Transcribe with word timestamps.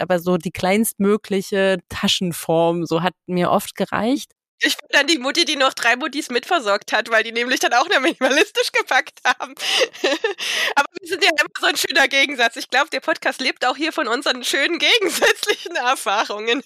aber 0.00 0.20
so 0.20 0.36
die 0.36 0.50
kleinstmögliche 0.50 1.78
Taschenform, 1.88 2.86
so 2.86 3.02
hat 3.02 3.14
mir 3.26 3.50
oft 3.50 3.74
gereicht. 3.74 4.32
Ich 4.60 4.76
bin 4.76 4.88
dann 4.90 5.06
die 5.06 5.18
Mutti, 5.18 5.44
die 5.44 5.54
noch 5.54 5.72
drei 5.72 5.94
Muttis 5.94 6.30
mitversorgt 6.30 6.92
hat, 6.92 7.10
weil 7.10 7.22
die 7.22 7.30
nämlich 7.30 7.60
dann 7.60 7.74
auch 7.74 7.88
nur 7.88 8.00
minimalistisch 8.00 8.72
gepackt 8.72 9.20
haben. 9.24 9.54
Aber 10.74 10.88
wir 11.00 11.08
sind 11.08 11.22
ja 11.22 11.30
immer 11.30 11.50
so 11.60 11.66
ein 11.66 11.76
schöner 11.76 12.08
Gegensatz. 12.08 12.56
Ich 12.56 12.68
glaube, 12.68 12.90
der 12.90 13.00
Podcast 13.00 13.40
lebt 13.40 13.64
auch 13.64 13.76
hier 13.76 13.92
von 13.92 14.08
unseren 14.08 14.42
schönen 14.42 14.78
gegensätzlichen 14.78 15.76
Erfahrungen. 15.76 16.62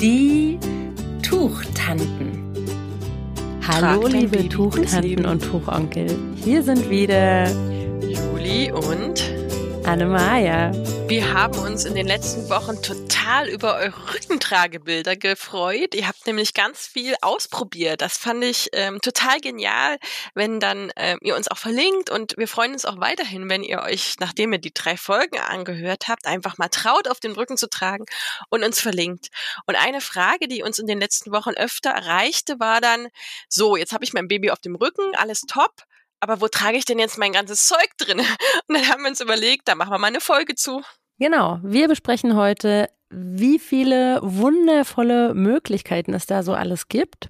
Die 0.00 0.58
Tuchtanten. 1.42 2.54
Hallo, 3.66 4.06
liebe 4.06 4.48
Tuchtanten 4.48 5.26
und 5.26 5.42
Tuchonkel. 5.42 6.06
Hier 6.36 6.62
sind 6.62 6.88
wieder 6.88 7.50
Juli 8.00 8.70
und 8.70 9.41
Annemaja. 9.84 10.70
Wir 11.08 11.34
haben 11.34 11.58
uns 11.58 11.84
in 11.84 11.94
den 11.94 12.06
letzten 12.06 12.48
Wochen 12.48 12.80
total 12.82 13.48
über 13.48 13.76
eure 13.76 14.14
Rückentragebilder 14.14 15.16
gefreut. 15.16 15.94
Ihr 15.94 16.06
habt 16.06 16.26
nämlich 16.26 16.54
ganz 16.54 16.86
viel 16.86 17.14
ausprobiert. 17.20 18.00
Das 18.00 18.16
fand 18.16 18.44
ich 18.44 18.70
ähm, 18.72 19.00
total 19.00 19.40
genial, 19.40 19.98
wenn 20.34 20.60
dann 20.60 20.92
ähm, 20.96 21.18
ihr 21.22 21.36
uns 21.36 21.48
auch 21.48 21.58
verlinkt 21.58 22.10
und 22.10 22.36
wir 22.38 22.48
freuen 22.48 22.72
uns 22.72 22.84
auch 22.84 23.00
weiterhin, 23.00 23.50
wenn 23.50 23.64
ihr 23.64 23.80
euch, 23.82 24.14
nachdem 24.20 24.52
ihr 24.52 24.58
die 24.58 24.72
drei 24.72 24.96
Folgen 24.96 25.38
angehört 25.38 26.08
habt, 26.08 26.26
einfach 26.26 26.58
mal 26.58 26.68
traut, 26.68 27.08
auf 27.08 27.18
den 27.18 27.32
Rücken 27.32 27.56
zu 27.56 27.68
tragen 27.68 28.06
und 28.48 28.62
uns 28.62 28.80
verlinkt. 28.80 29.28
Und 29.66 29.74
eine 29.74 30.00
Frage, 30.00 30.46
die 30.48 30.62
uns 30.62 30.78
in 30.78 30.86
den 30.86 31.00
letzten 31.00 31.32
Wochen 31.32 31.50
öfter 31.50 31.90
erreichte, 31.90 32.60
war 32.60 32.80
dann, 32.80 33.08
so, 33.48 33.76
jetzt 33.76 33.92
habe 33.92 34.04
ich 34.04 34.12
mein 34.12 34.28
Baby 34.28 34.50
auf 34.50 34.60
dem 34.60 34.76
Rücken, 34.76 35.14
alles 35.16 35.40
top 35.42 35.84
aber 36.22 36.40
wo 36.40 36.46
trage 36.46 36.78
ich 36.78 36.84
denn 36.84 37.00
jetzt 37.00 37.18
mein 37.18 37.32
ganzes 37.32 37.66
Zeug 37.66 37.90
drin? 37.98 38.20
Und 38.68 38.76
dann 38.76 38.88
haben 38.88 39.02
wir 39.02 39.10
uns 39.10 39.20
überlegt, 39.20 39.66
da 39.66 39.74
machen 39.74 39.90
wir 39.90 39.98
mal 39.98 40.06
eine 40.06 40.20
Folge 40.20 40.54
zu. 40.54 40.82
Genau, 41.18 41.58
wir 41.64 41.88
besprechen 41.88 42.36
heute, 42.36 42.88
wie 43.10 43.58
viele 43.58 44.20
wundervolle 44.22 45.34
Möglichkeiten 45.34 46.14
es 46.14 46.26
da 46.26 46.44
so 46.44 46.54
alles 46.54 46.86
gibt, 46.88 47.28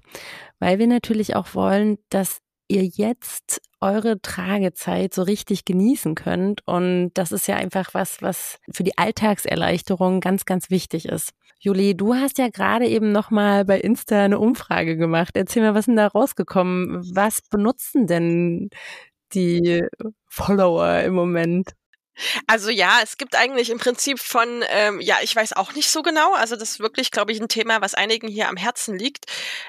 weil 0.59 0.77
wir 0.77 0.87
natürlich 0.87 1.35
auch 1.35 1.55
wollen, 1.55 1.97
dass 2.09 2.37
ihr 2.67 2.83
jetzt 2.85 3.61
eure 3.83 4.21
Tragezeit 4.21 5.13
so 5.13 5.23
richtig 5.23 5.65
genießen 5.65 6.15
könnt. 6.15 6.61
Und 6.65 7.11
das 7.13 7.31
ist 7.31 7.47
ja 7.47 7.55
einfach 7.57 7.93
was, 7.93 8.21
was 8.21 8.59
für 8.71 8.83
die 8.83 8.97
Alltagserleichterung 8.97 10.21
ganz, 10.21 10.45
ganz 10.45 10.69
wichtig 10.69 11.05
ist. 11.05 11.31
Juli, 11.59 11.95
du 11.95 12.15
hast 12.15 12.37
ja 12.37 12.49
gerade 12.49 12.87
eben 12.87 13.11
nochmal 13.11 13.65
bei 13.65 13.79
Insta 13.79 14.23
eine 14.23 14.39
Umfrage 14.39 14.97
gemacht. 14.97 15.35
Erzähl 15.35 15.63
mal, 15.63 15.73
was 15.73 15.81
ist 15.81 15.87
denn 15.87 15.95
da 15.95 16.07
rausgekommen? 16.07 17.03
Was 17.13 17.41
benutzen 17.41 18.07
denn 18.07 18.69
die 19.33 19.83
Follower 20.27 20.99
im 21.01 21.13
Moment? 21.13 21.73
Also 22.47 22.69
ja, 22.69 22.99
es 23.01 23.17
gibt 23.17 23.35
eigentlich 23.35 23.69
im 23.69 23.79
Prinzip 23.79 24.19
von, 24.19 24.63
ähm, 24.69 25.01
ja, 25.01 25.17
ich 25.23 25.35
weiß 25.35 25.53
auch 25.53 25.73
nicht 25.73 25.89
so 25.89 26.03
genau, 26.03 26.33
also 26.35 26.55
das 26.55 26.71
ist 26.71 26.79
wirklich, 26.79 27.09
glaube 27.09 27.31
ich, 27.31 27.41
ein 27.41 27.47
Thema, 27.47 27.81
was 27.81 27.95
einigen 27.95 28.27
hier 28.27 28.49
am 28.49 28.57
Herzen 28.57 28.97
liegt, 28.97 29.25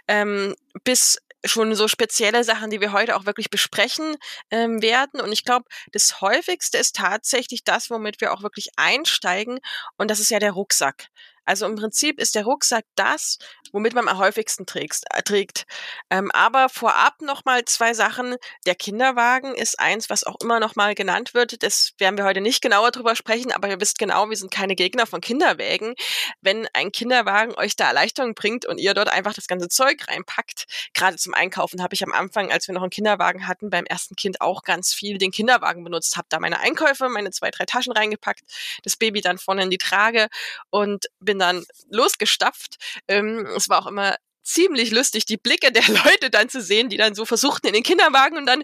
ähm, 0.08 0.54
bis 0.84 1.18
schon 1.44 1.74
so 1.74 1.88
spezielle 1.88 2.44
Sachen, 2.44 2.70
die 2.70 2.80
wir 2.80 2.92
heute 2.92 3.16
auch 3.16 3.26
wirklich 3.26 3.50
besprechen 3.50 4.16
ähm, 4.50 4.82
werden. 4.82 5.20
Und 5.20 5.32
ich 5.32 5.44
glaube, 5.44 5.66
das 5.92 6.20
häufigste 6.20 6.78
ist 6.78 6.96
tatsächlich 6.96 7.64
das, 7.64 7.90
womit 7.90 8.20
wir 8.20 8.32
auch 8.32 8.42
wirklich 8.42 8.70
einsteigen. 8.76 9.58
Und 9.96 10.10
das 10.10 10.20
ist 10.20 10.30
ja 10.30 10.38
der 10.38 10.52
Rucksack. 10.52 11.08
Also 11.44 11.66
im 11.66 11.76
Prinzip 11.76 12.18
ist 12.20 12.34
der 12.34 12.44
Rucksack 12.44 12.84
das, 12.94 13.38
womit 13.72 13.94
man 13.94 14.08
am 14.08 14.18
häufigsten 14.18 14.66
trägst, 14.66 15.04
äh, 15.10 15.22
trägt. 15.22 15.66
Ähm, 16.10 16.30
aber 16.32 16.68
vorab 16.68 17.20
nochmal 17.20 17.64
zwei 17.64 17.92
Sachen. 17.92 18.36
Der 18.66 18.74
Kinderwagen 18.74 19.54
ist 19.54 19.78
eins, 19.80 20.08
was 20.10 20.24
auch 20.24 20.36
immer 20.40 20.60
nochmal 20.60 20.94
genannt 20.94 21.34
wird. 21.34 21.62
Das 21.62 21.92
werden 21.98 22.16
wir 22.16 22.24
heute 22.24 22.40
nicht 22.40 22.62
genauer 22.62 22.90
drüber 22.92 23.16
sprechen, 23.16 23.52
aber 23.52 23.68
ihr 23.68 23.80
wisst 23.80 23.98
genau, 23.98 24.30
wir 24.30 24.36
sind 24.36 24.50
keine 24.50 24.77
Gegner 24.77 25.06
von 25.06 25.20
Kinderwägen. 25.20 25.94
Wenn 26.40 26.68
ein 26.72 26.92
Kinderwagen 26.92 27.54
euch 27.56 27.77
da 27.77 27.88
Erleichterung 27.88 28.34
bringt 28.34 28.64
und 28.66 28.78
ihr 28.78 28.94
dort 28.94 29.08
einfach 29.08 29.34
das 29.34 29.46
ganze 29.46 29.68
Zeug 29.68 30.06
reinpackt, 30.08 30.66
gerade 30.94 31.16
zum 31.16 31.34
Einkaufen 31.34 31.83
habe 31.83 31.94
ich 31.94 32.04
am 32.04 32.12
Anfang, 32.12 32.52
als 32.52 32.68
wir 32.68 32.74
noch 32.74 32.83
einen 32.83 32.90
Kinderwagen 32.90 33.46
hatten, 33.46 33.70
beim 33.70 33.84
ersten 33.84 34.16
Kind 34.16 34.40
auch 34.40 34.62
ganz 34.62 34.94
viel 34.94 35.18
den 35.18 35.30
Kinderwagen 35.30 35.84
benutzt, 35.84 36.16
habe 36.16 36.27
da 36.30 36.38
meine 36.38 36.60
Einkäufe, 36.60 37.08
meine 37.08 37.30
zwei, 37.30 37.50
drei 37.50 37.64
Taschen 37.64 37.92
reingepackt, 37.92 38.42
das 38.83 38.96
Baby 38.96 39.20
dann 39.20 39.38
vorne 39.38 39.64
in 39.64 39.70
die 39.70 39.78
Trage 39.78 40.28
und 40.70 41.06
bin 41.20 41.33
dann 41.39 41.64
losgestapft. 41.90 42.77
Ähm, 43.08 43.46
es 43.56 43.68
war 43.68 43.83
auch 43.83 43.86
immer 43.86 44.17
ziemlich 44.42 44.90
lustig, 44.90 45.24
die 45.24 45.36
Blicke 45.36 45.72
der 45.72 45.83
Leute 46.05 46.30
dann 46.30 46.48
zu 46.48 46.61
sehen, 46.61 46.89
die 46.89 46.96
dann 46.96 47.14
so 47.14 47.24
versuchten 47.24 47.67
in 47.67 47.72
den 47.72 47.83
Kinderwagen 47.83 48.36
und 48.36 48.46
dann, 48.46 48.62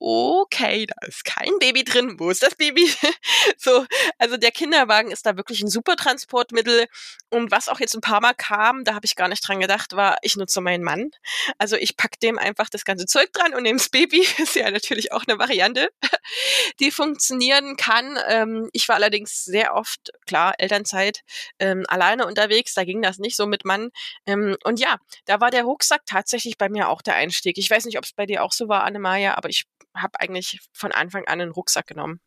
okay, 0.00 0.86
da 0.86 1.06
ist 1.06 1.26
kein 1.26 1.58
Baby 1.60 1.84
drin, 1.84 2.18
wo 2.18 2.30
ist 2.30 2.42
das 2.42 2.54
Baby? 2.54 2.90
so, 3.58 3.84
also 4.18 4.38
der 4.38 4.50
Kinderwagen 4.50 5.10
ist 5.10 5.26
da 5.26 5.36
wirklich 5.36 5.60
ein 5.60 5.68
super 5.68 5.94
Transportmittel. 5.94 6.86
Und 7.28 7.50
was 7.50 7.68
auch 7.68 7.78
jetzt 7.80 7.94
ein 7.94 8.00
paar 8.00 8.22
Mal 8.22 8.32
kam, 8.32 8.84
da 8.84 8.94
habe 8.94 9.04
ich 9.04 9.14
gar 9.14 9.28
nicht 9.28 9.46
dran 9.46 9.60
gedacht, 9.60 9.94
war, 9.94 10.16
ich 10.22 10.36
nutze 10.36 10.62
meinen 10.62 10.82
Mann. 10.82 11.10
Also 11.58 11.76
ich 11.76 11.98
pack 11.98 12.18
dem 12.20 12.38
einfach 12.38 12.70
das 12.70 12.84
ganze 12.86 13.04
Zeug 13.04 13.30
dran 13.32 13.54
und 13.54 13.62
nehme 13.62 13.78
das 13.78 13.90
Baby. 13.90 14.26
ist 14.38 14.56
ja 14.56 14.70
natürlich 14.70 15.12
auch 15.12 15.24
eine 15.28 15.38
Variante, 15.38 15.90
die 16.80 16.90
funktionieren 16.90 17.76
kann. 17.76 18.18
Ähm, 18.26 18.70
ich 18.72 18.88
war 18.88 18.96
allerdings 18.96 19.44
sehr 19.44 19.74
oft, 19.74 20.10
klar, 20.26 20.54
Elternzeit, 20.56 21.20
ähm, 21.58 21.84
alleine 21.88 22.26
unterwegs, 22.26 22.72
da 22.72 22.84
ging 22.84 23.02
das 23.02 23.18
nicht 23.18 23.36
so 23.36 23.46
mit 23.46 23.66
Mann. 23.66 23.90
Ähm, 24.26 24.56
und 24.64 24.80
ja, 24.80 24.96
da 25.26 25.40
war 25.40 25.50
der 25.50 25.64
Rucksack 25.64 26.06
tatsächlich 26.06 26.56
bei 26.56 26.70
mir 26.70 26.88
auch 26.88 27.02
der 27.02 27.16
Einstieg. 27.16 27.58
Ich 27.58 27.68
weiß 27.68 27.84
nicht, 27.84 27.98
ob 27.98 28.04
es 28.04 28.14
bei 28.14 28.24
dir 28.24 28.42
auch 28.42 28.52
so 28.52 28.68
war, 28.68 28.84
Annemaja, 28.84 29.36
aber 29.36 29.50
ich 29.50 29.66
habe 30.02 30.20
eigentlich 30.20 30.60
von 30.72 30.92
Anfang 30.92 31.26
an 31.26 31.40
einen 31.40 31.52
Rucksack 31.52 31.86
genommen. 31.86 32.20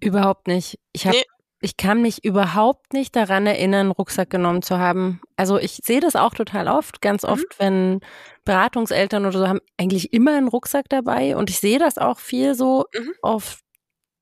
Überhaupt 0.00 0.46
nicht. 0.48 0.78
Ich 0.92 1.06
habe 1.06 1.16
nee. 1.16 1.24
Ich 1.64 1.78
kann 1.78 2.02
mich 2.02 2.22
überhaupt 2.22 2.92
nicht 2.92 3.16
daran 3.16 3.46
erinnern, 3.46 3.86
einen 3.86 3.90
Rucksack 3.90 4.28
genommen 4.28 4.60
zu 4.60 4.78
haben. 4.78 5.22
Also 5.36 5.56
ich 5.56 5.80
sehe 5.82 6.00
das 6.00 6.14
auch 6.14 6.34
total 6.34 6.68
oft, 6.68 7.00
ganz 7.00 7.22
mhm. 7.22 7.28
oft, 7.30 7.58
wenn 7.58 8.00
Beratungseltern 8.44 9.24
oder 9.24 9.38
so 9.38 9.48
haben 9.48 9.60
eigentlich 9.78 10.12
immer 10.12 10.36
einen 10.36 10.48
Rucksack 10.48 10.90
dabei 10.90 11.38
und 11.38 11.48
ich 11.48 11.60
sehe 11.60 11.78
das 11.78 11.96
auch 11.96 12.18
viel 12.18 12.54
so 12.54 12.84
mhm. 12.94 13.14
auf 13.22 13.60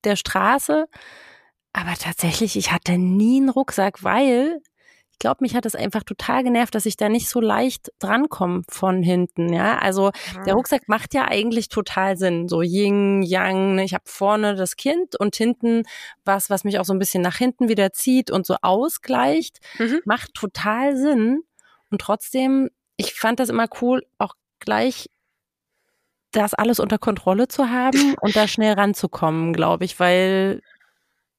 der 0.04 0.14
Straße. 0.14 0.86
Aber 1.72 1.94
tatsächlich, 1.94 2.54
ich 2.54 2.70
hatte 2.70 2.96
nie 2.96 3.40
einen 3.40 3.48
Rucksack, 3.48 4.04
weil 4.04 4.60
glaube, 5.22 5.38
mich 5.40 5.54
hat 5.54 5.64
es 5.66 5.76
einfach 5.76 6.02
total 6.02 6.42
genervt, 6.42 6.74
dass 6.74 6.84
ich 6.84 6.96
da 6.96 7.08
nicht 7.08 7.28
so 7.28 7.40
leicht 7.40 7.92
drankomme 8.00 8.62
von 8.68 9.04
hinten. 9.04 9.52
Ja, 9.52 9.78
also 9.78 10.10
ja. 10.34 10.42
der 10.42 10.54
Rucksack 10.54 10.88
macht 10.88 11.14
ja 11.14 11.28
eigentlich 11.28 11.68
total 11.68 12.16
Sinn. 12.16 12.48
So 12.48 12.60
Yin, 12.60 13.22
Yang. 13.22 13.76
Ne? 13.76 13.84
Ich 13.84 13.94
habe 13.94 14.02
vorne 14.04 14.56
das 14.56 14.74
Kind 14.74 15.14
und 15.14 15.36
hinten 15.36 15.84
was, 16.24 16.50
was 16.50 16.64
mich 16.64 16.80
auch 16.80 16.84
so 16.84 16.92
ein 16.92 16.98
bisschen 16.98 17.22
nach 17.22 17.36
hinten 17.36 17.68
wieder 17.68 17.92
zieht 17.92 18.32
und 18.32 18.44
so 18.44 18.56
ausgleicht. 18.62 19.60
Mhm. 19.78 20.00
Macht 20.04 20.34
total 20.34 20.96
Sinn. 20.96 21.44
Und 21.90 22.00
trotzdem, 22.00 22.70
ich 22.96 23.14
fand 23.14 23.38
das 23.38 23.48
immer 23.48 23.68
cool, 23.80 24.04
auch 24.18 24.34
gleich 24.58 25.08
das 26.32 26.52
alles 26.52 26.80
unter 26.80 26.98
Kontrolle 26.98 27.46
zu 27.46 27.70
haben 27.70 28.14
und 28.20 28.34
da 28.34 28.48
schnell 28.48 28.72
ranzukommen, 28.72 29.52
glaube 29.52 29.84
ich, 29.84 30.00
weil 30.00 30.62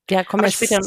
ja, 0.09 0.23
kommen 0.23 0.43
wir 0.43 0.51
später 0.51 0.79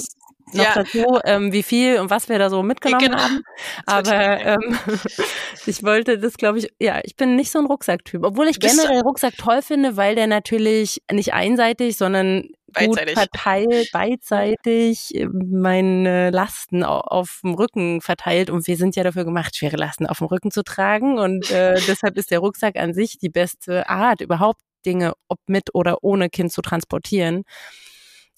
noch 0.53 0.65
ja. 0.65 0.75
dazu, 0.75 1.19
ähm, 1.25 1.53
wie 1.53 1.63
viel 1.63 1.99
und 1.99 2.11
was 2.11 2.29
wir 2.29 2.39
da 2.39 2.51
so 2.51 2.63
mitgenommen 2.63 3.05
genau. 3.05 3.19
haben. 3.19 3.43
Aber 3.87 4.41
ähm, 4.41 4.79
ich 5.67 5.83
wollte 5.83 6.19
das, 6.19 6.37
glaube 6.37 6.59
ich, 6.59 6.69
ja, 6.81 7.01
ich 7.03 7.17
bin 7.17 7.37
nicht 7.37 7.51
so 7.51 7.59
ein 7.59 7.67
Rucksacktyp. 7.67 8.25
Obwohl 8.25 8.47
ich 8.47 8.61
generell 8.61 9.01
Rucksack 9.01 9.37
toll 9.37 9.63
finde, 9.63 9.97
weil 9.97 10.15
der 10.15 10.27
natürlich 10.27 11.03
nicht 11.11 11.35
einseitig, 11.35 11.97
sondern 11.97 12.49
beidseitig. 12.73 13.15
gut 13.15 13.23
verteilt, 13.23 13.91
beidseitig 13.93 15.15
äh, 15.15 15.27
meine 15.27 16.31
Lasten 16.31 16.85
auf 16.85 17.41
dem 17.43 17.55
Rücken 17.55 18.01
verteilt. 18.01 18.51
Und 18.51 18.67
wir 18.67 18.77
sind 18.77 18.97
ja 18.97 19.03
dafür 19.03 19.25
gemacht, 19.25 19.57
schwere 19.57 19.77
Lasten 19.77 20.07
auf 20.07 20.19
dem 20.19 20.29
Rücken 20.29 20.51
zu 20.51 20.63
tragen. 20.63 21.19
Und 21.19 21.51
äh, 21.51 21.75
deshalb 21.87 22.17
ist 22.17 22.31
der 22.31 22.39
Rucksack 22.39 22.77
an 22.77 22.95
sich 22.95 23.19
die 23.19 23.31
beste 23.31 23.89
Art, 23.89 24.21
überhaupt 24.21 24.61
Dinge, 24.85 25.15
ob 25.29 25.41
mit 25.47 25.75
oder 25.75 26.03
ohne 26.03 26.29
Kind 26.29 26.53
zu 26.53 26.63
transportieren. 26.63 27.43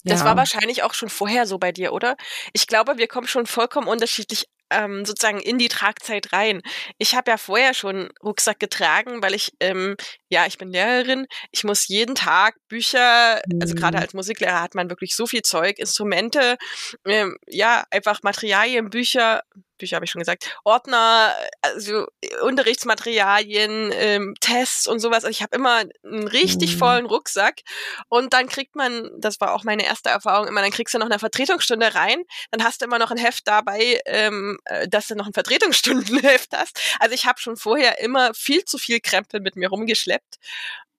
Das 0.09 0.21
ja. 0.21 0.25
war 0.25 0.37
wahrscheinlich 0.37 0.83
auch 0.83 0.93
schon 0.93 1.09
vorher 1.09 1.45
so 1.45 1.57
bei 1.57 1.71
dir, 1.71 1.93
oder? 1.93 2.15
Ich 2.53 2.67
glaube, 2.67 2.97
wir 2.97 3.07
kommen 3.07 3.27
schon 3.27 3.45
vollkommen 3.45 3.87
unterschiedlich 3.87 4.45
ähm, 4.71 5.05
sozusagen 5.05 5.39
in 5.39 5.57
die 5.57 5.67
Tragzeit 5.67 6.31
rein. 6.33 6.61
Ich 6.97 7.15
habe 7.15 7.31
ja 7.31 7.37
vorher 7.37 7.73
schon 7.73 8.09
Rucksack 8.23 8.59
getragen, 8.59 9.21
weil 9.21 9.33
ich, 9.33 9.51
ähm, 9.59 9.95
ja, 10.29 10.45
ich 10.45 10.57
bin 10.57 10.69
Lehrerin, 10.69 11.25
ich 11.51 11.63
muss 11.63 11.87
jeden 11.87 12.15
Tag 12.15 12.55
Bücher, 12.67 13.41
mhm. 13.47 13.59
also 13.61 13.75
gerade 13.75 13.97
mhm. 13.97 14.03
als 14.03 14.13
Musiklehrer 14.13 14.61
hat 14.61 14.75
man 14.75 14.89
wirklich 14.89 15.15
so 15.15 15.25
viel 15.25 15.41
Zeug, 15.41 15.79
Instrumente, 15.79 16.57
ähm, 17.05 17.37
ja, 17.47 17.83
einfach 17.91 18.21
Materialien, 18.23 18.89
Bücher, 18.89 19.41
Bücher 19.79 19.95
habe 19.95 20.05
ich 20.05 20.11
schon 20.11 20.19
gesagt, 20.19 20.55
Ordner, 20.63 21.33
also 21.61 22.05
Unterrichtsmaterialien, 22.43 23.91
ähm, 23.93 24.35
Tests 24.39 24.87
und 24.87 24.99
sowas. 24.99 25.23
Also 25.23 25.29
ich 25.29 25.41
habe 25.41 25.55
immer 25.55 25.83
einen 26.03 26.27
richtig 26.27 26.75
mhm. 26.75 26.79
vollen 26.79 27.05
Rucksack 27.07 27.61
und 28.09 28.33
dann 28.33 28.47
kriegt 28.47 28.75
man, 28.75 29.09
das 29.17 29.41
war 29.41 29.53
auch 29.53 29.63
meine 29.63 29.85
erste 29.85 30.09
Erfahrung, 30.09 30.47
immer 30.47 30.61
dann 30.61 30.71
kriegst 30.71 30.93
du 30.93 30.99
noch 30.99 31.07
eine 31.07 31.19
Vertretungsstunde 31.19 31.95
rein, 31.95 32.23
dann 32.51 32.63
hast 32.63 32.81
du 32.81 32.85
immer 32.85 32.99
noch 32.99 33.11
ein 33.11 33.17
Heft 33.17 33.47
dabei, 33.47 33.99
ähm, 34.05 34.59
äh, 34.65 34.87
dass 34.87 35.07
du 35.07 35.15
noch 35.15 35.25
ein 35.25 35.33
Vertretungsstundenheft 35.33 36.51
hast. 36.55 36.79
Also 36.99 37.15
ich 37.15 37.25
habe 37.25 37.39
schon 37.39 37.57
vorher 37.57 37.99
immer 37.99 38.33
viel 38.33 38.63
zu 38.65 38.77
viel 38.77 38.99
Krempel 38.99 39.39
mit 39.39 39.55
mir 39.55 39.69
rumgeschleppt 39.69 40.37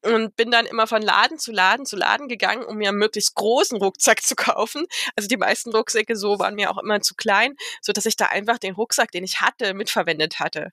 und 0.03 0.37
bin 0.37 0.51
dann 0.51 0.67
immer 0.67 0.87
von 0.87 1.03
Laden 1.03 1.39
zu 1.39 1.53
Laden 1.53 1.87
zu 1.87 1.97
Laden 1.97 2.29
gegangen, 2.29 2.65
um 2.65 2.77
mir 2.77 2.89
einen 2.89 2.99
möglichst 2.99 3.35
großen 3.35 3.79
Rucksack 3.79 4.23
zu 4.23 4.35
kaufen. 4.35 4.87
Also 5.17 5.29
die 5.29 5.37
meisten 5.37 5.71
Rucksäcke 5.71 6.17
so 6.17 6.39
waren 6.39 6.55
mir 6.55 6.71
auch 6.71 6.79
immer 6.79 7.01
zu 7.01 7.15
klein, 7.15 7.57
so 7.81 7.93
dass 7.93 8.07
ich 8.07 8.17
da 8.17 8.27
einfach 8.27 8.59
den 8.59 8.75
Rucksack, 8.75 9.11
den 9.11 9.25
ich 9.25 9.41
hatte, 9.41 9.75
mitverwendet 9.75 10.41
hatte 10.41 10.73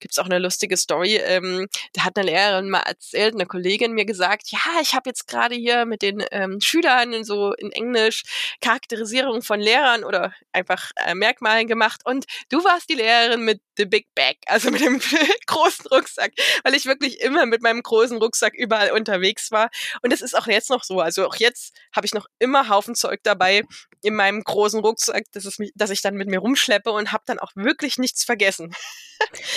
gibt's 0.00 0.18
auch 0.18 0.26
eine 0.26 0.38
lustige 0.38 0.76
Story. 0.76 1.16
Ähm, 1.16 1.66
da 1.92 2.04
hat 2.04 2.16
eine 2.16 2.26
Lehrerin 2.26 2.70
mal 2.70 2.80
erzählt, 2.80 3.34
eine 3.34 3.46
Kollegin 3.46 3.92
mir 3.92 4.04
gesagt, 4.04 4.50
ja, 4.50 4.60
ich 4.80 4.94
habe 4.94 5.08
jetzt 5.08 5.26
gerade 5.26 5.54
hier 5.54 5.84
mit 5.84 6.02
den 6.02 6.24
ähm, 6.30 6.60
Schülern 6.60 7.12
in 7.12 7.24
so 7.24 7.52
in 7.54 7.72
Englisch 7.72 8.22
Charakterisierung 8.60 9.42
von 9.42 9.60
Lehrern 9.60 10.04
oder 10.04 10.32
einfach 10.52 10.90
äh, 10.96 11.14
Merkmalen 11.14 11.66
gemacht 11.66 12.02
und 12.04 12.26
du 12.50 12.62
warst 12.64 12.88
die 12.88 12.94
Lehrerin 12.94 13.42
mit 13.42 13.60
the 13.76 13.84
big 13.84 14.06
bag, 14.14 14.36
also 14.46 14.70
mit 14.70 14.80
dem 14.80 15.00
großen 15.46 15.86
Rucksack, 15.86 16.32
weil 16.64 16.74
ich 16.74 16.86
wirklich 16.86 17.20
immer 17.20 17.46
mit 17.46 17.62
meinem 17.62 17.82
großen 17.82 18.18
Rucksack 18.18 18.54
überall 18.54 18.92
unterwegs 18.92 19.50
war 19.50 19.70
und 20.02 20.12
das 20.12 20.20
ist 20.20 20.36
auch 20.36 20.46
jetzt 20.46 20.70
noch 20.70 20.84
so. 20.84 21.00
Also 21.00 21.26
auch 21.26 21.36
jetzt 21.36 21.74
habe 21.94 22.06
ich 22.06 22.14
noch 22.14 22.26
immer 22.38 22.68
Haufen 22.68 22.94
Zeug 22.94 23.20
dabei 23.22 23.62
in 24.02 24.14
meinem 24.14 24.42
großen 24.42 24.80
Rucksack, 24.80 25.24
das 25.32 25.44
ist 25.44 25.58
mich, 25.58 25.72
dass 25.74 25.90
ich 25.90 26.00
dann 26.00 26.14
mit 26.14 26.28
mir 26.28 26.38
rumschleppe 26.38 26.90
und 26.90 27.12
habe 27.12 27.24
dann 27.26 27.38
auch 27.38 27.52
wirklich 27.54 27.98
nichts 27.98 28.24
vergessen. 28.24 28.74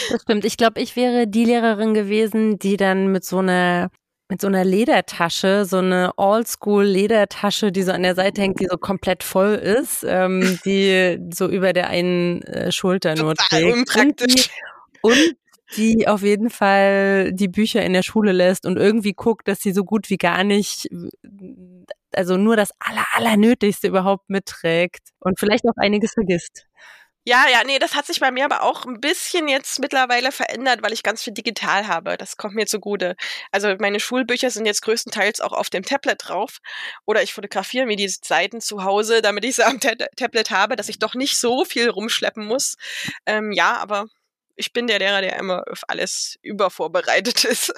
Das 0.09 0.21
stimmt. 0.21 0.45
Ich 0.45 0.57
glaube, 0.57 0.81
ich 0.81 0.95
wäre 0.95 1.27
die 1.27 1.45
Lehrerin 1.45 1.93
gewesen, 1.93 2.59
die 2.59 2.77
dann 2.77 3.11
mit 3.11 3.25
so 3.25 3.39
einer 3.39 3.89
mit 4.31 4.41
so 4.41 4.47
einer 4.47 4.63
Ledertasche, 4.63 5.65
so 5.65 5.77
eine 5.77 6.11
Oldschool-Ledertasche, 6.15 7.71
die 7.71 7.81
so 7.81 7.91
an 7.91 8.03
der 8.03 8.13
Seite 8.13 8.41
hängt, 8.41 8.59
die 8.59 8.67
so 8.69 8.77
komplett 8.77 9.23
voll 9.23 9.55
ist, 9.55 10.05
ähm, 10.07 10.59
die 10.65 11.17
so 11.33 11.47
über 11.47 11.73
der 11.73 11.89
einen 11.89 12.43
äh, 12.43 12.71
Schulter 12.71 13.15
nur 13.15 13.33
trägt. 13.33 13.75
Unpraktisch. 13.75 14.49
Und 15.01 15.15
die, 15.15 15.17
und 15.23 15.37
die 15.77 16.07
auf 16.07 16.21
jeden 16.21 16.51
Fall 16.51 17.33
die 17.33 17.47
Bücher 17.47 17.83
in 17.83 17.93
der 17.93 18.03
Schule 18.03 18.31
lässt 18.31 18.67
und 18.67 18.77
irgendwie 18.77 19.13
guckt, 19.13 19.47
dass 19.47 19.61
sie 19.61 19.71
so 19.71 19.83
gut 19.83 20.11
wie 20.11 20.17
gar 20.17 20.43
nicht, 20.43 20.87
also 22.13 22.37
nur 22.37 22.55
das 22.55 22.69
Aller, 22.79 23.05
Allernötigste 23.13 23.87
überhaupt 23.87 24.29
mitträgt 24.29 25.09
und 25.19 25.39
vielleicht 25.39 25.65
auch 25.65 25.77
einiges 25.77 26.13
vergisst. 26.13 26.67
Ja, 27.25 27.45
ja, 27.51 27.63
nee, 27.65 27.79
das 27.79 27.95
hat 27.95 28.05
sich 28.05 28.19
bei 28.19 28.31
mir 28.31 28.45
aber 28.45 28.63
auch 28.63 28.85
ein 28.85 29.01
bisschen 29.01 29.47
jetzt 29.49 29.79
mittlerweile 29.79 30.31
verändert, 30.31 30.81
weil 30.81 30.93
ich 30.93 31.03
ganz 31.03 31.21
viel 31.21 31.33
digital 31.33 31.87
habe. 31.87 32.17
Das 32.17 32.37
kommt 32.37 32.55
mir 32.55 32.65
zugute. 32.65 33.15
Also 33.51 33.75
meine 33.79 33.99
Schulbücher 33.99 34.49
sind 34.49 34.65
jetzt 34.65 34.81
größtenteils 34.81 35.41
auch 35.41 35.51
auf 35.51 35.69
dem 35.69 35.83
Tablet 35.83 36.17
drauf. 36.27 36.59
Oder 37.05 37.21
ich 37.21 37.33
fotografiere 37.33 37.85
mir 37.85 37.97
die 37.97 38.07
Seiten 38.07 38.61
zu 38.61 38.83
Hause, 38.83 39.21
damit 39.21 39.43
ich 39.45 39.55
sie 39.55 39.63
am 39.67 39.79
Ta 39.79 39.91
Tablet 40.15 40.49
habe, 40.49 40.75
dass 40.75 40.89
ich 40.89 40.99
doch 40.99 41.13
nicht 41.13 41.37
so 41.39 41.65
viel 41.65 41.89
rumschleppen 41.89 42.45
muss. 42.45 42.75
Ähm, 43.25 43.51
ja, 43.51 43.75
aber 43.77 44.05
ich 44.55 44.73
bin 44.73 44.87
der 44.87 44.99
Lehrer, 44.99 45.21
der 45.21 45.37
immer 45.37 45.63
auf 45.69 45.83
alles 45.87 46.37
übervorbereitet 46.41 47.43
ist. 47.45 47.73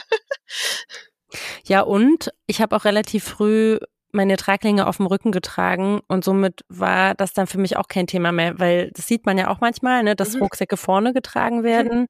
ja, 1.66 1.82
und 1.82 2.32
ich 2.46 2.62
habe 2.62 2.76
auch 2.76 2.86
relativ 2.86 3.24
früh 3.24 3.80
meine 4.14 4.38
Traglinge 4.38 4.88
auf 4.88 4.98
dem 4.98 5.06
Rücken 5.06 5.32
getragen 5.32 6.02
und 6.08 6.24
somit 6.24 6.62
war 6.70 7.16
das 7.16 7.34
dann 7.34 7.48
für 7.48 7.58
mich 7.58 7.78
auch 7.78 7.88
kein 7.88 8.08
Thema 8.08 8.32
mehr, 8.32 8.60
weil 8.60 8.92
das 8.92 9.08
sieht 9.08 9.26
man 9.26 9.38
ja 9.38 9.50
auch 9.50 9.62
manchmal, 9.62 10.04
ne, 10.04 10.16
dass 10.16 10.36
mhm. 10.36 10.44
Rucksäcke 10.44 10.78
vorne 10.78 11.14
getragen 11.14 11.64
werden. 11.64 12.08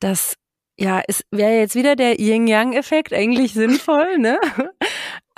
Das 0.00 0.36
ja, 0.78 1.02
es 1.06 1.24
wäre 1.30 1.58
jetzt 1.58 1.74
wieder 1.74 1.94
der 1.94 2.18
Yin-Yang-Effekt 2.18 3.12
eigentlich 3.12 3.52
sinnvoll, 3.52 4.16
ne? 4.16 4.40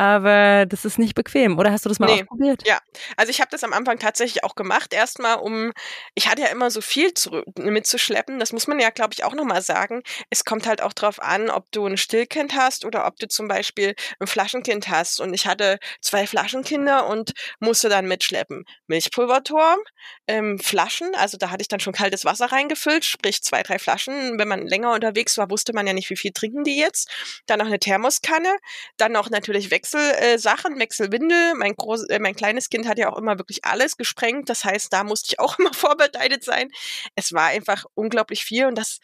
Aber 0.02 0.66
das 0.66 0.84
ist 0.84 0.99
nicht 0.99 1.14
bequem. 1.14 1.60
Oder 1.60 1.70
hast 1.70 1.84
du 1.84 1.88
das 1.88 2.00
mal 2.00 2.06
nee, 2.06 2.22
ausprobiert? 2.22 2.66
Ja, 2.66 2.81
also 3.16 3.31
ich 3.31 3.40
habe 3.40 3.52
das 3.52 3.62
am 3.62 3.72
Anfang 3.72 4.00
tatsächlich 4.00 4.43
auch 4.43 4.56
gemacht. 4.56 4.93
Erstmal, 4.93 5.37
um, 5.37 5.72
ich 6.16 6.28
hatte 6.28 6.43
ja 6.43 6.49
immer 6.49 6.72
so 6.72 6.81
viel 6.81 7.14
zu, 7.14 7.44
mitzuschleppen. 7.56 8.40
Das 8.40 8.52
muss 8.52 8.66
man 8.66 8.81
ja, 8.81 8.90
glaube 8.90 9.14
ich, 9.14 9.22
auch 9.22 9.32
nochmal 9.32 9.62
sagen. 9.62 10.02
Es 10.28 10.44
kommt 10.44 10.66
halt 10.66 10.82
auch 10.82 10.93
drauf 10.93 11.22
an, 11.22 11.50
ob 11.50 11.70
du 11.70 11.87
ein 11.87 11.96
Stillkind 11.96 12.56
hast 12.56 12.84
oder 12.84 13.06
ob 13.06 13.16
du 13.19 13.28
zum 13.28 13.46
Beispiel 13.46 13.94
ein 14.19 14.26
Flaschenkind 14.26 14.88
hast. 14.88 15.20
Und 15.20 15.34
ich 15.34 15.46
hatte 15.46 15.78
zwei 16.00 16.26
Flaschenkinder 16.26 17.06
und 17.06 17.31
musste 17.60 17.88
dann 17.88 18.08
mitschleppen. 18.08 18.64
Milchpulverturm, 18.88 19.78
ähm, 20.26 20.58
Flaschen, 20.58 21.14
also 21.14 21.38
da 21.38 21.50
hatte 21.50 21.62
ich 21.62 21.69
dann 21.69 21.78
schon 21.78 21.93
kaltes 21.93 22.25
Wasser 22.25 22.46
reingefüllt, 22.46 23.05
sprich 23.05 23.40
zwei, 23.44 23.62
drei 23.62 23.78
Flaschen. 23.78 24.37
Wenn 24.40 24.48
man 24.48 24.66
länger 24.66 24.94
unterwegs 24.94 25.38
war, 25.38 25.48
wusste 25.48 25.72
man 25.72 25.87
ja 25.87 25.93
nicht, 25.93 26.10
wie 26.10 26.16
viel 26.16 26.32
trinken 26.32 26.64
die 26.64 26.76
jetzt. 26.76 27.08
Dann 27.46 27.60
noch 27.60 27.66
eine 27.66 27.78
Thermoskanne, 27.78 28.56
dann 28.96 29.12
noch 29.12 29.31
natürlich 29.31 29.70
Wechsel 29.70 29.91
Wechselsachen, 29.94 30.76
äh, 30.76 30.78
Wechselwindel. 30.80 31.54
Mein, 31.54 31.74
groß, 31.74 32.04
äh, 32.08 32.18
mein 32.18 32.34
kleines 32.34 32.68
Kind 32.68 32.86
hat 32.86 32.98
ja 32.98 33.10
auch 33.10 33.18
immer 33.18 33.38
wirklich 33.38 33.64
alles 33.64 33.96
gesprengt. 33.96 34.48
Das 34.48 34.64
heißt, 34.64 34.92
da 34.92 35.04
musste 35.04 35.28
ich 35.30 35.40
auch 35.40 35.58
immer 35.58 35.72
vorbereitet 35.72 36.44
sein. 36.44 36.70
Es 37.14 37.32
war 37.32 37.46
einfach 37.46 37.84
unglaublich 37.94 38.44
viel 38.44 38.66
und 38.66 38.76
das 38.76 39.00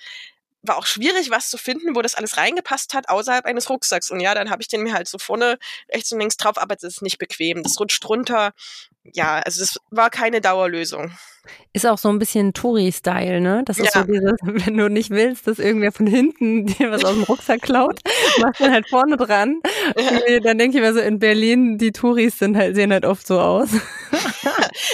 war 0.62 0.76
auch 0.76 0.86
schwierig, 0.86 1.30
was 1.30 1.50
zu 1.50 1.56
finden, 1.56 1.94
wo 1.94 2.02
das 2.02 2.14
alles 2.14 2.36
reingepasst 2.36 2.92
hat, 2.94 3.08
außerhalb 3.08 3.44
eines 3.44 3.70
Rucksacks. 3.70 4.10
Und 4.10 4.20
ja, 4.20 4.34
dann 4.34 4.50
habe 4.50 4.60
ich 4.60 4.68
den 4.68 4.82
mir 4.82 4.92
halt 4.92 5.08
so 5.08 5.18
vorne 5.18 5.58
rechts 5.92 6.12
und 6.12 6.18
links 6.18 6.36
drauf, 6.36 6.58
aber 6.58 6.74
es 6.74 6.82
ist 6.82 7.02
nicht 7.02 7.18
bequem. 7.18 7.62
Das 7.62 7.78
rutscht 7.78 8.04
runter. 8.08 8.52
Ja, 9.14 9.38
also 9.38 9.62
es 9.62 9.78
war 9.90 10.10
keine 10.10 10.40
Dauerlösung. 10.40 11.12
Ist 11.72 11.86
auch 11.86 11.98
so 11.98 12.08
ein 12.08 12.18
bisschen 12.18 12.52
Touri-Style, 12.52 13.40
ne? 13.40 13.62
Das 13.64 13.78
ist 13.78 13.94
ja. 13.94 14.00
so 14.00 14.06
dieses, 14.06 14.34
wenn 14.42 14.76
du 14.76 14.88
nicht 14.88 15.10
willst, 15.10 15.46
dass 15.46 15.58
irgendwer 15.58 15.92
von 15.92 16.06
hinten 16.06 16.66
dir 16.78 16.90
was 16.90 17.04
aus 17.04 17.14
dem 17.14 17.22
Rucksack 17.24 17.62
klaut, 17.62 18.00
machst 18.40 18.60
du 18.60 18.70
halt 18.70 18.88
vorne 18.88 19.16
dran. 19.16 19.60
Ja. 19.96 20.40
Dann 20.40 20.58
denke 20.58 20.78
ich 20.78 20.82
mir 20.82 20.92
so, 20.94 21.00
in 21.00 21.18
Berlin, 21.18 21.78
die 21.78 21.92
Touris 21.92 22.38
sind 22.38 22.56
halt, 22.56 22.74
sehen 22.74 22.92
halt 22.92 23.04
oft 23.04 23.26
so 23.26 23.40
aus. 23.40 23.70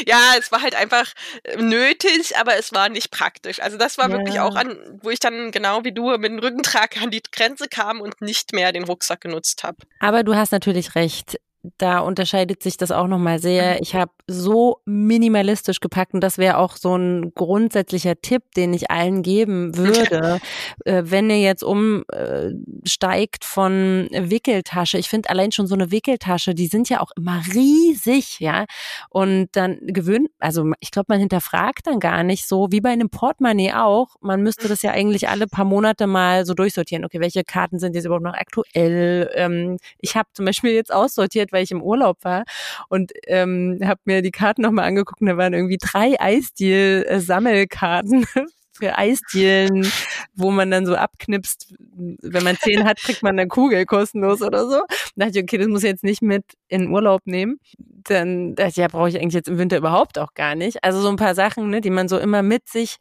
ja, 0.06 0.18
es 0.38 0.50
war 0.52 0.62
halt 0.62 0.74
einfach 0.74 1.12
nötig, 1.58 2.36
aber 2.36 2.56
es 2.56 2.72
war 2.72 2.88
nicht 2.88 3.10
praktisch. 3.10 3.60
Also 3.60 3.76
das 3.76 3.98
war 3.98 4.10
ja. 4.10 4.16
wirklich 4.16 4.40
auch 4.40 4.56
an, 4.56 4.76
wo 5.02 5.10
ich 5.10 5.20
dann 5.20 5.50
genau 5.50 5.84
wie 5.84 5.92
du 5.92 6.10
mit 6.18 6.30
dem 6.30 6.38
Rückentrag 6.38 7.00
an 7.02 7.10
die 7.10 7.22
Grenze 7.22 7.68
kam 7.68 8.00
und 8.00 8.20
nicht 8.20 8.52
mehr 8.52 8.72
den 8.72 8.84
Rucksack 8.84 9.20
genutzt 9.20 9.62
habe. 9.62 9.78
Aber 10.00 10.22
du 10.22 10.34
hast 10.34 10.52
natürlich 10.52 10.94
recht 10.94 11.38
da 11.78 12.00
unterscheidet 12.00 12.62
sich 12.62 12.76
das 12.76 12.90
auch 12.90 13.06
nochmal 13.06 13.38
sehr. 13.38 13.74
Mhm. 13.74 13.78
Ich 13.80 13.94
habe 13.94 14.12
so 14.26 14.78
minimalistisch 14.84 15.80
gepackt 15.80 16.14
und 16.14 16.20
das 16.20 16.38
wäre 16.38 16.58
auch 16.58 16.76
so 16.76 16.96
ein 16.96 17.32
grundsätzlicher 17.34 18.20
Tipp, 18.20 18.42
den 18.56 18.74
ich 18.74 18.90
allen 18.90 19.22
geben 19.22 19.76
würde, 19.76 20.40
äh, 20.84 21.02
wenn 21.06 21.30
ihr 21.30 21.40
jetzt 21.40 21.62
umsteigt 21.64 23.44
von 23.44 24.08
Wickeltasche. 24.12 24.98
Ich 24.98 25.08
finde 25.08 25.30
allein 25.30 25.52
schon 25.52 25.66
so 25.66 25.74
eine 25.74 25.90
Wickeltasche, 25.90 26.54
die 26.54 26.66
sind 26.66 26.88
ja 26.88 27.00
auch 27.00 27.10
immer 27.16 27.40
riesig, 27.54 28.40
ja. 28.40 28.66
Und 29.08 29.48
dann 29.52 29.78
gewöhnt, 29.82 30.28
also 30.38 30.70
ich 30.80 30.90
glaube, 30.90 31.06
man 31.08 31.20
hinterfragt 31.20 31.86
dann 31.86 32.00
gar 32.00 32.22
nicht 32.22 32.46
so, 32.46 32.68
wie 32.70 32.80
bei 32.80 32.90
einem 32.90 33.08
Portemonnaie 33.08 33.72
auch. 33.72 34.16
Man 34.20 34.42
müsste 34.42 34.68
das 34.68 34.82
ja 34.82 34.90
eigentlich 34.90 35.28
alle 35.28 35.46
paar 35.46 35.64
Monate 35.64 36.06
mal 36.06 36.44
so 36.44 36.52
durchsortieren. 36.54 37.04
Okay, 37.04 37.20
welche 37.20 37.44
Karten 37.44 37.78
sind 37.78 37.94
jetzt 37.94 38.04
überhaupt 38.04 38.24
noch 38.24 38.34
aktuell? 38.34 39.30
Ähm, 39.34 39.78
ich 40.00 40.16
habe 40.16 40.28
zum 40.34 40.44
Beispiel 40.44 40.72
jetzt 40.72 40.92
aussortiert, 40.92 41.52
weil 41.54 41.64
ich 41.64 41.70
im 41.70 41.82
Urlaub 41.82 42.18
war 42.22 42.44
und 42.88 43.12
ähm, 43.26 43.80
habe 43.82 44.00
mir 44.04 44.20
die 44.20 44.30
Karten 44.30 44.60
nochmal 44.62 44.86
angeguckt 44.86 45.22
und 45.22 45.28
da 45.28 45.38
waren 45.38 45.54
irgendwie 45.54 45.78
drei 45.80 46.20
Eisdeal-Sammelkarten 46.20 48.26
für 48.76 48.98
Eisdielen, 48.98 49.90
wo 50.34 50.50
man 50.50 50.70
dann 50.70 50.84
so 50.84 50.96
abknipst, 50.96 51.74
wenn 51.78 52.42
man 52.42 52.56
zehn 52.56 52.84
hat, 52.84 52.98
kriegt 52.98 53.22
man 53.22 53.38
eine 53.38 53.48
Kugel 53.48 53.86
kostenlos 53.86 54.42
oder 54.42 54.68
so. 54.68 54.82
Da 55.14 55.26
dachte 55.26 55.38
ich, 55.38 55.44
okay, 55.44 55.58
das 55.58 55.68
muss 55.68 55.84
ich 55.84 55.90
jetzt 55.90 56.04
nicht 56.04 56.22
mit 56.22 56.44
in 56.68 56.88
Urlaub 56.88 57.22
nehmen. 57.24 57.60
Dann 57.78 58.56
dachte 58.56 58.70
ich, 58.70 58.76
ja, 58.76 58.88
brauche 58.88 59.08
ich 59.08 59.16
eigentlich 59.16 59.34
jetzt 59.34 59.48
im 59.48 59.58
Winter 59.58 59.76
überhaupt 59.76 60.18
auch 60.18 60.34
gar 60.34 60.56
nicht. 60.56 60.82
Also 60.82 61.00
so 61.00 61.08
ein 61.08 61.16
paar 61.16 61.36
Sachen, 61.36 61.70
ne, 61.70 61.80
die 61.80 61.90
man 61.90 62.08
so 62.08 62.18
immer 62.18 62.42
mit 62.42 62.68
sich 62.68 62.96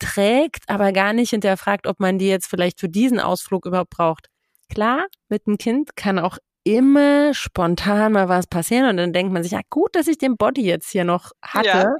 trägt, 0.00 0.68
aber 0.68 0.92
gar 0.92 1.12
nicht 1.12 1.30
hinterfragt, 1.30 1.86
ob 1.86 2.00
man 2.00 2.18
die 2.18 2.28
jetzt 2.28 2.48
vielleicht 2.48 2.80
für 2.80 2.88
diesen 2.88 3.20
Ausflug 3.20 3.66
überhaupt 3.66 3.90
braucht. 3.90 4.26
Klar, 4.68 5.06
mit 5.28 5.46
einem 5.46 5.58
Kind 5.58 5.94
kann 5.94 6.18
auch 6.18 6.38
immer 6.64 7.34
spontan 7.34 8.12
mal 8.12 8.28
was 8.28 8.46
passieren 8.46 8.88
und 8.88 8.96
dann 8.96 9.12
denkt 9.12 9.32
man 9.32 9.42
sich, 9.42 9.52
ja 9.52 9.60
gut, 9.70 9.94
dass 9.94 10.08
ich 10.08 10.18
den 10.18 10.36
Body 10.36 10.62
jetzt 10.62 10.90
hier 10.90 11.04
noch 11.04 11.32
hatte. 11.42 11.66
Ja. 11.66 11.96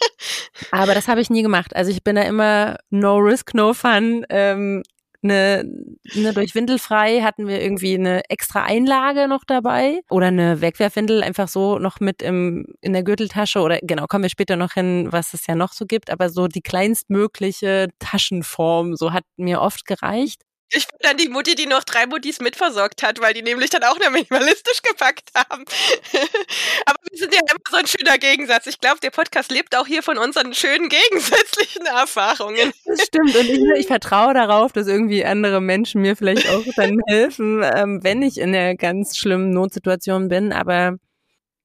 Aber 0.70 0.94
das 0.94 1.08
habe 1.08 1.20
ich 1.20 1.30
nie 1.30 1.42
gemacht. 1.42 1.74
Also 1.76 1.90
ich 1.90 2.02
bin 2.02 2.16
da 2.16 2.22
immer 2.22 2.78
no 2.90 3.16
risk, 3.16 3.54
no 3.54 3.74
fun. 3.74 4.24
Ähm, 4.30 4.82
eine, 5.22 5.70
eine 6.14 6.32
durch 6.32 6.54
Windelfrei 6.54 7.20
hatten 7.20 7.46
wir 7.46 7.60
irgendwie 7.60 7.94
eine 7.94 8.22
extra 8.30 8.62
Einlage 8.62 9.28
noch 9.28 9.44
dabei 9.46 10.00
oder 10.08 10.28
eine 10.28 10.62
Wegwerfwindel 10.62 11.22
einfach 11.22 11.48
so 11.48 11.78
noch 11.78 12.00
mit 12.00 12.22
im, 12.22 12.64
in 12.80 12.94
der 12.94 13.02
Gürteltasche 13.02 13.60
oder 13.60 13.78
genau, 13.82 14.06
kommen 14.06 14.24
wir 14.24 14.30
später 14.30 14.56
noch 14.56 14.72
hin, 14.72 15.08
was 15.10 15.34
es 15.34 15.46
ja 15.46 15.54
noch 15.54 15.72
so 15.72 15.84
gibt, 15.84 16.10
aber 16.10 16.30
so 16.30 16.48
die 16.48 16.62
kleinstmögliche 16.62 17.88
Taschenform, 17.98 18.96
so 18.96 19.12
hat 19.12 19.24
mir 19.36 19.60
oft 19.60 19.84
gereicht. 19.84 20.42
Ich 20.72 20.86
bin 20.86 20.98
dann 21.00 21.16
die 21.16 21.28
Mutti, 21.28 21.56
die 21.56 21.66
noch 21.66 21.82
drei 21.82 22.06
Muttis 22.06 22.40
mitversorgt 22.40 23.02
hat, 23.02 23.20
weil 23.20 23.34
die 23.34 23.42
nämlich 23.42 23.70
dann 23.70 23.82
auch 23.82 23.98
nur 23.98 24.10
minimalistisch 24.10 24.82
gepackt 24.82 25.30
haben. 25.34 25.64
Aber 26.86 26.98
wir 27.10 27.18
sind 27.18 27.34
ja 27.34 27.40
immer 27.40 27.60
so 27.70 27.76
ein 27.76 27.86
schöner 27.88 28.18
Gegensatz. 28.18 28.66
Ich 28.66 28.78
glaube, 28.78 29.00
der 29.00 29.10
Podcast 29.10 29.50
lebt 29.50 29.74
auch 29.76 29.86
hier 29.86 30.04
von 30.04 30.16
unseren 30.16 30.54
schönen 30.54 30.88
gegensätzlichen 30.88 31.86
Erfahrungen. 31.86 32.72
Das 32.84 33.06
stimmt. 33.06 33.36
Und 33.36 33.48
ich, 33.48 33.60
ich 33.78 33.86
vertraue 33.86 34.34
darauf, 34.34 34.72
dass 34.72 34.88
irgendwie 34.88 35.24
andere 35.24 35.60
Menschen 35.60 36.00
mir 36.00 36.16
vielleicht 36.16 36.48
auch 36.48 36.64
dann 36.76 36.98
helfen, 37.08 37.62
ähm, 37.62 38.00
wenn 38.02 38.22
ich 38.22 38.38
in 38.38 38.52
der 38.52 38.74
ganz 38.76 39.16
schlimmen 39.16 39.50
Notsituation 39.50 40.28
bin. 40.28 40.52
Aber 40.52 40.96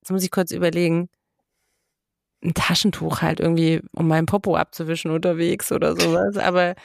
jetzt 0.02 0.12
muss 0.12 0.24
ich 0.24 0.30
kurz 0.30 0.52
überlegen 0.52 1.10
ein 2.44 2.54
Taschentuch 2.54 3.22
halt 3.22 3.40
irgendwie, 3.40 3.82
um 3.92 4.08
meinen 4.08 4.28
Popo 4.28 4.56
abzuwischen 4.56 5.12
unterwegs 5.12 5.72
oder 5.72 5.96
sowas. 5.96 6.38
Aber 6.38 6.76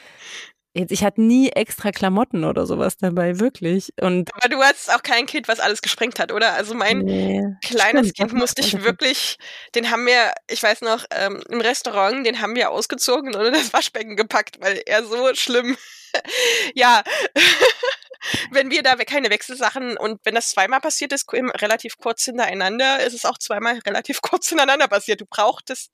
jetzt, 0.75 0.93
ich 0.93 1.05
hatte 1.05 1.21
nie 1.21 1.51
extra 1.51 1.91
Klamotten 1.91 2.45
oder 2.45 2.67
sowas 2.67 2.97
dabei, 2.97 3.39
wirklich. 3.41 3.93
Und 4.01 4.33
Aber 4.35 4.49
du 4.49 4.63
hattest 4.63 4.93
auch 4.95 5.03
kein 5.03 5.27
Kind, 5.27 5.49
was 5.49 5.61
alles 5.61 5.83
gesprengt 5.83 6.19
hat, 6.19 6.33
oder? 6.33 6.55
Also 6.55 6.75
mein 6.75 6.99
nee, 6.99 7.43
kleines 7.63 8.11
stimmt, 8.11 8.31
Kind 8.31 8.41
musste 8.41 8.63
ich 8.63 8.83
wirklich, 8.83 9.37
den 9.75 9.91
haben 9.91 10.07
wir, 10.07 10.33
ich 10.49 10.63
weiß 10.63 10.83
noch, 10.83 11.05
ähm, 11.11 11.43
im 11.49 11.61
Restaurant, 11.61 12.27
den 12.27 12.41
haben 12.41 12.55
wir 12.55 12.71
ausgezogen 12.71 13.35
und 13.35 13.47
in 13.47 13.53
das 13.53 13.73
Waschbecken 13.73 14.17
gepackt, 14.17 14.61
weil 14.61 14.83
er 14.87 15.05
so 15.05 15.35
schlimm, 15.35 15.77
ja, 16.75 17.03
wenn 18.51 18.71
wir 18.71 18.83
da 18.83 18.97
keine 18.97 19.31
Wechselsachen 19.31 19.97
und 19.97 20.21
wenn 20.25 20.35
das 20.35 20.51
zweimal 20.51 20.81
passiert 20.81 21.13
ist, 21.13 21.27
relativ 21.33 21.97
kurz 21.99 22.25
hintereinander, 22.25 23.01
ist 23.05 23.15
es 23.15 23.25
auch 23.25 23.39
zweimal 23.39 23.79
relativ 23.87 24.21
kurz 24.23 24.49
hintereinander 24.49 24.89
passiert. 24.89 25.21
Du 25.21 25.27
brauchtest 25.27 25.93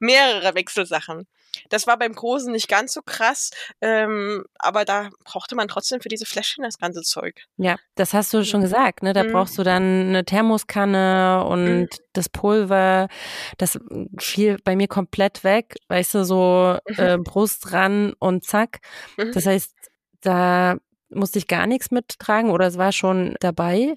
mehrere 0.00 0.54
Wechselsachen. 0.54 1.26
Das 1.68 1.86
war 1.86 1.98
beim 1.98 2.14
Großen 2.14 2.52
nicht 2.52 2.68
ganz 2.68 2.92
so 2.92 3.02
krass, 3.02 3.50
ähm, 3.80 4.44
aber 4.58 4.84
da 4.84 5.10
brauchte 5.24 5.54
man 5.54 5.68
trotzdem 5.68 6.00
für 6.00 6.08
diese 6.08 6.26
Fläschchen 6.26 6.64
das 6.64 6.78
ganze 6.78 7.02
Zeug. 7.02 7.42
Ja, 7.56 7.76
das 7.94 8.14
hast 8.14 8.32
du 8.34 8.44
schon 8.44 8.60
gesagt, 8.60 9.02
ne? 9.02 9.12
Da 9.12 9.24
mhm. 9.24 9.32
brauchst 9.32 9.58
du 9.58 9.62
dann 9.62 10.08
eine 10.08 10.24
Thermoskanne 10.24 11.44
und 11.44 11.80
mhm. 11.80 11.88
das 12.12 12.28
Pulver. 12.28 13.08
Das 13.56 13.78
fiel 14.18 14.58
bei 14.64 14.76
mir 14.76 14.88
komplett 14.88 15.44
weg, 15.44 15.76
weißt 15.88 16.14
du, 16.14 16.24
so 16.24 16.78
mhm. 16.88 16.98
äh, 16.98 17.18
Brust 17.18 17.72
ran 17.72 18.14
und 18.18 18.44
zack. 18.44 18.80
Mhm. 19.16 19.32
Das 19.32 19.46
heißt, 19.46 19.74
da 20.20 20.76
musste 21.10 21.38
ich 21.38 21.46
gar 21.46 21.66
nichts 21.66 21.90
mittragen 21.90 22.50
oder 22.50 22.66
es 22.66 22.78
war 22.78 22.92
schon 22.92 23.36
dabei. 23.40 23.94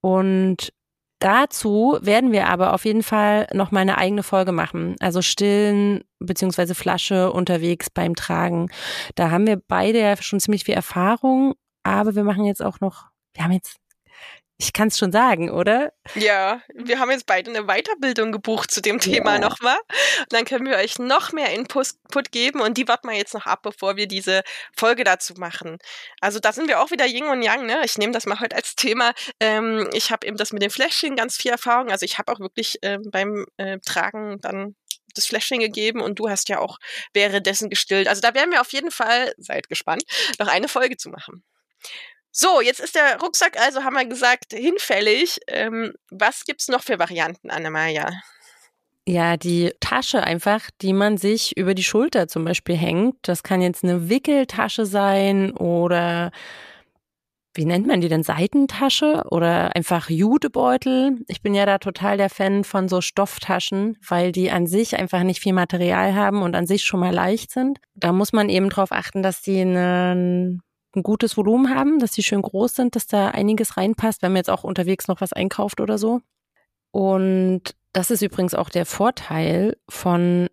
Und 0.00 0.72
dazu 1.18 1.98
werden 2.00 2.32
wir 2.32 2.48
aber 2.48 2.74
auf 2.74 2.84
jeden 2.84 3.02
Fall 3.02 3.46
noch 3.52 3.70
mal 3.70 3.80
eine 3.80 3.98
eigene 3.98 4.22
Folge 4.22 4.52
machen. 4.52 4.96
Also 5.00 5.22
stillen 5.22 6.04
beziehungsweise 6.18 6.74
Flasche 6.74 7.32
unterwegs 7.32 7.90
beim 7.90 8.14
Tragen. 8.14 8.70
Da 9.14 9.30
haben 9.30 9.46
wir 9.46 9.60
beide 9.68 10.00
ja 10.00 10.16
schon 10.20 10.40
ziemlich 10.40 10.64
viel 10.64 10.74
Erfahrung, 10.74 11.54
aber 11.82 12.14
wir 12.14 12.24
machen 12.24 12.44
jetzt 12.44 12.62
auch 12.62 12.80
noch, 12.80 13.06
wir 13.34 13.44
haben 13.44 13.52
jetzt 13.52 13.76
ich 14.64 14.72
kann 14.72 14.88
es 14.88 14.98
schon 14.98 15.12
sagen, 15.12 15.50
oder? 15.50 15.92
Ja, 16.14 16.62
wir 16.74 16.98
haben 16.98 17.10
jetzt 17.10 17.26
beide 17.26 17.50
eine 17.50 17.64
Weiterbildung 17.66 18.32
gebucht 18.32 18.70
zu 18.70 18.80
dem 18.80 18.98
Thema 18.98 19.34
ja. 19.34 19.38
nochmal. 19.38 19.76
Und 20.20 20.32
dann 20.32 20.44
können 20.44 20.66
wir 20.66 20.76
euch 20.76 20.98
noch 20.98 21.32
mehr 21.32 21.52
Input 21.52 21.92
geben 22.32 22.60
und 22.60 22.78
die 22.78 22.88
warten 22.88 23.08
wir 23.08 23.16
jetzt 23.16 23.34
noch 23.34 23.46
ab, 23.46 23.60
bevor 23.62 23.96
wir 23.96 24.08
diese 24.08 24.42
Folge 24.76 25.04
dazu 25.04 25.34
machen. 25.34 25.78
Also 26.20 26.40
da 26.40 26.52
sind 26.52 26.68
wir 26.68 26.80
auch 26.80 26.90
wieder 26.90 27.06
Yin 27.06 27.24
und 27.24 27.42
Yang, 27.42 27.66
ne? 27.66 27.82
Ich 27.84 27.98
nehme 27.98 28.12
das 28.12 28.26
mal 28.26 28.40
heute 28.40 28.56
als 28.56 28.74
Thema. 28.74 29.12
Ähm, 29.38 29.88
ich 29.92 30.10
habe 30.10 30.26
eben 30.26 30.36
das 30.36 30.52
mit 30.52 30.62
den 30.62 30.70
Fläschchen 30.70 31.16
ganz 31.16 31.36
viel 31.36 31.50
Erfahrung. 31.50 31.90
Also 31.90 32.04
ich 32.04 32.18
habe 32.18 32.32
auch 32.32 32.40
wirklich 32.40 32.78
ähm, 32.82 33.10
beim 33.10 33.44
äh, 33.58 33.78
Tragen 33.84 34.40
dann 34.40 34.76
das 35.14 35.26
Fläschchen 35.26 35.60
gegeben 35.60 36.00
und 36.00 36.18
du 36.18 36.28
hast 36.28 36.48
ja 36.48 36.58
auch 36.58 36.78
währenddessen 37.12 37.70
gestillt. 37.70 38.08
Also 38.08 38.20
da 38.20 38.34
werden 38.34 38.50
wir 38.50 38.60
auf 38.60 38.72
jeden 38.72 38.90
Fall, 38.90 39.34
seid 39.36 39.68
gespannt, 39.68 40.04
noch 40.38 40.48
eine 40.48 40.68
Folge 40.68 40.96
zu 40.96 41.10
machen. 41.10 41.44
So, 42.36 42.60
jetzt 42.60 42.80
ist 42.80 42.96
der 42.96 43.20
Rucksack 43.20 43.56
also, 43.60 43.84
haben 43.84 43.94
wir 43.94 44.06
gesagt, 44.06 44.54
hinfällig. 44.54 45.38
Ähm, 45.46 45.92
was 46.10 46.44
gibt's 46.44 46.66
noch 46.66 46.82
für 46.82 46.98
Varianten, 46.98 47.48
Annemaja? 47.48 48.10
Ja, 49.06 49.36
die 49.36 49.72
Tasche 49.78 50.24
einfach, 50.24 50.68
die 50.82 50.94
man 50.94 51.16
sich 51.16 51.56
über 51.56 51.74
die 51.74 51.84
Schulter 51.84 52.26
zum 52.26 52.44
Beispiel 52.44 52.74
hängt. 52.74 53.16
Das 53.22 53.44
kann 53.44 53.62
jetzt 53.62 53.84
eine 53.84 54.08
Wickeltasche 54.08 54.84
sein 54.84 55.52
oder 55.52 56.32
wie 57.54 57.66
nennt 57.66 57.86
man 57.86 58.00
die 58.00 58.08
denn? 58.08 58.24
Seitentasche 58.24 59.22
oder 59.30 59.76
einfach 59.76 60.10
Judebeutel. 60.10 61.20
Ich 61.28 61.40
bin 61.40 61.54
ja 61.54 61.66
da 61.66 61.78
total 61.78 62.16
der 62.16 62.30
Fan 62.30 62.64
von 62.64 62.88
so 62.88 63.00
Stofftaschen, 63.00 63.96
weil 64.08 64.32
die 64.32 64.50
an 64.50 64.66
sich 64.66 64.98
einfach 64.98 65.22
nicht 65.22 65.40
viel 65.40 65.52
Material 65.52 66.16
haben 66.16 66.42
und 66.42 66.56
an 66.56 66.66
sich 66.66 66.82
schon 66.82 66.98
mal 66.98 67.14
leicht 67.14 67.52
sind. 67.52 67.78
Da 67.94 68.10
muss 68.10 68.32
man 68.32 68.48
eben 68.48 68.70
drauf 68.70 68.90
achten, 68.90 69.22
dass 69.22 69.40
die 69.40 69.60
einen 69.60 70.63
ein 70.94 71.02
gutes 71.02 71.36
Volumen 71.36 71.74
haben, 71.74 71.98
dass 71.98 72.12
die 72.12 72.22
schön 72.22 72.42
groß 72.42 72.74
sind, 72.74 72.96
dass 72.96 73.06
da 73.06 73.28
einiges 73.28 73.76
reinpasst, 73.76 74.22
wenn 74.22 74.32
man 74.32 74.38
jetzt 74.38 74.50
auch 74.50 74.64
unterwegs 74.64 75.08
noch 75.08 75.20
was 75.20 75.32
einkauft 75.32 75.80
oder 75.80 75.98
so. 75.98 76.20
Und 76.90 77.74
das 77.92 78.10
ist 78.10 78.22
übrigens 78.22 78.54
auch 78.54 78.70
der 78.70 78.86
Vorteil 78.86 79.76
von 79.88 80.48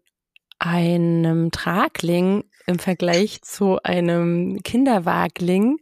einem 0.60 1.51
Tragling 1.51 2.43
im 2.67 2.79
Vergleich 2.79 3.41
zu 3.41 3.81
einem 3.83 4.62
Kinderwagling, 4.63 5.79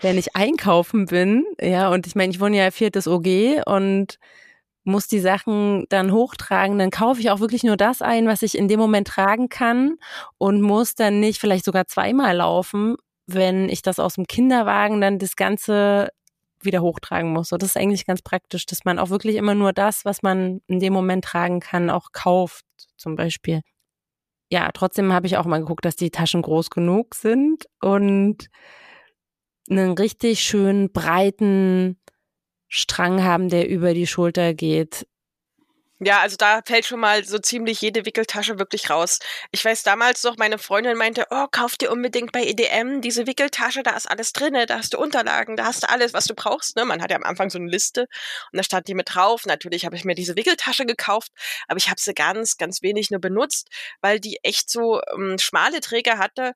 wenn 0.00 0.18
ich 0.18 0.34
einkaufen 0.34 1.06
bin, 1.06 1.44
ja, 1.60 1.90
und 1.90 2.06
ich 2.06 2.16
meine, 2.16 2.32
ich 2.32 2.40
wohne 2.40 2.56
ja 2.56 2.70
viertes 2.70 3.06
OG 3.06 3.62
und 3.66 4.18
muss 4.84 5.06
die 5.06 5.20
Sachen 5.20 5.86
dann 5.90 6.12
hochtragen, 6.12 6.78
dann 6.78 6.90
kaufe 6.90 7.20
ich 7.20 7.30
auch 7.30 7.40
wirklich 7.40 7.62
nur 7.62 7.76
das 7.76 8.02
ein, 8.02 8.26
was 8.26 8.42
ich 8.42 8.56
in 8.58 8.68
dem 8.68 8.80
Moment 8.80 9.06
tragen 9.06 9.48
kann 9.48 9.98
und 10.38 10.62
muss 10.62 10.94
dann 10.94 11.20
nicht 11.20 11.40
vielleicht 11.40 11.64
sogar 11.64 11.86
zweimal 11.86 12.36
laufen, 12.36 12.96
wenn 13.28 13.68
ich 13.68 13.82
das 13.82 13.98
aus 13.98 14.14
dem 14.14 14.26
Kinderwagen 14.26 15.00
dann 15.00 15.18
das 15.18 15.36
Ganze 15.36 16.08
wieder 16.60 16.80
hochtragen 16.80 17.32
muss. 17.32 17.50
So, 17.50 17.56
das 17.56 17.70
ist 17.70 17.76
eigentlich 17.76 18.06
ganz 18.06 18.22
praktisch, 18.22 18.66
dass 18.66 18.84
man 18.84 18.98
auch 18.98 19.10
wirklich 19.10 19.36
immer 19.36 19.54
nur 19.54 19.72
das, 19.72 20.04
was 20.04 20.22
man 20.22 20.60
in 20.66 20.80
dem 20.80 20.92
Moment 20.92 21.24
tragen 21.24 21.60
kann, 21.60 21.90
auch 21.90 22.12
kauft, 22.12 22.64
zum 22.96 23.14
Beispiel. 23.14 23.60
Ja, 24.50 24.70
trotzdem 24.72 25.12
habe 25.12 25.26
ich 25.26 25.36
auch 25.36 25.44
mal 25.44 25.58
geguckt, 25.58 25.84
dass 25.84 25.94
die 25.94 26.10
Taschen 26.10 26.42
groß 26.42 26.70
genug 26.70 27.14
sind 27.14 27.66
und 27.80 28.48
einen 29.70 29.92
richtig 29.92 30.40
schön 30.40 30.90
breiten 30.90 32.00
Strang 32.68 33.22
haben, 33.22 33.50
der 33.50 33.68
über 33.68 33.92
die 33.92 34.06
Schulter 34.06 34.54
geht. 34.54 35.06
Ja, 36.00 36.20
also 36.20 36.36
da 36.36 36.60
fällt 36.64 36.86
schon 36.86 37.00
mal 37.00 37.24
so 37.24 37.38
ziemlich 37.38 37.80
jede 37.80 38.06
Wickeltasche 38.06 38.60
wirklich 38.60 38.88
raus. 38.88 39.18
Ich 39.50 39.64
weiß 39.64 39.82
damals 39.82 40.22
noch, 40.22 40.36
meine 40.36 40.58
Freundin 40.58 40.96
meinte, 40.96 41.26
oh, 41.30 41.46
kauf 41.50 41.76
dir 41.76 41.90
unbedingt 41.90 42.30
bei 42.30 42.44
EDM 42.44 43.00
diese 43.00 43.26
Wickeltasche, 43.26 43.82
da 43.82 43.96
ist 43.96 44.08
alles 44.08 44.32
drinne, 44.32 44.66
da 44.66 44.78
hast 44.78 44.94
du 44.94 44.98
Unterlagen, 44.98 45.56
da 45.56 45.64
hast 45.64 45.82
du 45.82 45.88
alles, 45.88 46.12
was 46.12 46.26
du 46.26 46.34
brauchst. 46.36 46.76
Ne? 46.76 46.84
Man 46.84 47.02
hat 47.02 47.10
ja 47.10 47.16
am 47.16 47.24
Anfang 47.24 47.50
so 47.50 47.58
eine 47.58 47.68
Liste 47.68 48.02
und 48.52 48.56
da 48.56 48.62
stand 48.62 48.86
die 48.86 48.94
mit 48.94 49.12
drauf. 49.12 49.44
Natürlich 49.44 49.84
habe 49.86 49.96
ich 49.96 50.04
mir 50.04 50.14
diese 50.14 50.36
Wickeltasche 50.36 50.86
gekauft, 50.86 51.32
aber 51.66 51.78
ich 51.78 51.90
habe 51.90 52.00
sie 52.00 52.14
ganz, 52.14 52.58
ganz 52.58 52.80
wenig 52.82 53.10
nur 53.10 53.20
benutzt, 53.20 53.68
weil 54.00 54.20
die 54.20 54.38
echt 54.44 54.70
so 54.70 55.00
ähm, 55.12 55.38
schmale 55.40 55.80
Träger 55.80 56.18
hatte, 56.18 56.52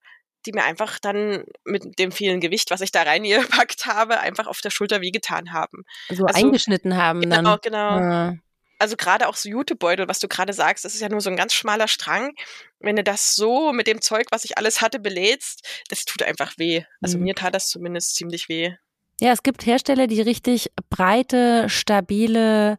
die 0.47 0.53
mir 0.53 0.63
einfach 0.63 1.01
dann 1.01 1.45
mit 1.65 1.99
dem 1.99 2.13
vielen 2.13 2.41
Gewicht, 2.41 2.71
was 2.71 2.81
ich 2.81 2.93
da 2.93 3.03
reingepackt 3.03 3.87
habe, 3.87 4.21
einfach 4.21 4.47
auf 4.47 4.61
der 4.61 4.71
Schulter 4.71 5.01
wehgetan 5.01 5.53
haben. 5.53 5.85
So 6.11 6.27
also, 6.27 6.41
eingeschnitten 6.41 6.97
haben 6.97 7.23
genau, 7.23 7.35
dann. 7.35 7.45
Genau, 7.45 7.59
genau. 7.59 7.99
Ja 7.99 8.35
also 8.83 8.97
gerade 8.97 9.29
auch 9.29 9.37
so 9.37 9.49
Jutebeutel, 9.49 10.09
was 10.09 10.19
du 10.19 10.27
gerade 10.27 10.53
sagst, 10.53 10.85
das 10.85 10.95
ist 10.95 11.01
ja 11.01 11.09
nur 11.09 11.21
so 11.21 11.31
ein 11.31 11.37
ganz 11.37 11.55
schmaler 11.55 11.87
Strang. 11.87 12.35
Wenn 12.81 12.97
du 12.97 13.05
das 13.05 13.37
so 13.37 13.73
mit 13.73 13.87
dem 13.87 14.01
Zeug, 14.01 14.27
was 14.33 14.45
ich 14.45 14.59
alles 14.59 14.81
hatte, 14.81 14.99
belädst, 14.99 15.65
das 15.89 16.05
tut 16.05 16.25
einfach 16.25 16.59
weh. 16.59 16.83
Also 17.01 17.17
mhm. 17.17 17.25
mir 17.25 17.35
tat 17.37 17.55
das 17.55 17.69
zumindest 17.69 18.17
ziemlich 18.17 18.49
weh. 18.49 18.75
Ja, 19.21 19.31
es 19.31 19.45
gibt 19.45 19.65
Hersteller, 19.67 20.09
die 20.09 20.21
richtig 20.21 20.73
breite, 20.91 21.69
stabile 21.69 22.77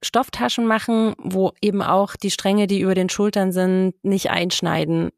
Stofftaschen 0.00 0.64
machen, 0.64 1.16
wo 1.18 1.54
eben 1.60 1.82
auch 1.82 2.14
die 2.14 2.30
Stränge, 2.30 2.68
die 2.68 2.78
über 2.78 2.94
den 2.94 3.08
Schultern 3.08 3.50
sind, 3.50 3.94
nicht 4.04 4.30
einschneiden 4.30 5.10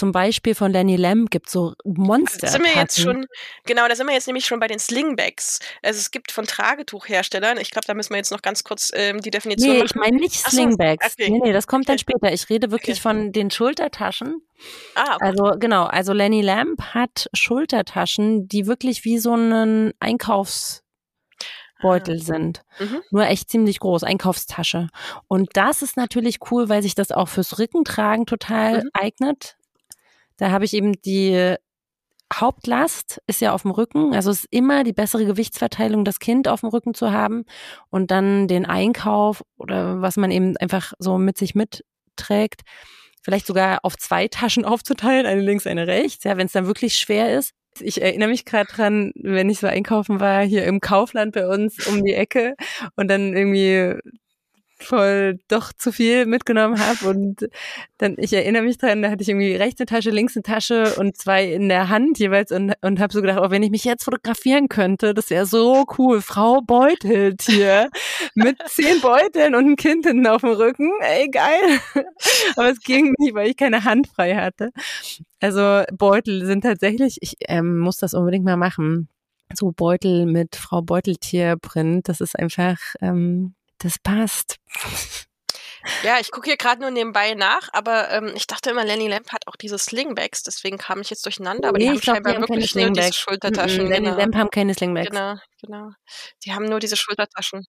zum 0.00 0.12
Beispiel 0.12 0.54
von 0.54 0.72
Lenny 0.72 0.96
Lamb 0.96 1.30
gibt 1.30 1.50
so 1.50 1.74
Monster. 1.84 2.38
Da 2.46 2.48
sind 2.48 2.64
wir 2.64 2.74
jetzt 2.74 2.98
schon, 2.98 3.26
genau, 3.66 3.86
da 3.86 3.94
sind 3.94 4.06
wir 4.06 4.14
jetzt 4.14 4.26
nämlich 4.26 4.46
schon 4.46 4.58
bei 4.58 4.66
den 4.66 4.78
Slingbacks. 4.78 5.60
Also 5.82 5.98
es 5.98 6.10
gibt 6.10 6.32
von 6.32 6.46
Tragetuchherstellern, 6.46 7.58
ich 7.58 7.70
glaube, 7.70 7.84
da 7.86 7.92
müssen 7.92 8.14
wir 8.14 8.16
jetzt 8.16 8.32
noch 8.32 8.40
ganz 8.40 8.64
kurz 8.64 8.90
ähm, 8.94 9.20
die 9.20 9.30
Definition 9.30 9.72
nee, 9.72 9.82
machen. 9.82 9.90
ich 9.90 9.94
meine 9.96 10.16
nicht 10.16 10.36
Slingbacks. 10.36 11.06
So, 11.06 11.22
okay. 11.22 11.30
Nee, 11.30 11.40
nee, 11.42 11.52
das 11.52 11.66
kommt 11.66 11.90
dann 11.90 11.98
später. 11.98 12.32
Ich 12.32 12.48
rede 12.48 12.70
wirklich 12.70 12.96
okay. 12.96 13.02
von 13.02 13.32
den 13.32 13.50
Schultertaschen. 13.50 14.40
Ah, 14.94 15.16
okay. 15.16 15.24
Also 15.26 15.58
genau, 15.58 15.84
also 15.84 16.14
Lenny 16.14 16.40
Lamb 16.40 16.80
hat 16.94 17.28
Schultertaschen, 17.34 18.48
die 18.48 18.66
wirklich 18.66 19.04
wie 19.04 19.18
so 19.18 19.34
ein 19.34 19.92
Einkaufs 20.00 20.82
Beutel 21.82 22.16
ah. 22.20 22.24
sind. 22.24 22.62
Mhm. 22.78 23.02
Nur 23.10 23.26
echt 23.26 23.50
ziemlich 23.50 23.80
groß, 23.80 24.04
Einkaufstasche. 24.04 24.88
Und 25.28 25.50
das 25.54 25.82
ist 25.82 25.98
natürlich 25.98 26.38
cool, 26.50 26.70
weil 26.70 26.82
sich 26.82 26.94
das 26.94 27.12
auch 27.12 27.28
fürs 27.28 27.58
Rückentragen 27.58 28.24
total 28.24 28.84
mhm. 28.84 28.90
eignet. 28.94 29.56
Da 30.40 30.50
habe 30.50 30.64
ich 30.64 30.72
eben 30.72 30.94
die 31.02 31.56
Hauptlast 32.32 33.20
ist 33.26 33.40
ja 33.42 33.52
auf 33.52 33.62
dem 33.62 33.72
Rücken, 33.72 34.14
also 34.14 34.30
es 34.30 34.44
ist 34.44 34.48
immer 34.50 34.84
die 34.84 34.92
bessere 34.92 35.26
Gewichtsverteilung, 35.26 36.04
das 36.04 36.18
Kind 36.18 36.48
auf 36.48 36.60
dem 36.60 36.70
Rücken 36.70 36.94
zu 36.94 37.12
haben 37.12 37.44
und 37.90 38.10
dann 38.10 38.48
den 38.48 38.64
Einkauf 38.64 39.42
oder 39.58 40.00
was 40.00 40.16
man 40.16 40.30
eben 40.30 40.56
einfach 40.56 40.94
so 40.98 41.18
mit 41.18 41.36
sich 41.36 41.54
mitträgt, 41.54 42.62
vielleicht 43.22 43.46
sogar 43.46 43.80
auf 43.82 43.98
zwei 43.98 44.28
Taschen 44.28 44.64
aufzuteilen, 44.64 45.26
eine 45.26 45.42
links, 45.42 45.66
eine 45.66 45.86
rechts, 45.86 46.24
ja, 46.24 46.38
wenn 46.38 46.46
es 46.46 46.52
dann 46.52 46.66
wirklich 46.66 46.96
schwer 46.96 47.36
ist. 47.36 47.52
Ich 47.78 48.00
erinnere 48.00 48.30
mich 48.30 48.46
gerade 48.46 48.72
dran, 48.72 49.12
wenn 49.16 49.50
ich 49.50 49.58
so 49.58 49.66
einkaufen 49.66 50.20
war, 50.20 50.42
hier 50.42 50.64
im 50.64 50.80
Kaufland 50.80 51.34
bei 51.34 51.46
uns 51.46 51.86
um 51.86 52.02
die 52.02 52.14
Ecke 52.14 52.54
und 52.96 53.08
dann 53.08 53.34
irgendwie 53.36 53.98
voll 54.82 55.38
doch 55.48 55.72
zu 55.72 55.92
viel 55.92 56.26
mitgenommen 56.26 56.78
habe 56.78 57.08
und 57.08 57.48
dann 57.98 58.16
ich 58.18 58.32
erinnere 58.32 58.62
mich 58.62 58.78
dran, 58.78 59.02
da 59.02 59.10
hatte 59.10 59.22
ich 59.22 59.28
irgendwie 59.28 59.54
rechts 59.54 59.80
eine 59.80 59.86
Tasche, 59.86 60.10
links 60.10 60.36
eine 60.36 60.42
Tasche 60.42 60.94
und 60.96 61.16
zwei 61.16 61.44
in 61.52 61.68
der 61.68 61.88
Hand 61.88 62.18
jeweils 62.18 62.52
und 62.52 62.72
und 62.82 63.00
habe 63.00 63.12
so 63.12 63.20
gedacht, 63.20 63.40
oh, 63.42 63.50
wenn 63.50 63.62
ich 63.62 63.70
mich 63.70 63.84
jetzt 63.84 64.04
fotografieren 64.04 64.68
könnte, 64.68 65.14
das 65.14 65.30
wäre 65.30 65.46
so 65.46 65.84
cool. 65.98 66.20
Frau 66.22 66.60
beutelt 66.62 67.42
hier 67.42 67.88
mit 68.34 68.56
zehn 68.66 69.00
Beuteln 69.00 69.54
und 69.54 69.66
ein 69.66 69.76
Kind 69.76 70.06
hinten 70.06 70.26
auf 70.26 70.40
dem 70.42 70.50
Rücken, 70.50 70.90
ey 71.00 71.28
geil. 71.28 71.80
Aber 72.56 72.70
es 72.70 72.80
ging 72.80 73.14
nicht, 73.18 73.34
weil 73.34 73.50
ich 73.50 73.56
keine 73.56 73.84
Hand 73.84 74.08
frei 74.08 74.36
hatte. 74.36 74.70
Also 75.40 75.82
Beutel 75.96 76.44
sind 76.46 76.62
tatsächlich, 76.62 77.18
ich 77.20 77.34
ähm, 77.48 77.78
muss 77.78 77.96
das 77.98 78.14
unbedingt 78.14 78.44
mal 78.44 78.56
machen. 78.56 79.08
So 79.54 79.72
Beutel 79.72 80.26
mit 80.26 80.56
Frau 80.56 80.82
Beuteltier-Print, 80.82 82.08
das 82.08 82.20
ist 82.20 82.38
einfach 82.38 82.78
ähm, 83.00 83.54
das 83.80 83.98
passt. 83.98 84.56
Ja, 86.02 86.18
ich 86.20 86.30
gucke 86.30 86.46
hier 86.48 86.56
gerade 86.56 86.80
nur 86.80 86.90
nebenbei 86.90 87.34
nach, 87.34 87.68
aber 87.72 88.10
ähm, 88.10 88.32
ich 88.34 88.46
dachte 88.46 88.70
immer, 88.70 88.84
Lenny 88.84 89.08
Lamp 89.08 89.32
hat 89.32 89.46
auch 89.46 89.56
diese 89.56 89.78
Slingbacks, 89.78 90.42
deswegen 90.42 90.76
kam 90.76 91.00
ich 91.00 91.08
jetzt 91.10 91.24
durcheinander. 91.24 91.70
Aber 91.70 91.78
nee, 91.78 91.84
die 91.84 91.90
haben 91.90 92.02
scheinbar 92.02 92.34
glaub, 92.34 92.48
wirklich 92.50 92.74
nur 92.74 92.90
diese 92.90 93.12
Schultertaschen. 93.12 93.84
Mm 93.84 93.86
-mm, 93.86 93.90
Lenny 93.90 94.06
genau. 94.06 94.18
Lamp 94.18 94.36
haben 94.36 94.50
keine 94.50 94.74
Slingbacks. 94.74 95.08
Genau, 95.08 95.36
genau. 95.62 95.90
Die 96.44 96.52
haben 96.52 96.66
nur 96.66 96.80
diese 96.80 96.96
Schultertaschen. 96.96 97.64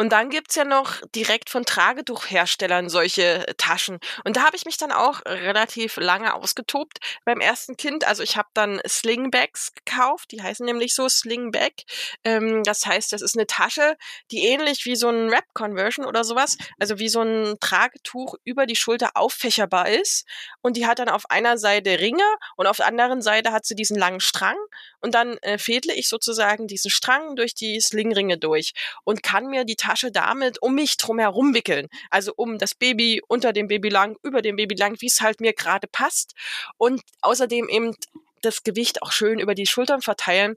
Und 0.00 0.12
dann 0.12 0.30
gibt's 0.30 0.54
ja 0.54 0.64
noch 0.64 0.94
direkt 1.14 1.50
von 1.50 1.66
Tragetuchherstellern 1.66 2.88
solche 2.88 3.44
Taschen. 3.58 3.98
Und 4.24 4.38
da 4.38 4.44
habe 4.46 4.56
ich 4.56 4.64
mich 4.64 4.78
dann 4.78 4.92
auch 4.92 5.20
relativ 5.26 5.98
lange 5.98 6.32
ausgetobt 6.32 7.00
beim 7.26 7.38
ersten 7.38 7.76
Kind. 7.76 8.06
Also 8.06 8.22
ich 8.22 8.38
habe 8.38 8.48
dann 8.54 8.80
Slingbags 8.88 9.74
gekauft, 9.74 10.32
die 10.32 10.42
heißen 10.42 10.64
nämlich 10.64 10.94
so 10.94 11.06
Slingbag. 11.06 11.72
Ähm, 12.24 12.62
das 12.62 12.86
heißt, 12.86 13.12
das 13.12 13.20
ist 13.20 13.36
eine 13.36 13.46
Tasche, 13.46 13.98
die 14.30 14.46
ähnlich 14.46 14.86
wie 14.86 14.96
so 14.96 15.10
ein 15.10 15.30
Wrap-Conversion 15.30 16.06
oder 16.06 16.24
sowas, 16.24 16.56
also 16.78 16.98
wie 16.98 17.10
so 17.10 17.20
ein 17.20 17.58
Tragetuch 17.60 18.36
über 18.44 18.64
die 18.64 18.76
Schulter 18.76 19.10
auffächerbar 19.16 19.90
ist. 19.90 20.26
Und 20.62 20.78
die 20.78 20.86
hat 20.86 20.98
dann 20.98 21.10
auf 21.10 21.28
einer 21.28 21.58
Seite 21.58 22.00
Ringe 22.00 22.24
und 22.56 22.66
auf 22.66 22.78
der 22.78 22.86
anderen 22.86 23.20
Seite 23.20 23.52
hat 23.52 23.66
sie 23.66 23.74
diesen 23.74 23.98
langen 23.98 24.20
Strang. 24.20 24.56
Und 25.02 25.14
dann 25.14 25.36
äh, 25.42 25.58
fädle 25.58 25.92
ich 25.92 26.08
sozusagen 26.08 26.68
diesen 26.68 26.90
Strang 26.90 27.36
durch 27.36 27.54
die 27.54 27.80
Slingringe 27.80 28.38
durch 28.38 28.72
und 29.04 29.22
kann 29.22 29.46
mir 29.46 29.64
die 29.66 29.76
Tasche 29.76 29.89
Tasche 29.90 30.12
damit 30.12 30.62
um 30.62 30.74
mich 30.74 30.96
drum 30.96 31.18
herum 31.18 31.52
wickeln. 31.52 31.88
Also 32.10 32.32
um 32.36 32.58
das 32.58 32.74
Baby, 32.74 33.20
unter 33.26 33.52
dem 33.52 33.66
Baby 33.66 33.88
lang, 33.88 34.16
über 34.22 34.40
dem 34.40 34.54
Baby 34.54 34.76
lang, 34.76 35.00
wie 35.00 35.06
es 35.06 35.20
halt 35.20 35.40
mir 35.40 35.52
gerade 35.52 35.88
passt. 35.88 36.34
Und 36.78 37.02
außerdem 37.22 37.68
eben 37.68 37.96
das 38.40 38.62
Gewicht 38.62 39.02
auch 39.02 39.10
schön 39.10 39.40
über 39.40 39.56
die 39.56 39.66
Schultern 39.66 40.00
verteilen, 40.00 40.56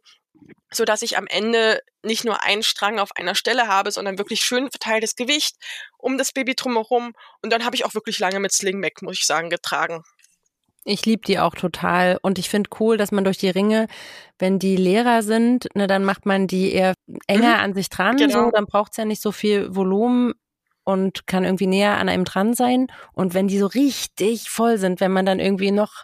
so 0.72 0.86
dass 0.86 1.02
ich 1.02 1.18
am 1.18 1.26
Ende 1.26 1.82
nicht 2.04 2.26
nur 2.26 2.44
einen 2.44 2.62
Strang 2.62 3.00
auf 3.00 3.16
einer 3.16 3.34
Stelle 3.34 3.68
habe, 3.68 3.92
sondern 3.92 4.20
wirklich 4.20 4.42
schön 4.42 4.70
verteiltes 4.70 5.16
Gewicht 5.16 5.56
um 5.98 6.18
das 6.18 6.32
Baby 6.32 6.54
drumherum. 6.54 7.14
Und 7.42 7.52
dann 7.52 7.66
habe 7.66 7.76
ich 7.76 7.86
auch 7.86 7.96
wirklich 7.96 8.20
lange 8.20 8.40
mit 8.40 8.52
Slingback, 8.52 9.02
muss 9.02 9.18
ich 9.18 9.26
sagen, 9.26 9.50
getragen. 9.50 10.04
Ich 10.86 11.06
liebe 11.06 11.22
die 11.26 11.40
auch 11.40 11.56
total 11.56 12.18
und 12.22 12.38
ich 12.38 12.50
finde 12.50 12.70
cool, 12.80 12.98
dass 12.98 13.12
man 13.12 13.24
durch 13.24 13.38
die 13.38 13.50
Ringe, 13.50 13.88
wenn 14.38 14.60
die 14.60 14.76
leerer 14.76 15.24
sind, 15.24 15.68
ne, 15.76 15.88
dann 15.88 16.04
macht 16.04 16.26
man 16.26 16.48
die 16.48 16.74
eher 16.74 16.94
enger 17.28 17.58
mhm. 17.58 17.64
an 17.64 17.74
sich 17.74 17.90
dran, 17.90 18.18
genau. 18.18 18.46
so, 18.46 18.52
dann 18.52 18.66
braucht's 18.66 18.98
ja 18.98 19.06
nicht 19.06 19.22
so 19.22 19.32
viel 19.32 19.74
Volumen 19.74 20.34
und 20.84 21.28
kann 21.28 21.46
irgendwie 21.46 21.68
näher 21.68 21.98
an 21.98 22.10
einem 22.10 22.26
dran 22.26 22.54
sein. 22.54 22.88
Und 23.14 23.34
wenn 23.34 23.48
die 23.48 23.58
so 23.58 23.68
richtig 23.68 24.50
voll 24.50 24.78
sind, 24.78 25.00
wenn 25.00 25.12
man 25.12 25.26
dann 25.26 25.40
irgendwie 25.40 25.72
noch 25.72 26.04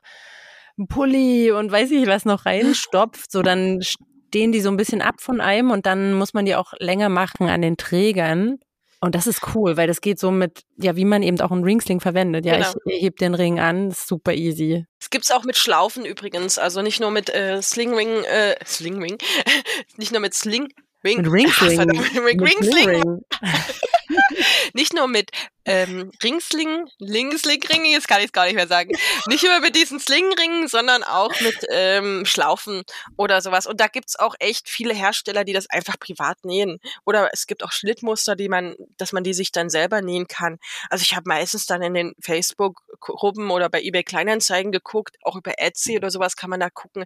einen 0.77 0.87
Pulli 0.87 1.51
und 1.51 1.71
weiß 1.71 1.91
ich 1.91 2.07
was 2.07 2.25
noch 2.25 2.45
reinstopft, 2.45 3.31
so 3.31 3.41
dann 3.41 3.81
stehen 3.81 4.51
die 4.51 4.61
so 4.61 4.69
ein 4.69 4.77
bisschen 4.77 5.01
ab 5.01 5.15
von 5.19 5.41
einem 5.41 5.71
und 5.71 5.85
dann 5.85 6.13
muss 6.13 6.33
man 6.33 6.45
die 6.45 6.55
auch 6.55 6.73
länger 6.79 7.09
machen 7.09 7.49
an 7.49 7.61
den 7.61 7.77
Trägern. 7.77 8.59
Und 9.01 9.15
das 9.15 9.27
ist 9.27 9.55
cool, 9.55 9.77
weil 9.77 9.87
das 9.87 10.01
geht 10.01 10.19
so 10.19 10.29
mit, 10.29 10.63
ja, 10.77 10.95
wie 10.97 11.05
man 11.05 11.23
eben 11.23 11.39
auch 11.39 11.51
einen 11.51 11.63
Ringsling 11.63 12.01
verwendet. 12.01 12.45
Ja, 12.45 12.57
genau. 12.57 12.73
ich 12.85 13.01
heb 13.01 13.17
den 13.17 13.33
Ring 13.33 13.59
an, 13.59 13.91
super 13.91 14.33
easy. 14.33 14.85
Es 14.99 15.09
gibt's 15.09 15.31
auch 15.31 15.45
mit 15.45 15.55
Schlaufen 15.55 16.03
übrigens, 16.03 16.57
also 16.57 16.81
nicht 16.81 16.99
nur 16.99 17.09
mit 17.09 17.29
äh, 17.33 17.61
Slingring, 17.61 18.23
äh, 18.25 18.55
Slingring, 18.65 19.17
nicht 19.97 20.11
nur 20.11 20.19
mit 20.19 20.33
Sling, 20.33 20.73
Ring. 21.03 21.21
Mit 21.21 21.31
Ringsling. 21.31 21.79
Ach, 21.79 22.15
Ring, 22.15 22.41
Ringsling. 22.41 23.21
nicht 24.73 24.93
nur 24.93 25.07
mit 25.07 25.31
ähm, 25.65 26.11
Ringsling, 26.23 26.87
Lingsling-Ring, 26.97 27.85
jetzt 27.85 28.07
kann 28.07 28.19
ich 28.21 28.27
es 28.27 28.31
gar 28.31 28.45
nicht 28.45 28.55
mehr 28.55 28.67
sagen. 28.67 28.91
Nicht 29.27 29.43
nur 29.43 29.59
mit 29.59 29.75
diesen 29.75 29.99
Slingringen, 29.99 30.67
sondern 30.67 31.03
auch 31.03 31.29
mit 31.41 31.57
ähm, 31.69 32.25
Schlaufen 32.25 32.81
oder 33.17 33.41
sowas. 33.41 33.67
Und 33.67 33.79
da 33.79 33.87
gibt's 33.87 34.17
auch 34.17 34.33
echt 34.39 34.67
viele 34.67 34.95
Hersteller, 34.95 35.43
die 35.43 35.53
das 35.53 35.69
einfach 35.69 35.99
privat 35.99 36.43
nähen. 36.43 36.79
Oder 37.05 37.29
es 37.33 37.45
gibt 37.45 37.63
auch 37.63 37.71
Schnittmuster, 37.71 38.35
die 38.35 38.49
man, 38.49 38.75
dass 38.97 39.13
man 39.13 39.23
die 39.23 39.33
sich 39.33 39.51
dann 39.51 39.69
selber 39.69 40.01
nähen 40.01 40.27
kann. 40.27 40.57
Also 40.89 41.03
ich 41.03 41.15
habe 41.15 41.27
meistens 41.27 41.67
dann 41.67 41.83
in 41.83 41.93
den 41.93 42.15
Facebook-Gruppen 42.19 43.51
oder 43.51 43.69
bei 43.69 43.81
eBay 43.81 44.03
Kleinanzeigen 44.03 44.71
geguckt, 44.71 45.17
auch 45.21 45.35
über 45.35 45.59
Etsy 45.59 45.97
oder 45.97 46.09
sowas 46.09 46.35
kann 46.35 46.49
man 46.49 46.61
da 46.61 46.71
gucken. 46.71 47.05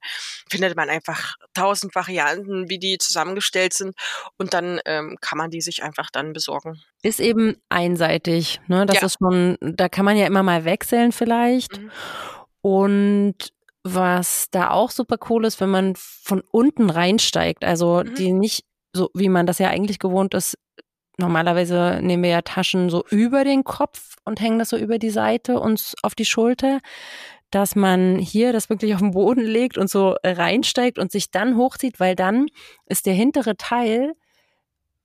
Findet 0.50 0.78
man 0.78 0.90
einfach 0.90 1.36
tausend 1.54 1.94
Varianten, 1.96 2.70
wie 2.70 2.80
die 2.80 2.98
zusammengestellt 2.98 3.74
sind. 3.84 3.96
Und 4.38 4.54
dann 4.54 4.80
ähm, 4.86 5.18
kann 5.22 5.38
man 5.38 5.52
die 5.52 5.62
sich 5.62 5.84
einfach 5.84 6.10
dann 6.12 6.34
besorgen. 6.34 6.82
Ist 7.02 7.20
eben 7.20 7.58
einseitig 7.70 8.60
Ne? 8.68 8.86
Das 8.86 8.98
ja. 8.98 9.06
ist 9.06 9.18
schon, 9.20 9.58
da 9.62 9.90
kann 9.90 10.06
man 10.06 10.18
ja 10.18 10.26
immer 10.26 10.44
mal 10.44 10.66
wechseln 10.66 11.12
vielleicht. 11.12 11.78
Mhm. 11.80 11.92
Und 12.62 13.36
was 13.84 14.48
da 14.52 14.72
auch 14.72 14.92
super 14.92 15.18
cool 15.30 15.46
ist, 15.46 15.60
wenn 15.60 15.70
man 15.70 15.94
von 15.98 16.42
unten 16.52 16.90
reinsteigt, 16.90 17.66
also 17.66 18.04
mhm. 18.04 18.16
die 18.16 18.32
nicht 18.32 18.66
so, 18.94 19.10
wie 19.14 19.30
man 19.30 19.46
das 19.46 19.60
ja 19.60 19.70
eigentlich 19.70 20.00
gewohnt 20.00 20.34
ist, 20.34 20.58
normalerweise 21.18 22.00
nehmen 22.02 22.24
wir 22.24 22.30
ja 22.30 22.42
Taschen 22.42 22.90
so 22.90 23.04
über 23.10 23.44
den 23.44 23.64
Kopf 23.64 24.16
und 24.26 24.40
hängen 24.40 24.60
das 24.60 24.70
so 24.70 24.78
über 24.78 24.98
die 25.00 25.10
Seite 25.10 25.60
und 25.60 25.94
auf 26.02 26.16
die 26.16 26.26
Schulter, 26.26 26.80
dass 27.54 27.76
man 27.76 28.18
hier 28.18 28.52
das 28.52 28.70
wirklich 28.70 28.94
auf 28.96 29.02
den 29.02 29.12
Boden 29.12 29.46
legt 29.46 29.78
und 29.78 29.90
so 29.90 30.16
reinsteigt 30.24 30.98
und 30.98 31.12
sich 31.12 31.30
dann 31.30 31.56
hochzieht, 31.58 32.00
weil 32.00 32.16
dann 32.16 32.48
ist 32.86 33.06
der 33.06 33.14
hintere 33.14 33.58
Teil 33.58 34.14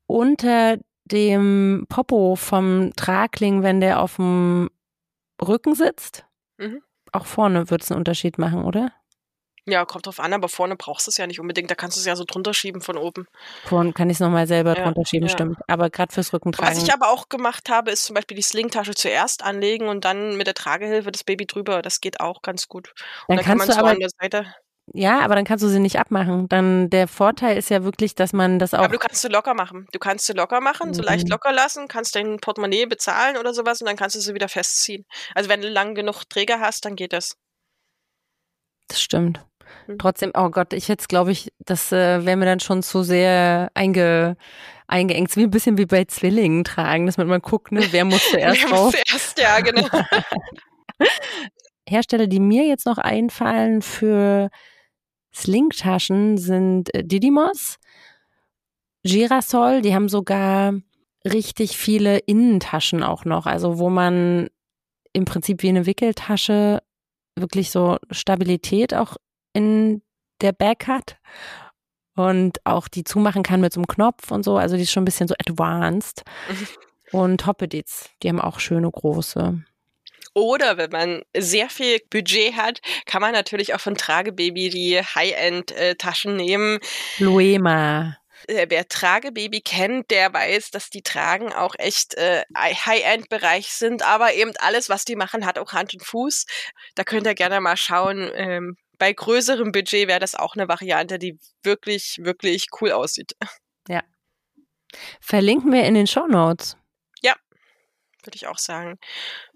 unter 0.06 0.78
dem 1.04 1.86
Popo 1.88 2.36
vom 2.36 2.92
Tragling, 2.96 3.62
wenn 3.62 3.80
der 3.80 4.00
auf 4.00 4.16
dem 4.16 4.70
Rücken 5.40 5.74
sitzt? 5.74 6.26
Mhm. 6.56 6.82
Auch 7.12 7.26
vorne 7.26 7.70
wird 7.70 7.82
es 7.82 7.90
einen 7.90 7.98
Unterschied 7.98 8.38
machen, 8.38 8.64
oder? 8.64 8.92
Ja, 9.70 9.84
kommt 9.84 10.06
drauf 10.06 10.20
an, 10.20 10.32
aber 10.32 10.48
vorne 10.48 10.76
brauchst 10.76 11.06
du 11.06 11.10
es 11.10 11.16
ja 11.16 11.26
nicht 11.26 11.40
unbedingt. 11.40 11.70
Da 11.70 11.74
kannst 11.74 11.96
du 11.96 12.00
es 12.00 12.06
ja 12.06 12.16
so 12.16 12.24
drunter 12.24 12.54
schieben 12.54 12.80
von 12.80 12.96
oben. 12.96 13.26
Vorne 13.64 13.92
kann 13.92 14.08
ich 14.08 14.16
es 14.16 14.20
nochmal 14.20 14.46
selber 14.46 14.76
ja, 14.76 14.84
drunter 14.84 15.04
schieben, 15.04 15.28
ja. 15.28 15.32
stimmt. 15.32 15.58
Aber 15.66 15.90
gerade 15.90 16.12
fürs 16.12 16.32
Rückentragen. 16.32 16.76
Was 16.76 16.82
ich 16.82 16.92
aber 16.92 17.10
auch 17.10 17.28
gemacht 17.28 17.68
habe, 17.68 17.90
ist 17.90 18.04
zum 18.04 18.14
Beispiel 18.14 18.36
die 18.36 18.42
Slingtasche 18.42 18.94
zuerst 18.94 19.44
anlegen 19.44 19.88
und 19.88 20.04
dann 20.04 20.36
mit 20.36 20.46
der 20.46 20.54
Tragehilfe 20.54 21.12
das 21.12 21.24
Baby 21.24 21.46
drüber. 21.46 21.82
Das 21.82 22.00
geht 22.00 22.20
auch 22.20 22.42
ganz 22.42 22.68
gut. 22.68 22.94
Und 23.26 23.36
dann, 23.36 23.44
dann 23.44 23.44
kannst 23.44 23.66
kann 23.66 23.76
du 23.76 23.80
aber 23.80 23.90
an 23.90 23.98
der 23.98 24.10
Seite 24.18 24.46
ja, 24.94 25.20
aber 25.20 25.34
dann 25.34 25.44
kannst 25.44 25.62
du 25.62 25.68
sie 25.68 25.80
nicht 25.80 25.98
abmachen. 25.98 26.48
Dann 26.48 26.90
der 26.90 27.08
Vorteil 27.08 27.56
ist 27.56 27.68
ja 27.68 27.84
wirklich, 27.84 28.14
dass 28.14 28.32
man 28.32 28.58
das 28.58 28.74
auch. 28.74 28.80
Aber 28.80 28.92
du 28.92 28.98
kannst 28.98 29.22
sie 29.22 29.28
locker 29.28 29.54
machen. 29.54 29.86
Du 29.92 29.98
kannst 29.98 30.26
sie 30.26 30.32
locker 30.32 30.60
machen, 30.60 30.90
mhm. 30.90 30.94
so 30.94 31.02
leicht 31.02 31.24
mhm. 31.24 31.32
locker 31.32 31.52
lassen, 31.52 31.88
kannst 31.88 32.14
dein 32.14 32.38
Portemonnaie 32.38 32.86
bezahlen 32.86 33.36
oder 33.36 33.52
sowas 33.54 33.80
und 33.80 33.86
dann 33.86 33.96
kannst 33.96 34.16
du 34.16 34.20
sie 34.20 34.34
wieder 34.34 34.48
festziehen. 34.48 35.04
Also 35.34 35.48
wenn 35.50 35.60
du 35.60 35.68
lang 35.68 35.94
genug 35.94 36.24
Träger 36.28 36.60
hast, 36.60 36.84
dann 36.84 36.96
geht 36.96 37.12
das. 37.12 37.36
Das 38.88 39.00
stimmt. 39.00 39.44
Mhm. 39.86 39.98
Trotzdem, 39.98 40.32
oh 40.34 40.50
Gott, 40.50 40.72
ich 40.72 40.88
jetzt 40.88 41.08
glaube 41.08 41.32
ich, 41.32 41.52
das 41.58 41.92
äh, 41.92 42.24
wäre 42.24 42.36
mir 42.36 42.46
dann 42.46 42.60
schon 42.60 42.82
zu 42.82 43.02
sehr 43.02 43.70
einge, 43.74 44.36
eingeengt. 44.86 45.34
Wie 45.36 45.44
ein 45.44 45.50
bisschen 45.50 45.78
wie 45.78 45.86
bei 45.86 46.04
Zwillingen 46.04 46.64
tragen, 46.64 47.06
dass 47.06 47.16
man 47.16 47.28
mal 47.28 47.40
guckt, 47.40 47.72
ne, 47.72 47.86
wer 47.90 48.04
muss 48.04 48.22
zuerst 48.30 48.62
wer. 48.62 48.70
Muss 48.70 48.92
zuerst, 48.92 49.40
ja, 49.40 49.60
genau. 49.60 49.88
Hersteller, 51.88 52.26
die 52.26 52.40
mir 52.40 52.66
jetzt 52.66 52.86
noch 52.86 52.98
einfallen 52.98 53.82
für 53.82 54.50
Slingtaschen 55.34 56.36
sind 56.36 56.94
äh, 56.94 57.04
Didymos, 57.04 57.76
Girasol, 59.04 59.82
die 59.82 59.94
haben 59.94 60.08
sogar 60.08 60.74
richtig 61.24 61.76
viele 61.76 62.18
Innentaschen 62.18 63.02
auch 63.02 63.24
noch, 63.24 63.46
also 63.46 63.78
wo 63.78 63.90
man 63.90 64.48
im 65.12 65.24
Prinzip 65.24 65.62
wie 65.62 65.68
eine 65.68 65.86
Wickeltasche 65.86 66.82
wirklich 67.36 67.70
so 67.70 67.98
Stabilität 68.10 68.94
auch 68.94 69.16
in 69.58 70.02
der 70.40 70.52
Bag 70.52 70.86
hat 70.86 71.16
und 72.14 72.64
auch 72.64 72.86
die 72.86 73.02
zumachen 73.02 73.42
kann 73.42 73.60
mit 73.60 73.72
so 73.72 73.80
einem 73.80 73.88
Knopf 73.88 74.30
und 74.30 74.44
so, 74.44 74.56
also 74.56 74.76
die 74.76 74.82
ist 74.82 74.92
schon 74.92 75.02
ein 75.02 75.04
bisschen 75.04 75.28
so 75.28 75.34
advanced. 75.38 76.22
Und 77.10 77.46
Hoppedits, 77.46 78.10
die 78.22 78.28
haben 78.28 78.38
auch 78.38 78.60
schöne 78.60 78.90
große. 78.90 79.64
Oder 80.34 80.76
wenn 80.76 80.90
man 80.90 81.22
sehr 81.34 81.70
viel 81.70 82.00
Budget 82.10 82.54
hat, 82.54 82.82
kann 83.06 83.22
man 83.22 83.32
natürlich 83.32 83.72
auch 83.72 83.80
von 83.80 83.94
Tragebaby 83.94 84.68
die 84.68 85.00
High-End-Taschen 85.00 86.36
nehmen. 86.36 86.80
Luema. 87.18 88.18
Äh, 88.46 88.66
wer 88.68 88.86
Tragebaby 88.86 89.62
kennt, 89.62 90.10
der 90.10 90.34
weiß, 90.34 90.70
dass 90.70 90.90
die 90.90 91.00
Tragen 91.00 91.50
auch 91.54 91.74
echt 91.78 92.14
äh, 92.16 92.42
High-End-Bereich 92.54 93.72
sind, 93.72 94.02
aber 94.02 94.34
eben 94.34 94.52
alles, 94.58 94.90
was 94.90 95.06
die 95.06 95.16
machen, 95.16 95.46
hat 95.46 95.58
auch 95.58 95.72
Hand 95.72 95.94
und 95.94 96.04
Fuß. 96.04 96.44
Da 96.94 97.04
könnt 97.04 97.26
ihr 97.26 97.34
gerne 97.34 97.62
mal 97.62 97.78
schauen, 97.78 98.30
ähm, 98.34 98.76
bei 98.98 99.12
größerem 99.12 99.72
Budget 99.72 100.08
wäre 100.08 100.20
das 100.20 100.34
auch 100.34 100.54
eine 100.54 100.68
Variante, 100.68 101.18
die 101.18 101.38
wirklich, 101.62 102.18
wirklich 102.20 102.66
cool 102.80 102.92
aussieht. 102.92 103.32
Ja. 103.88 104.02
Verlinken 105.20 105.72
wir 105.72 105.84
in 105.84 105.94
den 105.94 106.06
Show 106.06 106.26
Notes. 106.26 106.76
Ja, 107.22 107.34
würde 108.22 108.36
ich 108.36 108.46
auch 108.46 108.58
sagen. 108.58 108.98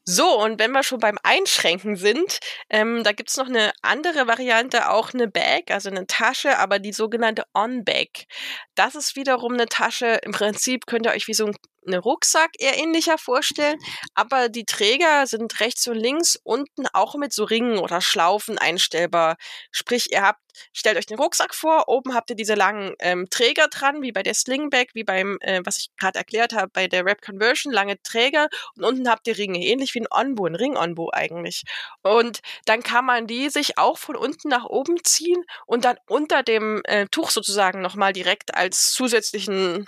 So, 0.05 0.42
und 0.42 0.59
wenn 0.59 0.72
wir 0.72 0.83
schon 0.83 0.98
beim 0.98 1.16
Einschränken 1.22 1.94
sind, 1.94 2.40
ähm, 2.70 3.05
da 3.05 3.12
gibt's 3.12 3.37
noch 3.37 3.46
eine 3.46 3.72
andere 3.83 4.26
Variante, 4.26 4.90
auch 4.90 5.14
eine 5.14 5.28
Bag, 5.28 5.70
also 5.70 5.90
eine 5.90 6.09
Tasche, 6.09 6.59
aber 6.59 6.81
die 6.81 6.92
sogenannte 6.92 7.44
On-Bag. 7.55 8.26
Das 8.74 8.96
ist 8.96 9.14
wiederum 9.14 9.52
eine 9.52 9.66
Tasche, 9.66 10.18
im 10.24 10.33
Prinzip 10.33 10.87
könnt 10.87 11.07
ihr 11.07 11.12
euch 11.12 11.28
wie 11.28 11.35
so 11.35 11.46
ein 11.46 11.55
eine 11.86 11.98
Rucksack 11.98 12.50
eher 12.58 12.78
ähnlicher 12.78 13.18
vorstellen, 13.18 13.78
aber 14.14 14.48
die 14.48 14.64
Träger 14.64 15.26
sind 15.26 15.60
rechts 15.60 15.86
und 15.88 15.96
links 15.96 16.38
unten 16.42 16.86
auch 16.92 17.14
mit 17.14 17.32
so 17.32 17.44
Ringen 17.44 17.78
oder 17.78 18.00
Schlaufen 18.00 18.58
einstellbar. 18.58 19.36
Sprich, 19.70 20.12
ihr 20.12 20.22
habt, 20.22 20.40
stellt 20.72 20.96
euch 20.96 21.06
den 21.06 21.18
Rucksack 21.18 21.54
vor, 21.54 21.88
oben 21.88 22.14
habt 22.14 22.30
ihr 22.30 22.36
diese 22.36 22.54
langen 22.54 22.94
ähm, 23.00 23.26
Träger 23.30 23.68
dran, 23.68 24.02
wie 24.02 24.12
bei 24.12 24.22
der 24.22 24.34
Slingbag, 24.34 24.88
wie 24.94 25.04
beim, 25.04 25.38
äh, 25.40 25.60
was 25.64 25.78
ich 25.78 25.90
gerade 25.98 26.18
erklärt 26.18 26.52
habe, 26.52 26.70
bei 26.72 26.86
der 26.88 27.04
Rap 27.04 27.22
Conversion, 27.22 27.72
lange 27.72 28.00
Träger 28.02 28.48
und 28.76 28.84
unten 28.84 29.08
habt 29.08 29.26
ihr 29.26 29.36
Ringe, 29.36 29.64
ähnlich 29.64 29.94
wie 29.94 30.00
ein 30.00 30.08
Onbo, 30.10 30.46
ein 30.46 30.54
Ring-Onbo 30.54 31.10
eigentlich. 31.12 31.62
Und 32.02 32.40
dann 32.66 32.82
kann 32.82 33.04
man 33.04 33.26
die 33.26 33.50
sich 33.50 33.78
auch 33.78 33.98
von 33.98 34.16
unten 34.16 34.48
nach 34.48 34.64
oben 34.64 35.02
ziehen 35.04 35.44
und 35.66 35.84
dann 35.84 35.96
unter 36.08 36.42
dem 36.42 36.82
äh, 36.84 37.06
Tuch 37.10 37.30
sozusagen 37.30 37.80
nochmal 37.80 38.12
direkt 38.12 38.54
als 38.54 38.92
zusätzlichen 38.92 39.86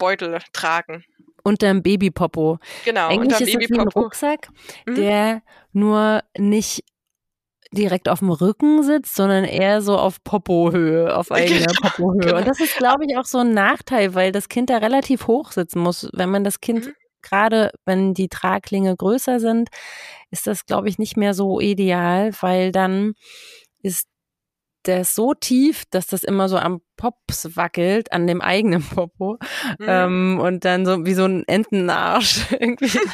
Beutel 0.00 0.40
tragen 0.52 1.04
unterm 1.42 1.82
Babypopo. 1.82 2.58
Genau, 2.84 3.08
Eigentlich 3.08 3.40
ist 3.40 3.54
es 3.54 3.70
wie 3.70 3.78
ein 3.78 3.88
Rucksack, 3.88 4.48
mhm. 4.86 4.94
der 4.94 5.42
nur 5.72 6.22
nicht 6.36 6.84
direkt 7.72 8.08
auf 8.08 8.18
dem 8.18 8.30
Rücken 8.30 8.82
sitzt, 8.82 9.14
sondern 9.14 9.44
eher 9.44 9.80
so 9.80 9.96
auf 9.96 10.22
Popo-Höhe, 10.24 11.16
auf 11.16 11.30
eigener 11.32 11.66
genau, 11.66 11.80
Popo-Höhe. 11.82 12.20
Genau. 12.20 12.38
Und 12.38 12.48
das 12.48 12.60
ist, 12.60 12.76
glaube 12.76 13.04
ich, 13.06 13.16
auch 13.16 13.24
so 13.24 13.38
ein 13.38 13.54
Nachteil, 13.54 14.14
weil 14.14 14.32
das 14.32 14.48
Kind 14.48 14.70
da 14.70 14.78
relativ 14.78 15.26
hoch 15.26 15.52
sitzen 15.52 15.80
muss. 15.80 16.08
Wenn 16.12 16.30
man 16.30 16.42
das 16.42 16.60
Kind, 16.60 16.86
mhm. 16.86 16.94
gerade 17.22 17.70
wenn 17.84 18.14
die 18.14 18.28
Traglinge 18.28 18.96
größer 18.96 19.38
sind, 19.38 19.68
ist 20.30 20.46
das, 20.46 20.66
glaube 20.66 20.88
ich, 20.88 20.98
nicht 20.98 21.16
mehr 21.16 21.34
so 21.34 21.60
ideal, 21.60 22.32
weil 22.40 22.72
dann 22.72 23.14
ist 23.82 24.08
der 24.86 25.02
ist 25.02 25.14
so 25.14 25.34
tief, 25.34 25.84
dass 25.90 26.06
das 26.06 26.24
immer 26.24 26.48
so 26.48 26.56
am 26.56 26.80
Pops 27.00 27.56
wackelt, 27.56 28.12
an 28.12 28.26
dem 28.26 28.42
eigenen 28.42 28.82
Popo. 28.82 29.38
Mhm. 29.78 29.86
Ähm, 29.88 30.40
und 30.40 30.66
dann 30.66 30.84
so 30.84 31.06
wie 31.06 31.14
so 31.14 31.24
ein 31.24 31.48
Entenarsch 31.48 32.52
irgendwie. 32.60 32.90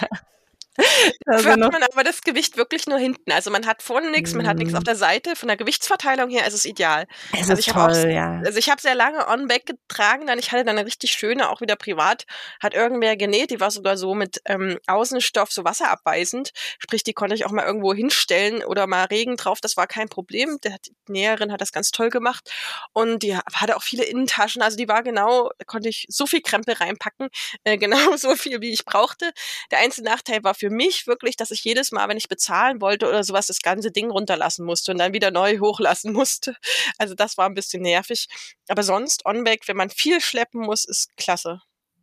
Also 1.27 1.49
Hört 1.49 1.59
man 1.59 1.83
aber 1.83 2.05
das 2.05 2.23
Gewicht 2.23 2.57
wirklich 2.57 2.87
nur 2.87 2.99
hinten. 2.99 3.33
Also 3.33 3.51
man 3.51 3.67
hat 3.67 3.83
vorne 3.83 4.11
nichts, 4.11 4.33
man 4.35 4.47
hat 4.47 4.59
nichts 4.59 4.75
auf 4.75 4.81
mhm. 4.81 4.85
der 4.85 4.97
Seite. 4.97 5.35
Von 5.35 5.49
der 5.49 5.57
Gewichtsverteilung 5.57 6.31
her 6.31 6.47
ist 6.47 6.55
es 6.55 6.65
ideal. 6.65 7.07
Es 7.33 7.41
also 7.41 7.55
ist 7.55 7.59
ich 7.61 7.67
toll, 7.67 7.91
auch, 7.91 8.09
ja. 8.09 8.41
Also 8.45 8.59
ich 8.59 8.71
habe 8.71 8.81
sehr 8.81 8.95
lange 8.95 9.27
On-Back 9.27 9.67
getragen, 9.67 10.27
dann 10.27 10.39
ich 10.39 10.53
hatte 10.53 10.65
dann 10.65 10.79
eine 10.79 10.87
richtig 10.87 11.13
schöne, 11.13 11.51
auch 11.51 11.61
wieder 11.61 11.77
privat, 11.77 12.27
hat 12.61 12.75
irgendwer 12.75 13.17
genäht, 13.17 13.51
die 13.51 13.61
war 13.61 13.71
sogar 13.71 13.97
so 13.97 14.15
mit 14.15 14.41
ähm, 14.45 14.79
Außenstoff, 14.87 15.51
so 15.51 15.65
wasserabweisend. 15.65 16.53
Sprich, 16.79 17.03
die 17.03 17.13
konnte 17.13 17.35
ich 17.35 17.45
auch 17.45 17.51
mal 17.51 17.65
irgendwo 17.65 17.93
hinstellen 17.93 18.63
oder 18.65 18.87
mal 18.87 19.05
Regen 19.05 19.37
drauf, 19.37 19.61
das 19.61 19.77
war 19.77 19.87
kein 19.87 20.09
Problem. 20.09 20.59
Die 20.65 20.73
Näherin 21.09 21.53
hat 21.53 21.61
das 21.61 21.73
ganz 21.73 21.91
toll 21.91 22.11
gemacht. 22.11 22.51
Und 22.93 23.23
die 23.23 23.37
hatte 23.37 23.77
auch 23.77 23.83
viele 23.83 24.05
Innentaschen, 24.05 24.63
also 24.63 24.77
die 24.77 24.89
war 24.89 25.03
genau, 25.03 25.51
da 25.59 25.65
konnte 25.65 25.89
ich 25.89 26.07
so 26.09 26.27
viel 26.27 26.41
Krempel 26.41 26.75
reinpacken, 26.75 27.29
äh, 27.65 27.79
genau 27.87 28.17
so 28.17 28.37
viel, 28.37 28.61
wie 28.61 28.71
ich 28.71 28.85
brauchte. 28.85 29.33
Der 29.71 29.81
einzige 29.81 30.07
Nachteil 30.07 30.45
war 30.45 30.55
für 30.55 30.66
für 30.67 30.75
mich 30.75 31.07
wirklich, 31.07 31.37
dass 31.37 31.53
ich 31.53 31.63
jedes 31.63 31.93
Mal, 31.93 32.09
wenn 32.09 32.17
ich 32.17 32.29
bezahlen 32.29 32.81
wollte 32.81 33.09
oder 33.09 33.23
sowas, 33.23 33.47
das 33.47 33.61
ganze 33.63 33.93
Ding 33.93 34.11
runterlassen 34.11 34.67
musste 34.67 34.91
und 34.91 34.99
dann 34.99 35.13
wieder 35.13 35.31
neu 35.31 35.59
hochlassen 35.61 36.13
musste. 36.13 36.57
Also 36.99 37.15
das 37.15 37.39
war 37.39 37.47
ein 37.47 37.55
bisschen 37.55 37.83
nervig. 37.83 38.27
Aber 38.69 38.83
sonst, 38.83 39.25
On-Back, 39.25 39.69
wenn 39.69 39.77
man 39.77 39.91
viel 39.91 40.21
schleppen 40.21 40.63
muss, 40.63 40.85
ist 40.85 41.17
klasse. 41.17 41.61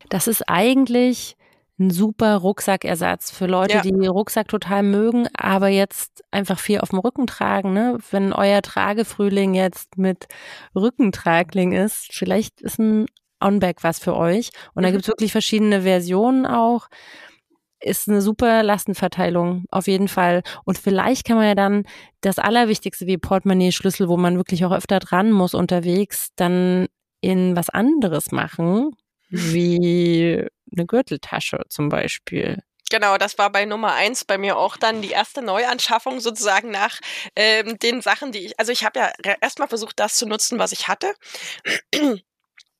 Das 0.09 0.27
ist 0.27 0.43
eigentlich 0.47 1.35
ein 1.77 1.89
super 1.89 2.37
Rucksackersatz 2.37 3.31
für 3.31 3.47
Leute, 3.47 3.77
ja. 3.77 3.81
die 3.81 4.05
Rucksack 4.05 4.47
total 4.47 4.83
mögen, 4.83 5.27
aber 5.35 5.67
jetzt 5.67 6.23
einfach 6.31 6.59
viel 6.59 6.79
auf 6.79 6.89
dem 6.89 6.99
Rücken 6.99 7.27
tragen. 7.27 7.73
Ne? 7.73 7.97
Wenn 8.11 8.31
euer 8.31 8.61
Tragefrühling 8.61 9.55
jetzt 9.55 9.97
mit 9.97 10.27
Rückentragling 10.75 11.73
ist, 11.73 12.13
vielleicht 12.13 12.61
ist 12.61 12.79
ein 12.79 13.07
On-Back 13.41 13.83
was 13.83 13.99
für 13.99 14.15
euch. 14.15 14.51
Und 14.73 14.83
da 14.83 14.89
mhm. 14.89 14.93
gibt 14.93 15.03
es 15.03 15.09
wirklich 15.09 15.33
verschiedene 15.33 15.81
Versionen 15.81 16.45
auch 16.45 16.87
ist 17.83 18.07
eine 18.07 18.21
super 18.21 18.63
Lastenverteilung, 18.63 19.65
auf 19.69 19.87
jeden 19.87 20.07
Fall. 20.07 20.43
Und 20.63 20.77
vielleicht 20.77 21.25
kann 21.25 21.37
man 21.37 21.47
ja 21.47 21.55
dann 21.55 21.83
das 22.21 22.39
Allerwichtigste 22.39 23.05
wie 23.05 23.17
Portemonnaie, 23.17 23.71
Schlüssel, 23.71 24.07
wo 24.07 24.17
man 24.17 24.37
wirklich 24.37 24.65
auch 24.65 24.71
öfter 24.71 24.99
dran 24.99 25.31
muss 25.31 25.53
unterwegs, 25.53 26.29
dann 26.35 26.87
in 27.21 27.55
was 27.55 27.69
anderes 27.69 28.31
machen, 28.31 28.91
wie 29.29 30.45
eine 30.71 30.85
Gürteltasche 30.85 31.61
zum 31.69 31.89
Beispiel. 31.89 32.61
Genau, 32.89 33.17
das 33.17 33.37
war 33.37 33.51
bei 33.51 33.65
Nummer 33.65 33.93
eins 33.93 34.23
bei 34.23 34.37
mir 34.37 34.57
auch 34.57 34.77
dann 34.77 35.01
die 35.01 35.11
erste 35.11 35.41
Neuanschaffung 35.41 36.19
sozusagen 36.19 36.69
nach 36.69 36.99
ähm, 37.35 37.79
den 37.79 38.01
Sachen, 38.01 38.31
die 38.31 38.47
ich, 38.47 38.59
also 38.59 38.71
ich 38.71 38.85
habe 38.85 38.99
ja 38.99 39.11
erstmal 39.41 39.67
versucht, 39.67 39.99
das 39.99 40.15
zu 40.15 40.27
nutzen, 40.27 40.59
was 40.59 40.71
ich 40.71 40.87
hatte. 40.87 41.13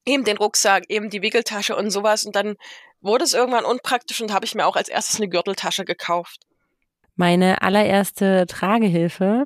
eben 0.05 0.23
den 0.23 0.37
Rucksack, 0.37 0.83
eben 0.89 1.09
die 1.09 1.21
Wickeltasche 1.21 1.75
und 1.75 1.89
sowas. 1.89 2.25
Und 2.25 2.35
dann 2.35 2.57
wurde 3.03 3.25
es 3.25 3.33
irgendwann 3.33 3.65
unpraktisch 3.65 4.21
und 4.21 4.33
habe 4.33 4.45
ich 4.45 4.55
mir 4.55 4.65
auch 4.65 4.75
als 4.75 4.89
erstes 4.89 5.17
eine 5.17 5.29
Gürteltasche 5.29 5.85
gekauft. 5.85 6.39
Meine 7.15 7.61
allererste 7.61 8.45
Tragehilfe, 8.47 9.45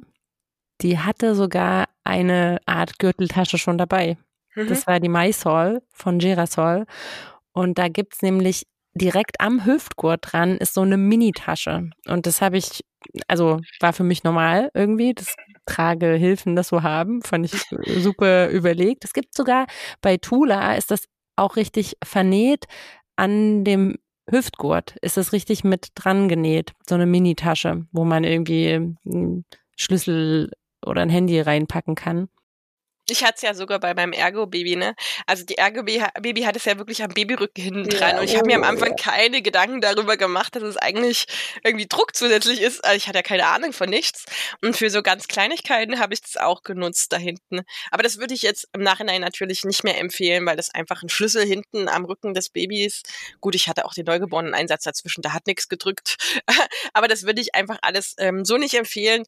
die 0.82 1.00
hatte 1.00 1.36
sogar 1.36 1.86
eine 2.04 2.60
Art 2.65 3.00
Gürteltasche 3.00 3.58
schon 3.58 3.78
dabei. 3.78 4.17
Mhm. 4.56 4.67
Das 4.67 4.88
war 4.88 5.00
die 5.00 5.10
MySol 5.10 5.82
von 5.91 6.20
Gerasol. 6.20 6.86
Und 7.52 7.78
da 7.78 7.89
gibt's 7.89 8.22
nämlich 8.22 8.63
direkt 8.93 9.41
am 9.41 9.65
Hüftgurt 9.65 10.20
dran 10.32 10.58
ist 10.58 10.74
so 10.74 10.82
eine 10.82 10.98
Mini-Tasche. 10.98 11.89
Und 12.08 12.26
das 12.26 12.41
habe 12.41 12.58
ich, 12.58 12.82
also 13.28 13.60
war 13.80 13.93
für 13.93 14.04
mich 14.04 14.24
normal 14.24 14.72
irgendwie. 14.74 15.13
Das 15.13 15.36
Tragehilfen 15.65 16.56
das 16.56 16.70
so 16.70 16.84
haben, 16.84 17.22
fand 17.22 17.46
ich 17.46 17.62
super 18.02 18.50
überlegt. 18.50 19.04
Es 19.04 19.13
gibt 19.13 19.36
sogar 19.36 19.67
bei 20.02 20.17
Tula 20.17 20.76
ist 20.76 20.91
das 20.91 21.06
auch 21.36 21.56
richtig 21.56 21.98
vernäht 22.04 22.65
an 23.18 23.64
dem 23.64 23.98
Hüftgurt 24.30 24.96
ist 25.02 25.18
es 25.18 25.34
richtig 25.34 25.64
mit 25.64 25.90
dran 25.96 26.28
genäht, 26.30 26.74
so 26.88 26.96
eine 26.96 27.06
Mini-Tasche, 27.06 27.86
wo 27.92 28.06
man 28.06 28.24
irgendwie 28.24 28.74
einen 29.06 29.46
Schlüssel 29.76 30.52
oder 30.86 31.02
ein 31.02 31.10
Handy 31.10 31.40
reinpacken 31.40 31.96
kann. 31.96 32.30
Ich 33.10 33.24
hatte 33.24 33.36
es 33.38 33.41
ja 33.41 33.54
sogar 33.54 33.80
bei 33.80 33.93
meinem 33.93 34.12
Ergo-Baby, 34.12 34.76
ne? 34.76 34.96
Also 35.26 35.46
die 35.46 35.58
Ergo-Baby 35.58 36.41
hat 36.41 36.56
es 36.56 36.65
ja 36.65 36.78
wirklich 36.78 37.04
am 37.04 37.10
Babyrücken 37.10 37.63
hinten 37.63 37.89
dran. 37.89 38.15
Ja, 38.15 38.20
und 38.20 38.26
ich 38.26 38.36
habe 38.36 38.48
mir 38.48 38.56
am 38.56 38.63
Anfang 38.63 38.91
oh. 38.91 38.96
keine 39.02 39.41
Gedanken 39.41 39.82
darüber 39.82 40.17
gemacht, 40.17 40.56
dass 40.56 40.63
es 40.63 40.78
eigentlich 40.78 41.26
irgendwie 41.63 41.88
Druck 41.88 42.15
zusätzlich 42.15 42.62
ist. 42.62 42.84
Also 42.84 42.98
ich 42.98 43.08
hatte 43.08 43.20
ja 43.20 43.24
keine 43.24 43.48
Ahnung 43.48 43.72
von 43.72 43.89
nichts. 43.89 44.26
Und 44.62 44.76
für 44.76 44.89
so 44.89 45.02
ganz 45.02 45.28
Kleinigkeiten 45.28 46.00
habe 46.00 46.13
ich 46.13 46.22
das 46.22 46.38
auch 46.38 46.63
genutzt 46.63 47.13
da 47.13 47.17
hinten. 47.17 47.62
Aber 47.91 48.04
das 48.04 48.17
würde 48.17 48.34
ich 48.34 48.41
jetzt 48.41 48.67
im 48.74 48.82
Nachhinein 48.82 49.22
natürlich 49.22 49.63
nicht 49.63 49.84
mehr 49.84 49.98
empfehlen, 49.98 50.46
weil 50.46 50.58
das 50.58 50.74
einfach 50.74 51.02
ein 51.02 51.10
Schlüssel 51.10 51.46
hinten 51.46 51.88
am 51.88 52.06
Rücken 52.06 52.34
des 52.34 52.50
Babys. 52.50 53.04
Gut, 53.39 53.56
ich 53.56 53.67
hatte 53.67 53.86
auch 53.86 53.93
den 53.93 54.06
neugeborenen 54.06 54.54
Einsatz 54.54 54.84
dazwischen, 54.84 55.22
da 55.22 55.34
hat 55.34 55.48
nichts 55.48 55.70
gedrückt. 55.70 56.17
Aber 56.93 57.08
das 57.08 57.24
würde 57.24 57.41
ich 57.41 57.56
einfach 57.56 57.78
alles 57.82 58.15
ähm, 58.17 58.43
so 58.43 58.58
nicht 58.58 58.74
empfehlen 58.74 59.24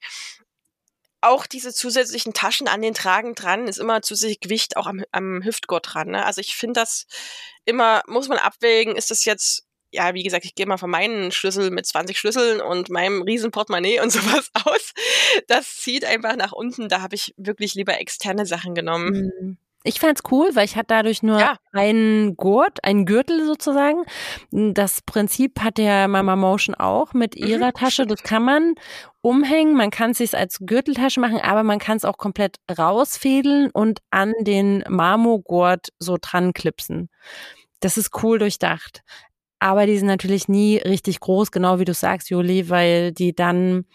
auch 1.22 1.46
diese 1.46 1.74
zusätzlichen 1.74 2.34
Taschen 2.34 2.68
an 2.68 2.82
den 2.82 2.94
Tragen 2.94 3.36
dran 3.36 3.68
ist 3.68 3.80
immer 3.80 4.02
zusätzlich 4.02 4.40
Gewicht 4.40 4.78
auch 4.78 4.88
am, 4.88 5.04
am 5.12 5.44
Hüftgurt 5.44 5.94
dran. 5.94 6.10
Ne? 6.10 6.26
Also 6.26 6.42
ich 6.42 6.56
finde 6.56 6.80
das 6.80 7.08
immer, 7.66 8.02
muss 8.08 8.28
man 8.30 8.38
abwägen, 8.38 8.96
ist 8.96 9.12
das 9.12 9.26
jetzt, 9.26 9.66
ja, 9.92 10.14
wie 10.14 10.24
gesagt, 10.24 10.46
ich 10.46 10.56
gehe 10.56 10.66
mal 10.66 10.78
von 10.78 10.90
meinen 10.90 11.32
Schlüssel 11.32 11.72
mit 11.72 11.86
20 11.86 12.18
Schlüsseln 12.18 12.62
und 12.62 12.90
meinem 12.90 13.22
riesen 13.22 13.52
Portemonnaie 13.52 14.00
und 14.00 14.12
sowas 14.12 14.50
aus. 14.54 14.94
Das 15.48 15.76
zieht 15.76 16.06
einfach 16.06 16.36
nach 16.36 16.52
unten. 16.52 16.90
Da 16.90 17.02
habe 17.02 17.16
ich 17.16 17.34
wirklich 17.38 17.76
lieber 17.76 18.00
externe 18.00 18.46
Sachen 18.46 18.76
genommen. 18.76 19.32
Mhm. 19.40 19.58
Ich 19.84 20.02
fand's 20.02 20.22
cool, 20.30 20.50
weil 20.56 20.66
ich 20.66 20.76
hatte 20.76 20.88
dadurch 20.90 21.24
nur 21.24 21.40
ja. 21.40 21.56
einen 21.72 22.36
Gurt, 22.36 22.84
einen 22.84 23.06
Gürtel 23.06 23.46
sozusagen. 23.46 24.04
Das 24.52 25.02
Prinzip 25.02 25.62
hat 25.62 25.78
der 25.78 26.10
Mama 26.10 26.36
Motion 26.36 26.76
auch 26.76 27.14
mit 27.14 27.40
mhm. 27.40 27.48
ihrer 27.48 27.68
mhm. 27.68 27.74
Tasche. 27.74 28.06
Das 28.06 28.22
kann 28.22 28.44
man 28.44 28.76
umhängen, 29.22 29.76
man 29.76 29.90
kann 29.90 30.12
es 30.12 30.18
sich 30.18 30.36
als 30.36 30.60
Gürteltasche 30.60 31.22
machen, 31.22 31.40
aber 31.40 31.64
man 31.64 31.80
kann 31.80 31.96
es 31.96 32.04
auch 32.04 32.18
komplett 32.18 32.58
rausfädeln 32.78 33.70
und 33.72 34.00
an 34.10 34.34
den 34.42 34.84
Marmogurt 34.90 35.88
so 35.98 36.18
dran 36.20 36.52
klipsen. 36.52 37.10
Das 37.80 37.96
ist 37.96 38.12
cool 38.22 38.38
durchdacht. 38.38 39.02
Aber 39.60 39.86
die 39.86 39.98
sind 39.98 40.08
natürlich 40.08 40.50
nie 40.50 40.78
richtig 40.78 41.22
groß, 41.22 41.52
genau 41.52 41.80
wie 41.80 41.86
du 41.86 41.94
sagst, 41.94 42.30
Juli, 42.30 42.70
weil 42.70 43.12
die 43.14 43.34
dann 43.34 43.86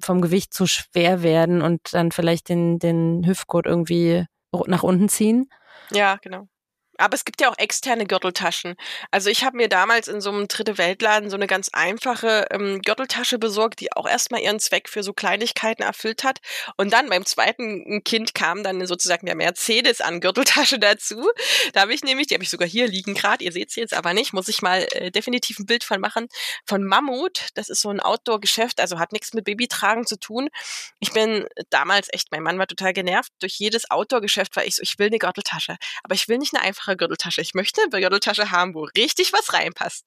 vom 0.00 0.20
Gewicht 0.20 0.54
zu 0.54 0.66
schwer 0.66 1.22
werden 1.22 1.62
und 1.62 1.92
dann 1.92 2.10
vielleicht 2.10 2.48
den, 2.48 2.78
den 2.78 3.26
Hüftgurt 3.26 3.66
irgendwie 3.66 4.26
nach 4.66 4.82
unten 4.82 5.08
ziehen. 5.08 5.50
Ja, 5.90 6.16
genau. 6.16 6.48
Aber 6.98 7.14
es 7.14 7.24
gibt 7.24 7.40
ja 7.40 7.50
auch 7.50 7.58
externe 7.58 8.06
Gürteltaschen. 8.06 8.76
Also 9.10 9.30
ich 9.30 9.44
habe 9.44 9.56
mir 9.56 9.68
damals 9.68 10.08
in 10.08 10.20
so 10.20 10.30
einem 10.30 10.48
dritte 10.48 10.78
Weltladen 10.78 11.30
so 11.30 11.36
eine 11.36 11.46
ganz 11.46 11.70
einfache 11.70 12.46
ähm, 12.50 12.82
Gürteltasche 12.82 13.38
besorgt, 13.38 13.80
die 13.80 13.92
auch 13.92 14.08
erstmal 14.08 14.40
ihren 14.40 14.60
Zweck 14.60 14.88
für 14.88 15.02
so 15.02 15.12
Kleinigkeiten 15.12 15.82
erfüllt 15.82 16.24
hat. 16.24 16.38
Und 16.76 16.92
dann 16.92 17.08
beim 17.08 17.26
zweiten 17.26 18.02
Kind 18.04 18.34
kam 18.34 18.62
dann 18.62 18.86
sozusagen 18.86 19.26
der 19.26 19.34
Mercedes 19.34 20.00
an 20.00 20.20
Gürteltasche 20.20 20.78
dazu. 20.80 21.28
Da 21.72 21.82
habe 21.82 21.94
ich 21.94 22.02
nämlich, 22.04 22.28
die 22.28 22.34
habe 22.34 22.44
ich 22.44 22.50
sogar 22.50 22.68
hier 22.68 22.86
liegen 22.86 23.14
gerade, 23.14 23.44
ihr 23.44 23.52
seht 23.52 23.70
sie 23.70 23.80
jetzt 23.80 23.94
aber 23.94 24.14
nicht, 24.14 24.32
muss 24.32 24.48
ich 24.48 24.62
mal 24.62 24.86
äh, 24.92 25.10
definitiv 25.10 25.58
ein 25.58 25.66
Bild 25.66 25.84
von 25.84 26.00
machen, 26.00 26.28
von 26.64 26.84
Mammut. 26.84 27.48
Das 27.54 27.68
ist 27.68 27.80
so 27.80 27.90
ein 27.90 28.00
Outdoor-Geschäft, 28.00 28.80
also 28.80 28.98
hat 28.98 29.12
nichts 29.12 29.34
mit 29.34 29.44
Babytragen 29.44 30.06
zu 30.06 30.18
tun. 30.18 30.48
Ich 31.00 31.12
bin 31.12 31.46
damals 31.70 32.08
echt, 32.12 32.30
mein 32.30 32.42
Mann 32.42 32.58
war 32.58 32.66
total 32.66 32.92
genervt. 32.92 33.32
Durch 33.40 33.54
jedes 33.58 33.90
Outdoor-Geschäft 33.90 34.54
war 34.56 34.64
ich 34.64 34.76
so, 34.76 34.82
ich 34.82 34.98
will 34.98 35.08
eine 35.08 35.18
Gürteltasche. 35.18 35.76
Aber 36.04 36.14
ich 36.14 36.28
will 36.28 36.38
nicht 36.38 36.54
eine 36.54 36.62
einfache 36.62 36.83
einfache 36.84 36.96
Gürteltasche. 36.96 37.40
Ich 37.40 37.54
möchte 37.54 37.82
eine 37.82 38.00
Gürteltasche 38.00 38.50
haben, 38.50 38.74
wo 38.74 38.84
richtig 38.96 39.32
was 39.32 39.52
reinpasst. 39.52 40.04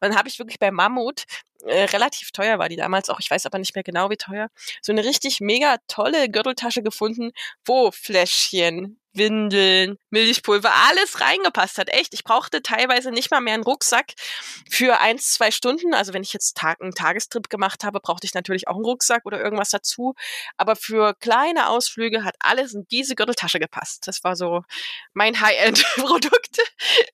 Und 0.00 0.08
dann 0.08 0.16
habe 0.16 0.28
ich 0.28 0.38
wirklich 0.38 0.58
bei 0.58 0.70
Mammut, 0.70 1.24
äh, 1.66 1.84
relativ 1.84 2.30
teuer 2.30 2.58
war 2.58 2.68
die 2.68 2.76
damals 2.76 3.10
auch, 3.10 3.20
ich 3.20 3.30
weiß 3.30 3.46
aber 3.46 3.58
nicht 3.58 3.74
mehr 3.74 3.84
genau 3.84 4.10
wie 4.10 4.16
teuer, 4.16 4.48
so 4.80 4.92
eine 4.92 5.04
richtig 5.04 5.40
mega 5.40 5.76
tolle 5.88 6.30
Gürteltasche 6.30 6.82
gefunden, 6.82 7.32
wo 7.64 7.90
Fläschchen, 7.90 8.98
Windeln, 9.12 9.98
Milchpulver, 10.10 10.72
alles 10.88 11.20
reingepasst 11.20 11.78
hat. 11.78 11.88
Echt, 11.88 12.14
ich 12.14 12.24
brauchte 12.24 12.62
teilweise 12.62 13.10
nicht 13.10 13.30
mal 13.30 13.40
mehr 13.40 13.54
einen 13.54 13.62
Rucksack 13.62 14.12
für 14.68 15.00
eins, 15.00 15.32
zwei 15.32 15.50
Stunden. 15.50 15.94
Also 15.94 16.12
wenn 16.12 16.22
ich 16.22 16.32
jetzt 16.32 16.56
Tag, 16.56 16.80
einen 16.80 16.94
Tagestrip 16.94 17.48
gemacht 17.48 17.84
habe, 17.84 18.00
brauchte 18.00 18.26
ich 18.26 18.34
natürlich 18.34 18.68
auch 18.68 18.76
einen 18.76 18.84
Rucksack 18.84 19.24
oder 19.24 19.40
irgendwas 19.40 19.70
dazu. 19.70 20.14
Aber 20.56 20.76
für 20.76 21.14
kleine 21.14 21.68
Ausflüge 21.68 22.24
hat 22.24 22.36
alles 22.40 22.74
in 22.74 22.86
diese 22.90 23.14
Gürteltasche 23.14 23.58
gepasst. 23.58 24.06
Das 24.06 24.24
war 24.24 24.36
so 24.36 24.62
mein 25.12 25.40
High-End-Produkt. 25.40 26.58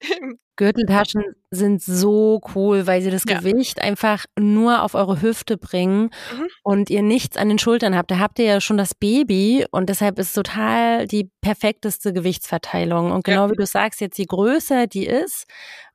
Gürteltaschen 0.56 1.22
sind 1.50 1.82
so 1.82 2.40
cool, 2.54 2.86
weil 2.86 3.02
sie 3.02 3.10
das 3.10 3.24
ja. 3.28 3.38
Gewicht 3.38 3.80
einfach 3.80 4.24
nur 4.38 4.82
auf 4.82 4.94
eure 4.94 5.20
Hüfte 5.20 5.56
bringen 5.58 6.10
mhm. 6.32 6.46
und 6.62 6.90
ihr 6.90 7.02
nichts 7.02 7.36
an 7.36 7.48
den 7.48 7.58
Schultern 7.58 7.94
habt. 7.94 8.10
Da 8.10 8.18
habt 8.18 8.38
ihr 8.38 8.46
ja 8.46 8.60
schon 8.60 8.78
das 8.78 8.94
Baby 8.94 9.66
und 9.70 9.88
deshalb 9.88 10.18
ist 10.18 10.32
total 10.32 11.06
die 11.06 11.30
perfekteste 11.42 12.12
Gewichtsverteilung. 12.12 12.85
Und 12.92 13.24
genau 13.24 13.46
ja. 13.46 13.50
wie 13.50 13.56
du 13.56 13.66
sagst, 13.66 14.00
jetzt 14.00 14.18
je 14.18 14.24
größer 14.26 14.86
die 14.86 15.06
ist 15.06 15.46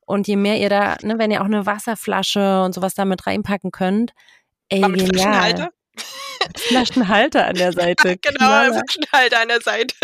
und 0.05 0.27
je 0.27 0.35
mehr 0.35 0.57
ihr 0.57 0.69
da, 0.69 0.97
ne, 1.01 1.17
wenn 1.17 1.31
ihr 1.31 1.41
auch 1.41 1.45
eine 1.45 1.65
Wasserflasche 1.65 2.63
und 2.63 2.73
sowas 2.73 2.93
damit 2.95 3.25
reinpacken 3.27 3.71
könnt, 3.71 4.13
ey, 4.69 4.81
genial. 4.81 5.69
Flaschenhalter 6.55 7.45
an 7.47 7.55
der 7.55 7.73
Seite. 7.73 8.17
Genau, 8.17 8.73
Flaschenhalter 8.73 9.41
an 9.41 9.47
der 9.49 9.61
Seite. 9.61 9.95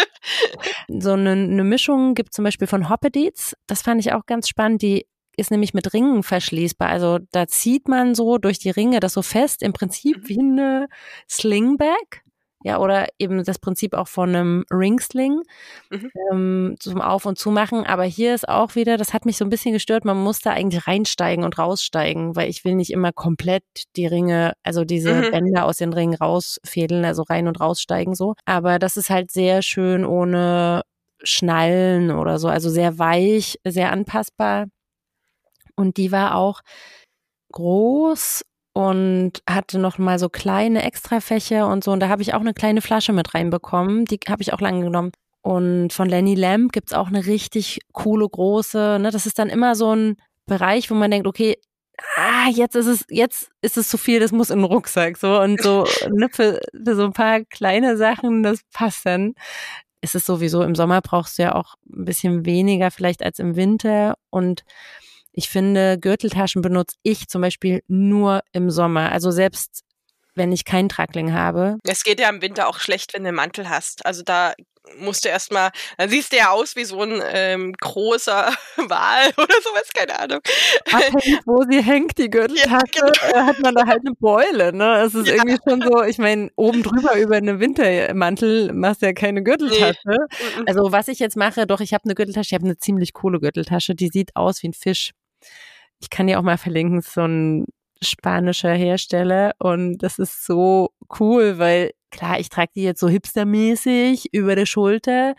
So 0.87 1.13
eine, 1.13 1.31
eine 1.31 1.63
Mischung 1.63 2.13
gibt 2.13 2.33
zum 2.33 2.43
Beispiel 2.43 2.67
von 2.67 2.89
Hoppedits. 2.89 3.55
Das 3.67 3.81
fand 3.81 4.01
ich 4.01 4.13
auch 4.13 4.25
ganz 4.25 4.47
spannend. 4.47 4.81
Die 4.81 5.07
ist 5.37 5.51
nämlich 5.51 5.73
mit 5.73 5.93
Ringen 5.93 6.23
verschließbar. 6.23 6.89
Also 6.89 7.19
da 7.31 7.47
zieht 7.47 7.87
man 7.87 8.15
so 8.15 8.37
durch 8.37 8.59
die 8.59 8.71
Ringe 8.71 8.99
das 8.99 9.13
so 9.13 9.21
fest, 9.21 9.61
im 9.61 9.73
Prinzip 9.73 10.17
mhm. 10.17 10.29
wie 10.29 10.39
eine 10.39 10.87
Slingbag. 11.29 12.23
Ja, 12.63 12.79
oder 12.79 13.07
eben 13.19 13.43
das 13.43 13.59
Prinzip 13.59 13.93
auch 13.93 14.07
von 14.07 14.29
einem 14.29 14.65
Ringsling 14.71 15.41
mhm. 15.91 16.11
ähm, 16.31 16.75
zum 16.79 17.01
Auf- 17.01 17.27
und 17.27 17.37
Zumachen. 17.37 17.85
Aber 17.85 18.03
hier 18.03 18.33
ist 18.33 18.49
auch 18.49 18.73
wieder, 18.73 18.97
das 18.97 19.13
hat 19.13 19.25
mich 19.25 19.37
so 19.37 19.45
ein 19.45 19.49
bisschen 19.49 19.73
gestört, 19.73 20.05
man 20.05 20.17
muss 20.17 20.39
da 20.39 20.51
eigentlich 20.51 20.87
reinsteigen 20.87 21.45
und 21.45 21.59
raussteigen, 21.59 22.35
weil 22.35 22.49
ich 22.49 22.65
will 22.65 22.73
nicht 22.73 22.91
immer 22.91 23.11
komplett 23.11 23.63
die 23.95 24.07
Ringe, 24.07 24.53
also 24.63 24.85
diese 24.85 25.13
mhm. 25.13 25.31
Bänder 25.31 25.65
aus 25.65 25.77
den 25.77 25.93
Ringen 25.93 26.15
rausfädeln, 26.15 27.05
also 27.05 27.21
rein 27.23 27.47
und 27.47 27.59
raussteigen 27.59 28.15
so. 28.15 28.33
Aber 28.45 28.79
das 28.79 28.97
ist 28.97 29.11
halt 29.11 29.29
sehr 29.29 29.61
schön 29.61 30.03
ohne 30.03 30.81
Schnallen 31.23 32.11
oder 32.11 32.39
so, 32.39 32.47
also 32.47 32.69
sehr 32.69 32.97
weich, 32.97 33.59
sehr 33.65 33.91
anpassbar. 33.91 34.65
Und 35.75 35.97
die 35.97 36.11
war 36.11 36.35
auch 36.35 36.61
groß 37.51 38.43
und 38.77 39.41
hatte 39.49 39.79
noch 39.79 39.97
mal 39.97 40.19
so 40.19 40.29
kleine 40.29 40.83
Extrafächer 40.83 41.67
und 41.67 41.83
so. 41.83 41.91
Und 41.91 41.99
da 41.99 42.09
habe 42.09 42.21
ich 42.21 42.35
auch 42.35 42.41
eine 42.41 42.53
kleine 42.53 42.83
Flasche 42.83 43.11
mit 43.11 43.33
reinbekommen. 43.33 44.05
Die 44.05 44.19
habe 44.29 44.43
ich 44.43 44.53
auch 44.53 44.61
lange 44.61 44.83
genommen. 44.83 45.13
Und 45.41 45.93
von 45.93 46.07
Lenny 46.07 46.35
Lamb 46.35 46.73
gibt's 46.73 46.93
auch 46.93 47.07
eine 47.07 47.25
richtig 47.25 47.79
coole 47.91 48.29
große. 48.29 48.99
Ne? 49.01 49.09
Das 49.09 49.25
ist 49.25 49.39
dann 49.39 49.49
immer 49.49 49.73
so 49.73 49.95
ein 49.95 50.17
Bereich, 50.45 50.91
wo 50.91 50.93
man 50.93 51.09
denkt, 51.09 51.25
okay, 51.25 51.57
ah, 52.17 52.49
jetzt 52.51 52.75
ist 52.75 52.85
es, 52.85 53.03
jetzt 53.09 53.49
ist 53.63 53.77
es 53.77 53.89
zu 53.89 53.97
viel, 53.97 54.19
das 54.19 54.31
muss 54.31 54.51
in 54.51 54.59
den 54.59 54.65
Rucksack. 54.65 55.17
So 55.17 55.39
und 55.39 55.59
so 55.59 55.87
ne, 56.11 56.29
für, 56.31 56.59
für 56.71 56.95
so 56.95 57.05
ein 57.05 57.13
paar 57.13 57.45
kleine 57.45 57.97
Sachen, 57.97 58.43
das 58.43 58.59
passt 58.73 59.07
dann. 59.07 59.33
Ist 60.01 60.13
es 60.13 60.23
sowieso, 60.23 60.61
im 60.61 60.75
Sommer 60.75 61.01
brauchst 61.01 61.39
du 61.39 61.41
ja 61.41 61.55
auch 61.55 61.73
ein 61.91 62.05
bisschen 62.05 62.45
weniger 62.45 62.91
vielleicht 62.91 63.23
als 63.23 63.39
im 63.39 63.55
Winter. 63.55 64.19
Und 64.29 64.63
ich 65.37 65.49
finde, 65.49 65.99
Gürteltaschen 65.99 66.63
benutze 66.63 66.97
ich 67.03 67.27
zum 67.27 67.43
Beispiel 67.43 67.83
nur 67.87 68.41
im 68.53 68.71
Sommer. 68.71 69.11
Also 69.11 69.29
selbst 69.29 69.83
wenn 70.33 70.51
ich 70.51 70.65
keinen 70.65 70.89
Tragling 70.89 71.31
habe. 71.33 71.77
Es 71.83 72.03
geht 72.03 72.19
ja 72.19 72.29
im 72.29 72.41
Winter 72.41 72.67
auch 72.67 72.79
schlecht, 72.79 73.13
wenn 73.13 73.21
du 73.21 73.29
einen 73.29 73.37
Mantel 73.37 73.69
hast. 73.69 74.03
Also 74.03 74.23
da 74.23 74.55
musst 74.97 75.25
du 75.25 75.29
erstmal, 75.29 75.69
dann 75.99 76.09
siehst 76.09 76.31
du 76.31 76.37
ja 76.37 76.49
aus 76.49 76.75
wie 76.75 76.85
so 76.85 77.03
ein 77.03 77.21
ähm, 77.23 77.73
großer 77.73 78.51
Wal 78.77 79.27
oder 79.37 79.55
sowas, 79.63 79.89
keine 79.93 80.17
Ahnung. 80.17 80.39
Abhängig, 80.91 81.39
wo 81.45 81.63
sie 81.69 81.83
hängt, 81.83 82.17
die 82.17 82.31
Gürteltasche, 82.31 82.87
ja, 82.95 83.11
genau. 83.11 83.45
Hat 83.45 83.59
man 83.59 83.75
da 83.75 83.85
halt 83.85 84.01
eine 84.05 84.15
Beule, 84.15 84.73
ne? 84.73 85.03
Es 85.05 85.13
ist 85.13 85.27
ja. 85.27 85.35
irgendwie 85.35 85.57
schon 85.67 85.81
so, 85.81 86.01
ich 86.03 86.17
meine, 86.17 86.49
oben 86.55 86.81
drüber 86.81 87.15
über 87.15 87.35
eine 87.35 87.59
Wintermantel 87.59 88.73
machst 88.73 89.03
du 89.03 89.05
ja 89.05 89.13
keine 89.13 89.43
Gürteltasche. 89.43 89.99
Nee. 90.03 90.63
Also 90.65 90.91
was 90.91 91.07
ich 91.09 91.19
jetzt 91.19 91.37
mache, 91.37 91.67
doch, 91.67 91.79
ich 91.81 91.93
habe 91.93 92.05
eine 92.05 92.15
Gürteltasche, 92.15 92.47
ich 92.47 92.53
habe 92.55 92.65
eine 92.65 92.79
ziemlich 92.79 93.13
coole 93.13 93.39
Gürteltasche, 93.39 93.93
die 93.93 94.07
sieht 94.07 94.35
aus 94.35 94.63
wie 94.63 94.69
ein 94.69 94.73
Fisch. 94.73 95.11
Ich 95.99 96.09
kann 96.09 96.27
dir 96.27 96.39
auch 96.39 96.43
mal 96.43 96.57
verlinken, 96.57 97.01
so 97.01 97.21
ein 97.21 97.65
spanischer 98.01 98.73
Hersteller 98.73 99.55
und 99.59 99.99
das 99.99 100.19
ist 100.19 100.45
so 100.45 100.91
cool, 101.19 101.57
weil 101.57 101.91
klar, 102.11 102.39
ich 102.39 102.49
trage 102.49 102.71
die 102.75 102.83
jetzt 102.83 102.99
so 102.99 103.09
hipstermäßig 103.09 104.33
über 104.33 104.55
der 104.55 104.67
Schulter 104.67 105.35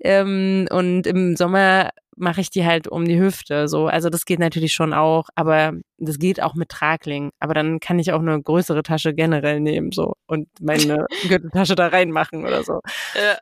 ähm, 0.00 0.68
und 0.70 1.06
im 1.06 1.36
Sommer 1.36 1.90
mache 2.16 2.40
ich 2.40 2.50
die 2.50 2.64
halt 2.64 2.88
um 2.88 3.04
die 3.04 3.18
Hüfte. 3.18 3.68
So, 3.68 3.86
also 3.86 4.08
das 4.08 4.24
geht 4.24 4.38
natürlich 4.38 4.72
schon 4.72 4.92
auch, 4.94 5.28
aber 5.34 5.72
das 5.98 6.18
geht 6.18 6.42
auch 6.42 6.54
mit 6.54 6.70
Tragling. 6.70 7.30
Aber 7.40 7.54
dann 7.54 7.78
kann 7.78 7.98
ich 7.98 8.12
auch 8.12 8.20
eine 8.20 8.40
größere 8.40 8.82
Tasche 8.82 9.14
generell 9.14 9.60
nehmen 9.60 9.92
so 9.92 10.14
und 10.26 10.48
meine 10.60 11.06
Gürteltasche 11.28 11.74
da 11.74 11.88
reinmachen 11.88 12.46
oder 12.46 12.64
so. 12.64 12.80
Ja. 13.14 13.38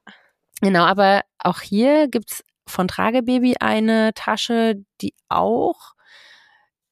Genau, 0.60 0.84
aber 0.84 1.22
auch 1.38 1.60
hier 1.60 2.08
gibt's 2.08 2.44
von 2.66 2.88
Tragebaby 2.88 3.56
eine 3.60 4.12
Tasche, 4.14 4.84
die 5.00 5.14
auch 5.28 5.93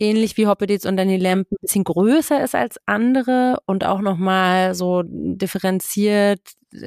ähnlich 0.03 0.37
wie 0.37 0.47
Hoppedits 0.47 0.85
und 0.85 0.97
Danny 0.97 1.17
Lamp 1.17 1.51
ein 1.51 1.57
bisschen 1.61 1.85
größer 1.85 2.43
ist 2.43 2.55
als 2.55 2.79
andere 2.87 3.59
und 3.67 3.85
auch 3.85 4.01
nochmal 4.01 4.75
so 4.75 5.03
differenziert 5.07 6.41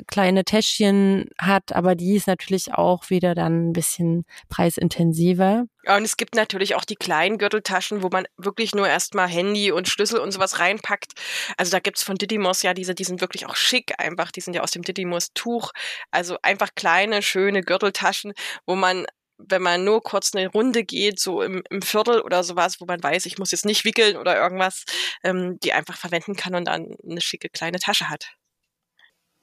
kleine 0.07 0.43
Täschchen 0.43 1.29
hat, 1.39 1.73
aber 1.73 1.95
die 1.95 2.15
ist 2.15 2.27
natürlich 2.27 2.73
auch 2.73 3.09
wieder 3.09 3.35
dann 3.35 3.69
ein 3.69 3.73
bisschen 3.73 4.25
preisintensiver. 4.49 5.65
Ja, 5.83 5.97
und 5.97 6.03
es 6.03 6.17
gibt 6.17 6.35
natürlich 6.35 6.75
auch 6.75 6.85
die 6.85 6.95
kleinen 6.95 7.37
Gürteltaschen, 7.37 8.01
wo 8.01 8.09
man 8.11 8.25
wirklich 8.37 8.73
nur 8.73 8.87
erstmal 8.87 9.27
Handy 9.27 9.71
und 9.71 9.87
Schlüssel 9.87 10.19
und 10.19 10.31
sowas 10.31 10.59
reinpackt. 10.59 11.13
Also 11.57 11.71
da 11.71 11.79
gibt's 11.79 12.03
von 12.03 12.15
Didymos 12.15 12.63
ja 12.63 12.73
diese, 12.73 12.95
die 12.95 13.03
sind 13.03 13.21
wirklich 13.21 13.45
auch 13.45 13.55
schick 13.55 13.93
einfach, 13.99 14.31
die 14.31 14.41
sind 14.41 14.55
ja 14.55 14.63
aus 14.63 14.71
dem 14.71 14.81
Didymos 14.81 15.33
Tuch. 15.33 15.71
Also 16.11 16.37
einfach 16.41 16.69
kleine, 16.75 17.21
schöne 17.21 17.61
Gürteltaschen, 17.61 18.33
wo 18.65 18.75
man 18.75 19.05
wenn 19.37 19.61
man 19.61 19.83
nur 19.83 20.01
kurz 20.01 20.33
eine 20.33 20.47
Runde 20.47 20.83
geht, 20.83 21.19
so 21.19 21.41
im, 21.41 21.63
im 21.69 21.81
Viertel 21.81 22.21
oder 22.21 22.43
sowas, 22.43 22.79
wo 22.79 22.85
man 22.85 23.01
weiß, 23.01 23.25
ich 23.25 23.37
muss 23.37 23.51
jetzt 23.51 23.65
nicht 23.65 23.85
wickeln 23.85 24.17
oder 24.17 24.37
irgendwas, 24.37 24.85
ähm, 25.23 25.59
die 25.61 25.73
einfach 25.73 25.97
verwenden 25.97 26.35
kann 26.35 26.55
und 26.55 26.65
dann 26.65 26.95
eine 27.09 27.21
schicke 27.21 27.49
kleine 27.49 27.79
Tasche 27.79 28.09
hat. 28.09 28.33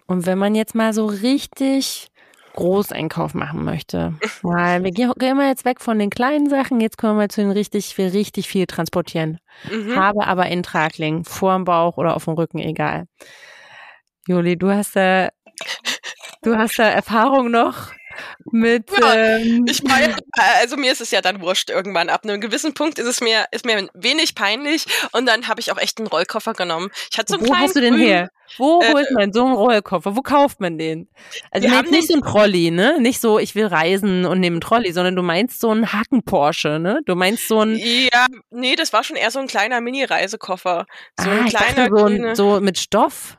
Und 0.06 0.26
wenn 0.26 0.38
man 0.38 0.54
jetzt 0.54 0.74
mal 0.74 0.92
so 0.92 1.06
richtig 1.06 2.08
Großeinkauf 2.54 3.34
machen 3.34 3.64
möchte, 3.64 4.14
weil 4.42 4.82
wir 4.84 4.90
gehen 4.90 5.12
immer 5.18 5.48
jetzt 5.48 5.64
weg 5.64 5.80
von 5.80 5.98
den 5.98 6.10
kleinen 6.10 6.48
Sachen, 6.48 6.80
jetzt 6.80 6.98
kommen 6.98 7.18
wir 7.18 7.28
zu 7.28 7.40
den 7.40 7.50
richtig, 7.50 7.86
ich 7.88 7.98
will 7.98 8.08
richtig 8.08 8.48
viel 8.48 8.66
transportieren. 8.66 9.38
Mhm. 9.70 9.96
Habe 9.96 10.26
aber 10.26 10.46
in 10.46 10.62
Tragling, 10.62 11.24
vorm 11.24 11.64
Bauch 11.64 11.96
oder 11.96 12.16
auf 12.16 12.24
dem 12.24 12.34
Rücken, 12.34 12.58
egal. 12.58 13.06
Juli, 14.26 14.56
du 14.56 14.70
hast 14.70 14.96
da, 14.96 15.30
du 16.42 16.56
hast 16.56 16.78
da 16.78 16.88
Erfahrung 16.88 17.50
noch 17.50 17.92
mit. 18.50 18.90
Ja, 18.98 19.14
ähm, 19.14 19.66
ich 19.68 19.82
meine, 19.82 20.16
also 20.60 20.76
mir 20.76 20.92
ist 20.92 21.00
es 21.00 21.10
ja 21.10 21.20
dann 21.20 21.40
wurscht 21.40 21.70
irgendwann. 21.70 22.08
Ab 22.08 22.24
einem 22.24 22.40
gewissen 22.40 22.74
Punkt 22.74 22.98
ist 22.98 23.06
es 23.06 23.20
mir, 23.20 23.46
ist 23.50 23.64
mir 23.64 23.88
wenig 23.94 24.34
peinlich 24.34 24.86
und 25.12 25.26
dann 25.26 25.48
habe 25.48 25.60
ich 25.60 25.72
auch 25.72 25.78
echt 25.78 25.98
einen 25.98 26.08
Rollkoffer 26.08 26.52
genommen. 26.52 26.90
Ich 27.10 27.18
hatte 27.18 27.32
so 27.32 27.38
einen 27.38 27.48
Wo 27.48 27.54
hast 27.56 27.76
du 27.76 27.80
den 27.80 27.96
her? 27.96 28.30
Wo 28.58 28.80
äh, 28.82 28.92
holt 28.92 29.10
man 29.12 29.32
so 29.32 29.44
einen 29.44 29.54
Rollkoffer? 29.54 30.16
Wo 30.16 30.22
kauft 30.22 30.60
man 30.60 30.78
den? 30.78 31.08
Also 31.50 31.68
meinst 31.68 31.90
nicht 31.90 32.08
so 32.08 32.14
ein 32.14 32.22
Trolley, 32.22 32.70
ne? 32.70 32.98
Nicht 33.00 33.20
so, 33.20 33.38
ich 33.38 33.54
will 33.54 33.66
reisen 33.66 34.24
und 34.26 34.40
nehme 34.40 34.54
einen 34.54 34.60
Trolley, 34.60 34.92
sondern 34.92 35.16
du 35.16 35.22
meinst 35.22 35.60
so 35.60 35.70
einen 35.70 35.92
Hacken-Porsche, 35.92 36.78
ne? 36.78 37.00
Du 37.06 37.14
meinst 37.14 37.48
so 37.48 37.60
ein. 37.60 37.76
Ja, 37.76 38.26
nee, 38.50 38.76
das 38.76 38.92
war 38.92 39.04
schon 39.04 39.16
eher 39.16 39.30
so 39.30 39.38
ein 39.38 39.46
kleiner 39.46 39.80
Mini-Reisekoffer. 39.80 40.86
So 41.18 41.30
ah, 41.30 41.32
ein 41.32 41.46
kleiner. 41.46 41.88
so, 41.96 42.04
ein, 42.04 42.34
so 42.34 42.60
mit 42.60 42.78
Stoff. 42.78 43.38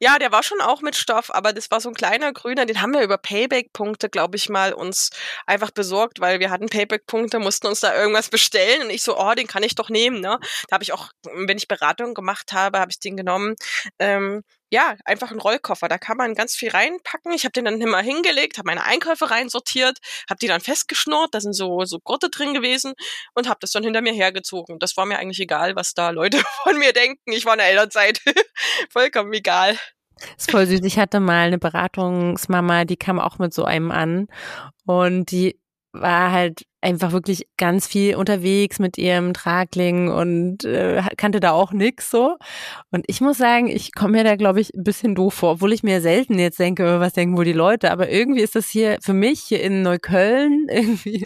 Ja, 0.00 0.18
der 0.18 0.30
war 0.30 0.44
schon 0.44 0.60
auch 0.60 0.80
mit 0.80 0.94
Stoff, 0.94 1.34
aber 1.34 1.52
das 1.52 1.70
war 1.72 1.80
so 1.80 1.88
ein 1.88 1.94
kleiner 1.94 2.32
grüner, 2.32 2.66
den 2.66 2.80
haben 2.80 2.92
wir 2.92 3.02
über 3.02 3.18
Payback-Punkte, 3.18 4.08
glaube 4.08 4.36
ich 4.36 4.48
mal, 4.48 4.72
uns 4.72 5.10
einfach 5.44 5.72
besorgt, 5.72 6.20
weil 6.20 6.38
wir 6.38 6.50
hatten 6.50 6.68
Payback-Punkte, 6.68 7.40
mussten 7.40 7.66
uns 7.66 7.80
da 7.80 7.96
irgendwas 7.96 8.28
bestellen 8.28 8.82
und 8.82 8.90
ich 8.90 9.02
so, 9.02 9.18
oh, 9.18 9.34
den 9.34 9.48
kann 9.48 9.64
ich 9.64 9.74
doch 9.74 9.88
nehmen, 9.90 10.20
ne? 10.20 10.38
Da 10.68 10.74
habe 10.74 10.84
ich 10.84 10.92
auch, 10.92 11.08
wenn 11.24 11.56
ich 11.56 11.66
Beratung 11.66 12.14
gemacht 12.14 12.52
habe, 12.52 12.78
habe 12.78 12.92
ich 12.92 13.00
den 13.00 13.16
genommen. 13.16 13.56
Ähm, 13.98 14.44
ja, 14.70 14.96
einfach 15.04 15.30
ein 15.30 15.38
Rollkoffer. 15.38 15.88
Da 15.88 15.98
kann 15.98 16.16
man 16.16 16.34
ganz 16.34 16.54
viel 16.54 16.70
reinpacken. 16.70 17.32
Ich 17.32 17.44
habe 17.44 17.52
den 17.52 17.64
dann 17.64 17.80
immer 17.80 18.00
hingelegt, 18.00 18.58
habe 18.58 18.66
meine 18.66 18.84
Einkäufe 18.84 19.30
reinsortiert, 19.30 19.98
habe 20.28 20.38
die 20.38 20.46
dann 20.46 20.60
festgeschnurrt, 20.60 21.34
da 21.34 21.40
sind 21.40 21.54
so, 21.54 21.84
so 21.84 21.98
Gurte 22.00 22.28
drin 22.28 22.54
gewesen 22.54 22.94
und 23.34 23.48
habe 23.48 23.58
das 23.60 23.70
dann 23.70 23.84
hinter 23.84 24.02
mir 24.02 24.12
hergezogen. 24.12 24.78
Das 24.78 24.96
war 24.96 25.06
mir 25.06 25.18
eigentlich 25.18 25.40
egal, 25.40 25.76
was 25.76 25.94
da 25.94 26.10
Leute 26.10 26.38
von 26.64 26.78
mir 26.78 26.92
denken. 26.92 27.32
Ich 27.32 27.44
war 27.44 27.54
in 27.54 27.58
der 27.58 27.68
Elternzeit. 27.68 28.20
Vollkommen 28.90 29.32
egal. 29.32 29.78
Das 30.20 30.46
ist 30.46 30.50
voll 30.50 30.66
süß. 30.66 30.80
Ich 30.82 30.98
hatte 30.98 31.20
mal 31.20 31.46
eine 31.46 31.58
Beratungsmama, 31.58 32.84
die 32.84 32.96
kam 32.96 33.20
auch 33.20 33.38
mit 33.38 33.54
so 33.54 33.64
einem 33.64 33.92
an 33.92 34.26
und 34.84 35.30
die 35.30 35.60
war 35.92 36.32
halt 36.32 36.62
einfach 36.80 37.12
wirklich 37.12 37.48
ganz 37.56 37.86
viel 37.86 38.14
unterwegs 38.14 38.78
mit 38.78 38.98
ihrem 38.98 39.34
Tragling 39.34 40.08
und 40.08 40.64
äh, 40.64 41.02
kannte 41.16 41.40
da 41.40 41.52
auch 41.52 41.72
nix 41.72 42.10
so. 42.10 42.36
Und 42.90 43.04
ich 43.08 43.20
muss 43.20 43.38
sagen, 43.38 43.66
ich 43.66 43.94
komme 43.94 44.18
mir 44.18 44.24
da, 44.24 44.36
glaube 44.36 44.60
ich, 44.60 44.72
ein 44.74 44.84
bisschen 44.84 45.14
doof 45.14 45.34
vor, 45.34 45.52
obwohl 45.52 45.72
ich 45.72 45.82
mir 45.82 46.00
selten 46.00 46.38
jetzt 46.38 46.58
denke, 46.58 47.00
was 47.00 47.14
denken 47.14 47.36
wohl 47.36 47.44
die 47.44 47.52
Leute. 47.52 47.90
Aber 47.90 48.08
irgendwie 48.08 48.42
ist 48.42 48.54
das 48.54 48.68
hier 48.68 48.98
für 49.02 49.12
mich 49.12 49.40
hier 49.40 49.60
in 49.62 49.82
Neukölln 49.82 50.66
irgendwie 50.70 51.24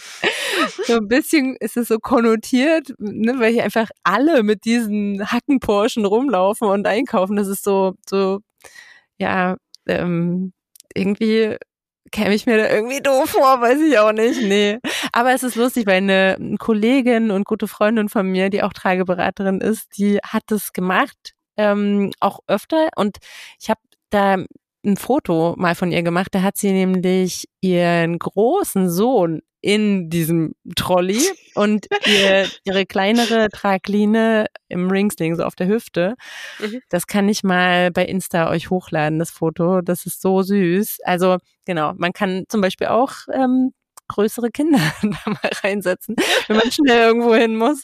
so 0.87 0.95
ein 0.97 1.09
bisschen 1.09 1.57
ist 1.61 1.77
es 1.77 1.89
so 1.89 1.99
konnotiert, 1.99 2.95
ne, 2.99 3.35
weil 3.39 3.53
hier 3.53 3.65
einfach 3.65 3.91
alle 4.05 4.43
mit 4.43 4.65
diesen 4.65 5.31
Hackenporschen 5.31 6.05
rumlaufen 6.07 6.69
und 6.69 6.87
einkaufen. 6.87 7.37
Das 7.37 7.49
ist 7.49 7.65
so, 7.65 7.95
so, 8.09 8.41
ja, 9.19 9.57
ähm, 9.87 10.53
irgendwie 10.95 11.57
käme 12.13 12.35
ich 12.35 12.47
mir 12.47 12.59
da 12.59 12.71
irgendwie 12.71 13.01
doof 13.01 13.31
vor, 13.31 13.61
weiß 13.61 13.81
ich 13.81 13.99
auch 13.99 14.13
nicht. 14.13 14.41
Nee. 14.43 14.79
Aber 15.13 15.33
es 15.33 15.43
ist 15.43 15.57
lustig, 15.57 15.87
weil 15.87 15.97
eine 15.97 16.57
Kollegin 16.59 17.31
und 17.31 17.45
gute 17.45 17.67
Freundin 17.67 18.09
von 18.09 18.27
mir, 18.27 18.51
die 18.51 18.63
auch 18.63 18.73
Trageberaterin 18.73 19.61
ist, 19.61 19.99
die 19.99 20.19
hat 20.19 20.45
das 20.47 20.73
gemacht, 20.73 21.33
ähm, 21.57 22.13
auch 22.21 22.41
öfter. 22.47 22.89
Und 22.97 23.19
ich 23.61 23.71
habe 23.71 23.81
da 24.11 24.37
ein 24.85 24.97
Foto 24.97 25.55
mal 25.57 25.75
von 25.75 25.91
ihr 25.91 26.03
gemacht. 26.03 26.29
Da 26.33 26.43
hat 26.43 26.57
sie 26.57 26.73
nämlich 26.73 27.49
ihren 27.61 28.19
großen 28.19 28.91
Sohn 28.91 29.41
in 29.63 30.11
diesem 30.11 30.55
Trolley 30.77 31.21
und 31.55 31.87
ihr, 32.05 32.49
ihre 32.65 32.85
kleinere 32.85 33.49
Tragline 33.49 34.47
im 34.69 34.91
Ringsling, 34.91 35.37
so 35.37 35.45
auf 35.45 35.55
der 35.55 35.69
Hüfte. 35.69 36.17
Mhm. 36.59 36.81
Das 36.91 37.07
kann 37.07 37.29
ich 37.29 37.45
mal 37.45 37.91
bei 37.93 38.05
Insta 38.05 38.51
euch 38.51 38.71
hochladen, 38.71 39.19
das 39.19 39.31
Foto. 39.31 39.81
Das 39.81 40.05
ist 40.05 40.21
so 40.21 40.43
süß. 40.43 40.99
Also 41.05 41.39
genau, 41.65 41.93
man 41.97 42.13
kann 42.13 42.45
zum 42.49 42.61
Beispiel 42.61 42.89
auch 42.89 43.13
ähm, 43.33 43.73
größere 44.13 44.51
Kinder 44.51 44.79
da 45.03 45.31
mal 45.31 45.51
reinsetzen, 45.63 46.17
wenn 46.47 46.57
man 46.57 46.71
schnell 46.71 47.01
irgendwo 47.01 47.35
hin 47.35 47.57
muss. 47.57 47.83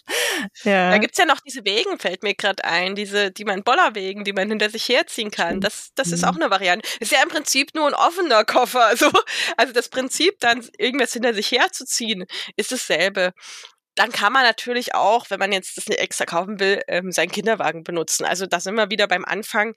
Ja. 0.62 0.90
Da 0.90 0.98
gibt's 0.98 1.18
ja 1.18 1.26
noch 1.26 1.40
diese 1.40 1.64
Wegen, 1.64 1.98
fällt 1.98 2.22
mir 2.22 2.34
gerade 2.34 2.64
ein, 2.64 2.94
diese, 2.94 3.30
die 3.30 3.44
man 3.44 3.62
Bollerwegen, 3.62 4.24
die 4.24 4.32
man 4.32 4.48
hinter 4.48 4.70
sich 4.70 4.88
herziehen 4.88 5.30
kann. 5.30 5.60
Das, 5.60 5.90
das 5.94 6.12
ist 6.12 6.22
mhm. 6.22 6.28
auch 6.28 6.36
eine 6.36 6.50
Variante. 6.50 6.88
Ist 7.00 7.12
ja 7.12 7.22
im 7.22 7.28
Prinzip 7.28 7.74
nur 7.74 7.86
ein 7.86 7.94
offener 7.94 8.44
Koffer. 8.44 8.88
Also, 8.98 9.10
also 9.58 9.72
das 9.74 9.90
Prinzip, 9.90 10.40
dann 10.40 10.66
irgendwas 10.78 11.12
hinter 11.12 11.34
sich 11.34 11.52
herzuziehen, 11.52 12.24
ist 12.56 12.72
dasselbe 12.72 13.32
dann 13.98 14.12
kann 14.12 14.32
man 14.32 14.44
natürlich 14.44 14.94
auch, 14.94 15.28
wenn 15.28 15.40
man 15.40 15.50
jetzt 15.50 15.76
das 15.76 15.88
nicht 15.88 15.98
extra 15.98 16.24
kaufen 16.24 16.60
will, 16.60 16.80
ähm, 16.86 17.10
seinen 17.10 17.32
Kinderwagen 17.32 17.82
benutzen. 17.82 18.24
Also 18.24 18.46
da 18.46 18.60
sind 18.60 18.76
wir 18.76 18.90
wieder 18.90 19.08
beim 19.08 19.24
Anfang. 19.24 19.74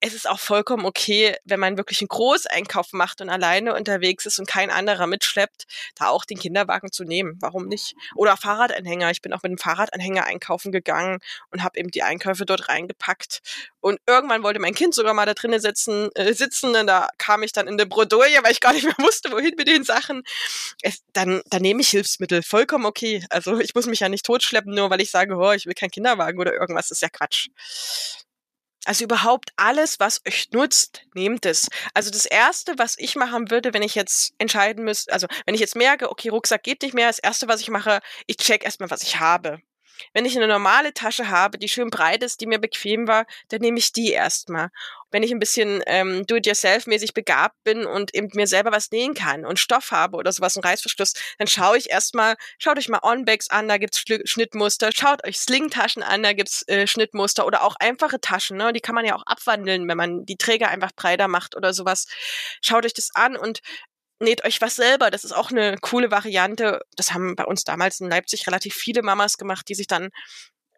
Es 0.00 0.14
ist 0.14 0.28
auch 0.28 0.40
vollkommen 0.40 0.84
okay, 0.84 1.36
wenn 1.44 1.60
man 1.60 1.76
wirklich 1.76 2.00
einen 2.00 2.08
Großeinkauf 2.08 2.92
macht 2.92 3.20
und 3.20 3.28
alleine 3.28 3.76
unterwegs 3.76 4.26
ist 4.26 4.40
und 4.40 4.48
kein 4.48 4.72
anderer 4.72 5.06
mitschleppt, 5.06 5.66
da 5.94 6.08
auch 6.08 6.24
den 6.24 6.40
Kinderwagen 6.40 6.90
zu 6.90 7.04
nehmen. 7.04 7.36
Warum 7.40 7.68
nicht? 7.68 7.94
Oder 8.16 8.36
Fahrradanhänger. 8.36 9.12
Ich 9.12 9.22
bin 9.22 9.32
auch 9.32 9.44
mit 9.44 9.50
einem 9.50 9.58
Fahrradanhänger 9.58 10.24
einkaufen 10.24 10.72
gegangen 10.72 11.20
und 11.52 11.62
habe 11.62 11.78
eben 11.78 11.92
die 11.92 12.02
Einkäufe 12.02 12.44
dort 12.44 12.68
reingepackt. 12.68 13.42
Und 13.78 14.00
irgendwann 14.08 14.42
wollte 14.42 14.58
mein 14.58 14.74
Kind 14.74 14.92
sogar 14.92 15.14
mal 15.14 15.26
da 15.26 15.34
drinnen 15.34 15.60
sitzen, 15.60 16.10
äh, 16.16 16.32
sitzen 16.34 16.74
und 16.74 16.88
da 16.88 17.08
kam 17.18 17.44
ich 17.44 17.52
dann 17.52 17.68
in 17.68 17.78
der 17.78 17.86
Bredouille, 17.86 18.42
weil 18.42 18.50
ich 18.50 18.60
gar 18.60 18.72
nicht 18.72 18.84
mehr 18.84 18.98
wusste, 18.98 19.30
wohin 19.30 19.54
mit 19.56 19.68
den 19.68 19.84
Sachen. 19.84 20.24
Es, 20.82 21.04
dann, 21.12 21.42
dann 21.46 21.62
nehme 21.62 21.80
ich 21.80 21.90
Hilfsmittel. 21.90 22.42
Vollkommen 22.42 22.86
okay. 22.86 23.24
Also 23.30 23.51
ich 23.60 23.74
muss 23.74 23.86
mich 23.86 24.00
ja 24.00 24.08
nicht 24.08 24.24
totschleppen, 24.24 24.74
nur 24.74 24.90
weil 24.90 25.00
ich 25.00 25.10
sage, 25.10 25.36
oh, 25.36 25.52
ich 25.52 25.66
will 25.66 25.74
keinen 25.74 25.90
Kinderwagen 25.90 26.38
oder 26.40 26.52
irgendwas, 26.52 26.88
das 26.88 26.98
ist 26.98 27.02
ja 27.02 27.08
Quatsch. 27.08 27.48
Also 28.84 29.04
überhaupt 29.04 29.50
alles, 29.56 30.00
was 30.00 30.20
euch 30.26 30.50
nutzt, 30.50 31.02
nehmt 31.14 31.46
es. 31.46 31.68
Also 31.94 32.10
das 32.10 32.26
erste, 32.26 32.78
was 32.78 32.98
ich 32.98 33.14
machen 33.14 33.50
würde, 33.50 33.72
wenn 33.74 33.82
ich 33.82 33.94
jetzt 33.94 34.34
entscheiden 34.38 34.84
müsste, 34.84 35.12
also 35.12 35.28
wenn 35.46 35.54
ich 35.54 35.60
jetzt 35.60 35.76
merke, 35.76 36.10
okay, 36.10 36.30
Rucksack 36.30 36.64
geht 36.64 36.82
nicht 36.82 36.94
mehr, 36.94 37.06
das 37.06 37.20
erste, 37.20 37.46
was 37.46 37.60
ich 37.60 37.70
mache, 37.70 38.00
ich 38.26 38.38
check 38.38 38.64
erstmal, 38.64 38.90
was 38.90 39.02
ich 39.02 39.20
habe. 39.20 39.60
Wenn 40.12 40.24
ich 40.24 40.36
eine 40.36 40.48
normale 40.48 40.94
Tasche 40.94 41.28
habe, 41.28 41.58
die 41.58 41.68
schön 41.68 41.90
breit 41.90 42.22
ist, 42.22 42.40
die 42.40 42.46
mir 42.46 42.58
bequem 42.58 43.08
war, 43.08 43.26
dann 43.48 43.60
nehme 43.60 43.78
ich 43.78 43.92
die 43.92 44.10
erstmal. 44.10 44.70
Wenn 45.10 45.22
ich 45.22 45.30
ein 45.30 45.38
bisschen 45.38 45.82
ähm, 45.86 46.26
do-it-yourself-mäßig 46.26 47.12
begabt 47.12 47.62
bin 47.64 47.84
und 47.84 48.14
eben 48.14 48.28
mir 48.32 48.46
selber 48.46 48.72
was 48.72 48.90
nähen 48.90 49.12
kann 49.12 49.44
und 49.44 49.58
Stoff 49.58 49.90
habe 49.90 50.16
oder 50.16 50.32
sowas, 50.32 50.56
ein 50.56 50.62
Reißverschluss, 50.62 51.12
dann 51.38 51.46
schaue 51.46 51.76
ich 51.76 51.90
erstmal, 51.90 52.36
schaut 52.58 52.78
euch 52.78 52.88
mal 52.88 53.00
On-Bags 53.02 53.50
an, 53.50 53.68
da 53.68 53.76
gibt's 53.76 54.02
Schnittmuster, 54.24 54.90
schaut 54.94 55.26
euch 55.26 55.38
Sling-Taschen 55.38 56.02
an, 56.02 56.22
da 56.22 56.32
gibt's 56.32 56.66
äh, 56.66 56.86
Schnittmuster 56.86 57.46
oder 57.46 57.62
auch 57.62 57.76
einfache 57.78 58.20
Taschen, 58.20 58.56
ne? 58.56 58.72
die 58.72 58.80
kann 58.80 58.94
man 58.94 59.04
ja 59.04 59.14
auch 59.14 59.26
abwandeln, 59.26 59.86
wenn 59.86 59.98
man 59.98 60.24
die 60.24 60.36
Träger 60.36 60.68
einfach 60.68 60.92
breiter 60.92 61.28
macht 61.28 61.56
oder 61.56 61.74
sowas. 61.74 62.06
Schaut 62.62 62.86
euch 62.86 62.94
das 62.94 63.10
an 63.14 63.36
und 63.36 63.60
näht 64.22 64.44
euch 64.44 64.60
was 64.60 64.76
selber. 64.76 65.10
Das 65.10 65.24
ist 65.24 65.32
auch 65.32 65.50
eine 65.50 65.76
coole 65.80 66.10
Variante. 66.10 66.80
Das 66.96 67.12
haben 67.12 67.36
bei 67.36 67.44
uns 67.44 67.64
damals 67.64 68.00
in 68.00 68.08
Leipzig 68.08 68.46
relativ 68.46 68.74
viele 68.74 69.02
Mamas 69.02 69.36
gemacht, 69.38 69.68
die 69.68 69.74
sich 69.74 69.86
dann 69.86 70.10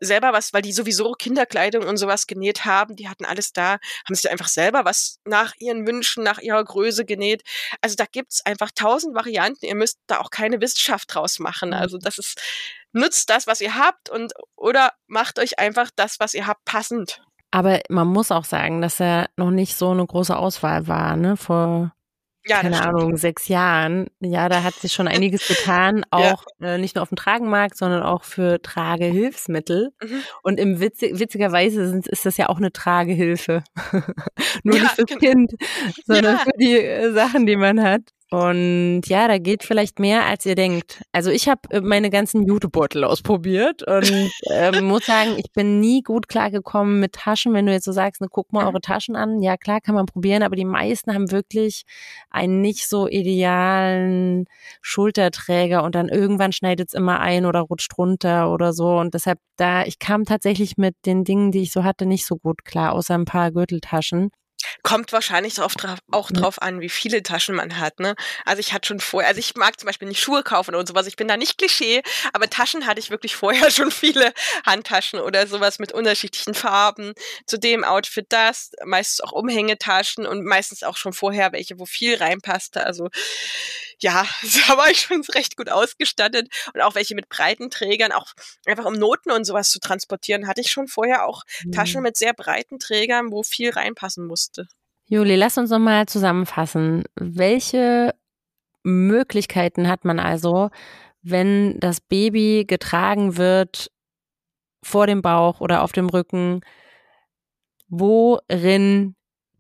selber 0.01 0.33
was, 0.33 0.53
weil 0.53 0.63
die 0.63 0.73
sowieso 0.73 1.13
Kinderkleidung 1.13 1.85
und 1.85 1.97
sowas 1.97 2.27
genäht 2.27 2.65
haben, 2.65 2.97
die 2.97 3.09
hatten 3.09 3.25
alles 3.25 3.53
da, 3.53 3.79
haben 4.07 4.15
sich 4.15 4.31
einfach 4.31 4.49
selber 4.49 4.85
was 4.85 5.19
nach 5.25 5.55
ihren 5.59 5.87
Wünschen, 5.87 6.25
nach 6.25 6.39
ihrer 6.39 6.63
Größe 6.63 7.05
genäht. 7.05 7.43
Also 7.81 7.97
da 7.97 8.05
gibt's 8.11 8.45
einfach 8.45 8.71
tausend 8.75 9.15
Varianten. 9.15 9.67
Ihr 9.67 9.75
müsst 9.75 9.99
da 10.07 10.19
auch 10.19 10.31
keine 10.31 10.61
Wissenschaft 10.61 11.15
draus 11.15 11.39
machen. 11.39 11.71
Mhm. 11.71 11.75
Also 11.77 11.99
das 11.99 12.19
ist, 12.19 12.41
nutzt 12.93 13.31
das, 13.31 13.47
was 13.47 13.61
ihr 13.61 13.77
habt 13.77 14.11
und 14.11 14.33
oder 14.57 14.93
macht 15.07 15.39
euch 15.39 15.59
einfach 15.59 15.91
das, 15.95 16.21
was 16.21 16.35
ihr 16.35 16.47
habt, 16.47 16.65
passend. 16.65 17.23
Aber 17.51 17.81
man 17.89 18.09
muss 18.09 18.33
auch 18.33 18.45
sagen, 18.45 18.83
dass 18.83 19.01
er 19.01 19.29
noch 19.37 19.51
nicht 19.51 19.77
so 19.77 19.91
eine 19.91 20.05
große 20.05 20.37
Auswahl 20.37 20.89
war, 20.89 21.15
ne? 21.15 21.37
Vor 21.37 21.93
ja, 22.47 22.61
keine 22.61 22.83
Ahnung, 22.83 23.17
sechs 23.17 23.49
Jahren. 23.49 24.07
Ja, 24.21 24.49
da 24.49 24.63
hat 24.63 24.75
sich 24.75 24.93
schon 24.93 25.09
einiges 25.09 25.47
getan, 25.49 26.05
auch 26.11 26.45
ja. 26.61 26.75
äh, 26.75 26.79
nicht 26.79 26.95
nur 26.95 27.03
auf 27.03 27.09
dem 27.09 27.17
Tragenmarkt, 27.17 27.77
sondern 27.77 28.03
auch 28.03 28.25
für 28.25 28.61
Tragehilfsmittel. 28.61 29.93
Mhm. 30.03 30.23
Und 30.43 30.61
im 30.61 30.81
Witz, 30.81 31.01
witzigerweise 31.01 31.89
sind, 31.89 32.07
ist 32.07 32.27
das 32.27 32.37
ja 32.37 32.49
auch 32.49 32.59
eine 32.59 32.73
Tragehilfe. 32.73 33.65
nur 34.63 34.77
ja, 34.77 34.83
nicht 34.83 34.95
fürs 34.95 35.09
genau. 35.09 35.21
Kind, 35.21 35.53
sondern 36.07 36.39
für 36.39 36.53
die 36.59 36.77
äh, 36.77 37.13
Sachen, 37.13 37.47
die 37.47 37.57
man 37.57 37.83
hat. 37.83 38.03
Und 38.35 39.03
ja, 39.07 39.29
da 39.29 39.39
geht 39.39 39.63
vielleicht 39.63 40.01
mehr, 40.01 40.27
als 40.27 40.45
ihr 40.45 40.57
denkt. 40.57 41.05
Also 41.13 41.31
ich 41.31 41.49
habe 41.49 41.61
äh, 41.71 41.81
meine 41.81 42.11
ganzen 42.11 42.43
Jutebeutel 42.43 43.05
ausprobiert 43.05 43.85
und 43.85 44.11
äh, 44.51 44.81
muss 44.83 45.07
sagen, 45.07 45.35
ich 45.37 45.53
bin 45.53 45.79
nie 45.79 46.03
gut 46.03 46.27
klargekommen 46.27 46.99
mit 46.99 47.13
Taschen. 47.13 47.55
Wenn 47.55 47.67
du 47.67 47.73
jetzt 47.73 47.85
so 47.85 47.93
sagst, 47.93 48.21
ne, 48.21 48.27
guck 48.29 48.53
mal 48.53 48.67
eure 48.67 48.81
Taschen 48.81 49.15
an. 49.15 49.41
Ja, 49.41 49.57
klar, 49.57 49.81
kann 49.81 49.95
man 49.95 50.07
probieren, 50.07 50.43
aber 50.43 50.57
die 50.57 50.65
meisten 50.65 51.15
haben 51.15 51.31
wirklich 51.31 51.85
einen 52.29 52.61
nicht 52.61 52.89
so 52.89 53.07
idealen 53.07 54.47
Schulterträger 54.83 55.85
und 55.85 55.95
dann 55.95 56.09
irgendwann 56.09 56.51
schneidet 56.51 56.89
es 56.89 56.95
immer 56.95 57.21
ein 57.21 57.47
oder 57.47 57.61
rutscht 57.61 57.97
runter 57.97 58.51
oder 58.53 58.73
so. 58.73 58.99
Und 58.99 59.15
deshalb 59.15 59.39
da, 59.57 59.85
ich 59.85 60.01
kam 60.01 60.25
tatsächlich 60.25 60.77
mit 60.77 60.97
den 61.07 61.23
Dingen, 61.23 61.53
die 61.53 61.63
ich 61.63 61.71
so 61.71 61.85
hatte, 61.85 62.05
nicht 62.05 62.27
so 62.27 62.37
gut 62.37 62.65
klar, 62.65 62.95
außer 62.95 63.15
ein 63.15 63.27
paar 63.27 63.53
Gürteltaschen. 63.53 64.31
Kommt 64.83 65.13
wahrscheinlich 65.13 65.55
drauf, 65.55 65.75
auch 66.11 66.31
drauf 66.31 66.61
an, 66.61 66.81
wie 66.81 66.89
viele 66.89 67.23
Taschen 67.23 67.55
man 67.55 67.79
hat. 67.79 68.01
Ne? 68.01 68.15
Also 68.45 68.61
ich 68.61 68.73
hatte 68.73 68.89
schon 68.89 69.01
vorher, 69.01 69.29
also 69.29 69.39
ich 69.39 69.55
mag 69.55 69.79
zum 69.79 69.87
Beispiel 69.87 70.09
nicht 70.09 70.21
Schuhe 70.21 70.43
kaufen 70.43 70.75
und 70.75 70.89
sowas. 70.89 71.07
Ich 71.07 71.17
bin 71.17 71.29
da 71.29 71.37
nicht 71.37 71.59
Klischee, 71.59 72.03
aber 72.33 72.49
Taschen 72.51 72.87
hatte 72.87 73.01
ich 73.01 73.11
wirklich 73.11 73.37
vorher 73.37 73.71
schon 73.71 73.91
viele 73.91 74.33
Handtaschen 74.67 75.21
oder 75.21 75.47
sowas 75.47 75.79
mit 75.79 75.93
unterschiedlichen 75.93 76.55
Farben. 76.55 77.15
Zu 77.47 77.59
dem 77.59 77.85
Outfit 77.85 78.27
das, 78.29 78.73
meistens 78.85 79.21
auch 79.21 79.33
Umhängetaschen 79.33 80.27
und 80.27 80.45
meistens 80.45 80.83
auch 80.83 80.97
schon 80.97 81.13
vorher 81.13 81.53
welche, 81.53 81.79
wo 81.79 81.87
viel 81.87 82.17
reinpasste. 82.17 82.85
Also 82.85 83.09
ja, 84.05 84.27
da 84.69 84.77
war 84.77 84.91
ich 84.91 85.01
schon 85.01 85.23
recht 85.35 85.57
gut 85.57 85.71
ausgestattet 85.71 86.49
und 86.73 86.81
auch 86.83 86.95
welche 86.95 87.15
mit 87.15 87.29
breiten 87.29 87.71
Trägern, 87.71 88.13
auch 88.13 88.33
einfach 88.67 88.85
um 88.85 88.95
Noten 88.95 89.33
und 89.33 89.45
sowas 89.45 89.71
zu 89.71 89.81
transportieren, 89.81 90.47
hatte 90.47 90.61
ich 90.61 90.71
schon 90.71 90.87
vorher 90.87 91.27
auch 91.27 91.43
mhm. 91.65 91.73
Taschen 91.73 92.03
mit 92.03 92.17
sehr 92.17 92.35
breiten 92.35 92.79
Trägern, 92.79 93.33
wo 93.33 93.43
viel 93.43 93.71
reinpassen 93.71 94.27
musste. 94.27 94.69
Juli, 95.07 95.37
lass 95.37 95.59
uns 95.59 95.71
nochmal 95.71 96.07
zusammenfassen. 96.07 97.05
Welche 97.17 98.15
Möglichkeiten 98.83 99.89
hat 99.89 100.05
man 100.05 100.21
also, 100.21 100.71
wenn 101.23 101.81
das 101.81 102.01
Baby 102.01 102.65
getragen 102.67 103.37
wird 103.37 103.91
vor 104.83 105.07
dem 105.07 105.23
Bauch 105.23 105.61
oder 105.61 105.83
auf 105.83 105.93
dem 105.93 106.09
Rücken? 106.09 106.61
Worin 107.89 109.15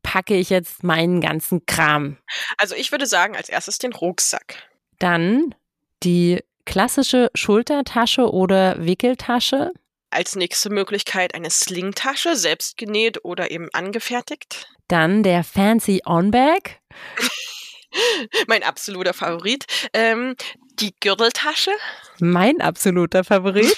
packe 0.04 0.36
ich 0.36 0.50
jetzt 0.50 0.84
meinen 0.84 1.20
ganzen 1.20 1.66
Kram? 1.66 2.18
Also 2.58 2.76
ich 2.76 2.92
würde 2.92 3.06
sagen, 3.06 3.34
als 3.34 3.48
erstes 3.48 3.78
den 3.78 3.92
Rucksack. 3.92 4.68
Dann 5.00 5.56
die 6.04 6.44
klassische 6.64 7.30
Schultertasche 7.34 8.30
oder 8.30 8.84
Wickeltasche. 8.84 9.72
Als 10.10 10.36
nächste 10.36 10.70
Möglichkeit 10.70 11.34
eine 11.34 11.50
Slingtasche, 11.50 12.36
selbst 12.36 12.76
genäht 12.76 13.24
oder 13.24 13.50
eben 13.50 13.68
angefertigt. 13.72 14.68
Dann 14.86 15.24
der 15.24 15.42
Fancy 15.42 16.02
On-Bag. 16.06 16.78
mein 18.46 18.62
absoluter 18.62 19.14
Favorit. 19.14 19.64
Ähm, 19.92 20.36
die 20.78 20.94
Gürteltasche. 21.00 21.72
Mein 22.20 22.60
absoluter 22.60 23.24
Favorit. 23.24 23.76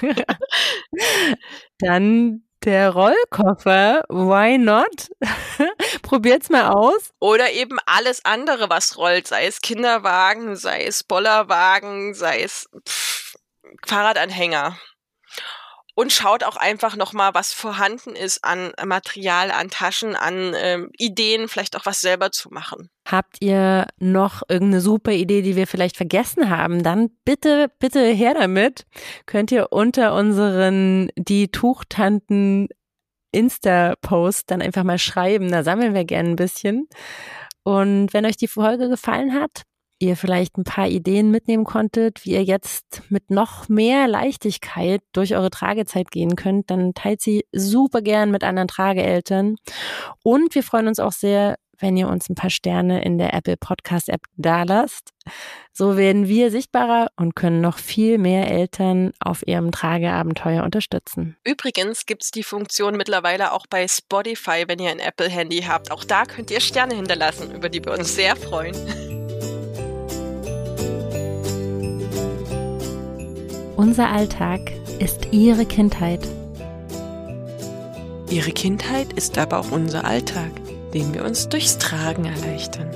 Dann 1.78 2.45
der 2.66 2.90
Rollkoffer, 2.90 4.02
why 4.08 4.58
not? 4.58 5.08
Probiert's 6.02 6.50
mal 6.50 6.70
aus. 6.70 7.12
Oder 7.20 7.52
eben 7.52 7.78
alles 7.86 8.24
andere, 8.24 8.68
was 8.68 8.98
rollt, 8.98 9.26
sei 9.26 9.46
es 9.46 9.60
Kinderwagen, 9.60 10.56
sei 10.56 10.84
es 10.84 11.04
Bollerwagen, 11.04 12.14
sei 12.14 12.42
es 12.42 12.68
pff, 12.86 13.36
Fahrradanhänger 13.86 14.76
und 15.96 16.12
schaut 16.12 16.44
auch 16.44 16.56
einfach 16.56 16.94
nochmal, 16.94 17.32
was 17.34 17.54
vorhanden 17.54 18.14
ist 18.14 18.44
an 18.44 18.72
Material, 18.84 19.50
an 19.50 19.70
Taschen, 19.70 20.14
an 20.14 20.54
ähm, 20.54 20.90
Ideen, 20.98 21.48
vielleicht 21.48 21.74
auch 21.74 21.86
was 21.86 22.00
selber 22.00 22.30
zu 22.30 22.50
machen. 22.50 22.90
Habt 23.06 23.36
ihr 23.40 23.86
noch 23.98 24.42
irgendeine 24.48 24.80
super 24.80 25.12
Idee, 25.12 25.40
die 25.40 25.54
wir 25.54 25.68
vielleicht 25.68 25.96
vergessen 25.96 26.50
haben? 26.50 26.82
Dann 26.82 27.10
bitte, 27.24 27.68
bitte 27.78 28.04
her 28.04 28.34
damit. 28.34 28.84
Könnt 29.26 29.52
ihr 29.52 29.68
unter 29.70 30.12
unseren 30.14 31.10
Die 31.16 31.48
Tuchtanten 31.48 32.68
Insta-Post 33.30 34.50
dann 34.50 34.60
einfach 34.60 34.82
mal 34.82 34.98
schreiben. 34.98 35.50
Da 35.52 35.62
sammeln 35.62 35.94
wir 35.94 36.04
gerne 36.04 36.30
ein 36.30 36.36
bisschen. 36.36 36.88
Und 37.62 38.12
wenn 38.12 38.26
euch 38.26 38.36
die 38.36 38.48
Folge 38.48 38.88
gefallen 38.88 39.34
hat, 39.34 39.62
ihr 39.98 40.16
vielleicht 40.16 40.58
ein 40.58 40.64
paar 40.64 40.88
Ideen 40.88 41.30
mitnehmen 41.30 41.64
konntet, 41.64 42.24
wie 42.24 42.32
ihr 42.32 42.44
jetzt 42.44 43.02
mit 43.08 43.30
noch 43.30 43.68
mehr 43.68 44.08
Leichtigkeit 44.08 45.00
durch 45.12 45.34
eure 45.34 45.50
Tragezeit 45.50 46.10
gehen 46.10 46.36
könnt, 46.36 46.70
dann 46.70 46.92
teilt 46.92 47.22
sie 47.22 47.44
super 47.52 48.02
gern 48.02 48.30
mit 48.30 48.44
anderen 48.44 48.68
Trageeltern. 48.68 49.56
Und 50.22 50.54
wir 50.54 50.62
freuen 50.62 50.88
uns 50.88 50.98
auch 50.98 51.12
sehr, 51.12 51.56
wenn 51.78 51.96
ihr 51.96 52.08
uns 52.08 52.28
ein 52.28 52.34
paar 52.34 52.50
Sterne 52.50 53.02
in 53.02 53.18
der 53.18 53.34
Apple 53.34 53.56
Podcast 53.56 54.08
App 54.08 54.22
dalasst. 54.36 55.12
So 55.72 55.96
werden 55.96 56.28
wir 56.28 56.50
sichtbarer 56.50 57.08
und 57.16 57.34
können 57.34 57.60
noch 57.60 57.78
viel 57.78 58.18
mehr 58.18 58.50
Eltern 58.50 59.12
auf 59.20 59.46
ihrem 59.46 59.72
Trageabenteuer 59.72 60.62
unterstützen. 60.62 61.36
Übrigens 61.44 62.06
gibt 62.06 62.24
es 62.24 62.30
die 62.30 62.42
Funktion 62.42 62.96
mittlerweile 62.96 63.52
auch 63.52 63.66
bei 63.66 63.86
Spotify, 63.88 64.64
wenn 64.66 64.78
ihr 64.78 64.90
ein 64.90 65.00
Apple 65.00 65.28
Handy 65.28 65.62
habt. 65.62 65.90
Auch 65.90 66.04
da 66.04 66.24
könnt 66.24 66.50
ihr 66.50 66.60
Sterne 66.60 66.94
hinterlassen, 66.94 67.54
über 67.54 67.68
die 67.68 67.84
wir 67.84 67.92
uns 67.92 68.14
sehr 68.14 68.36
freuen. 68.36 68.74
Unser 73.76 74.10
Alltag 74.10 74.72
ist 75.00 75.28
Ihre 75.32 75.66
Kindheit. 75.66 76.26
Ihre 78.30 78.50
Kindheit 78.50 79.12
ist 79.12 79.36
aber 79.36 79.58
auch 79.58 79.70
unser 79.70 80.04
Alltag, 80.04 80.50
den 80.96 81.12
wir 81.12 81.26
uns 81.26 81.50
durchs 81.50 81.76
Tragen 81.76 82.24
erleichtern. 82.24 82.88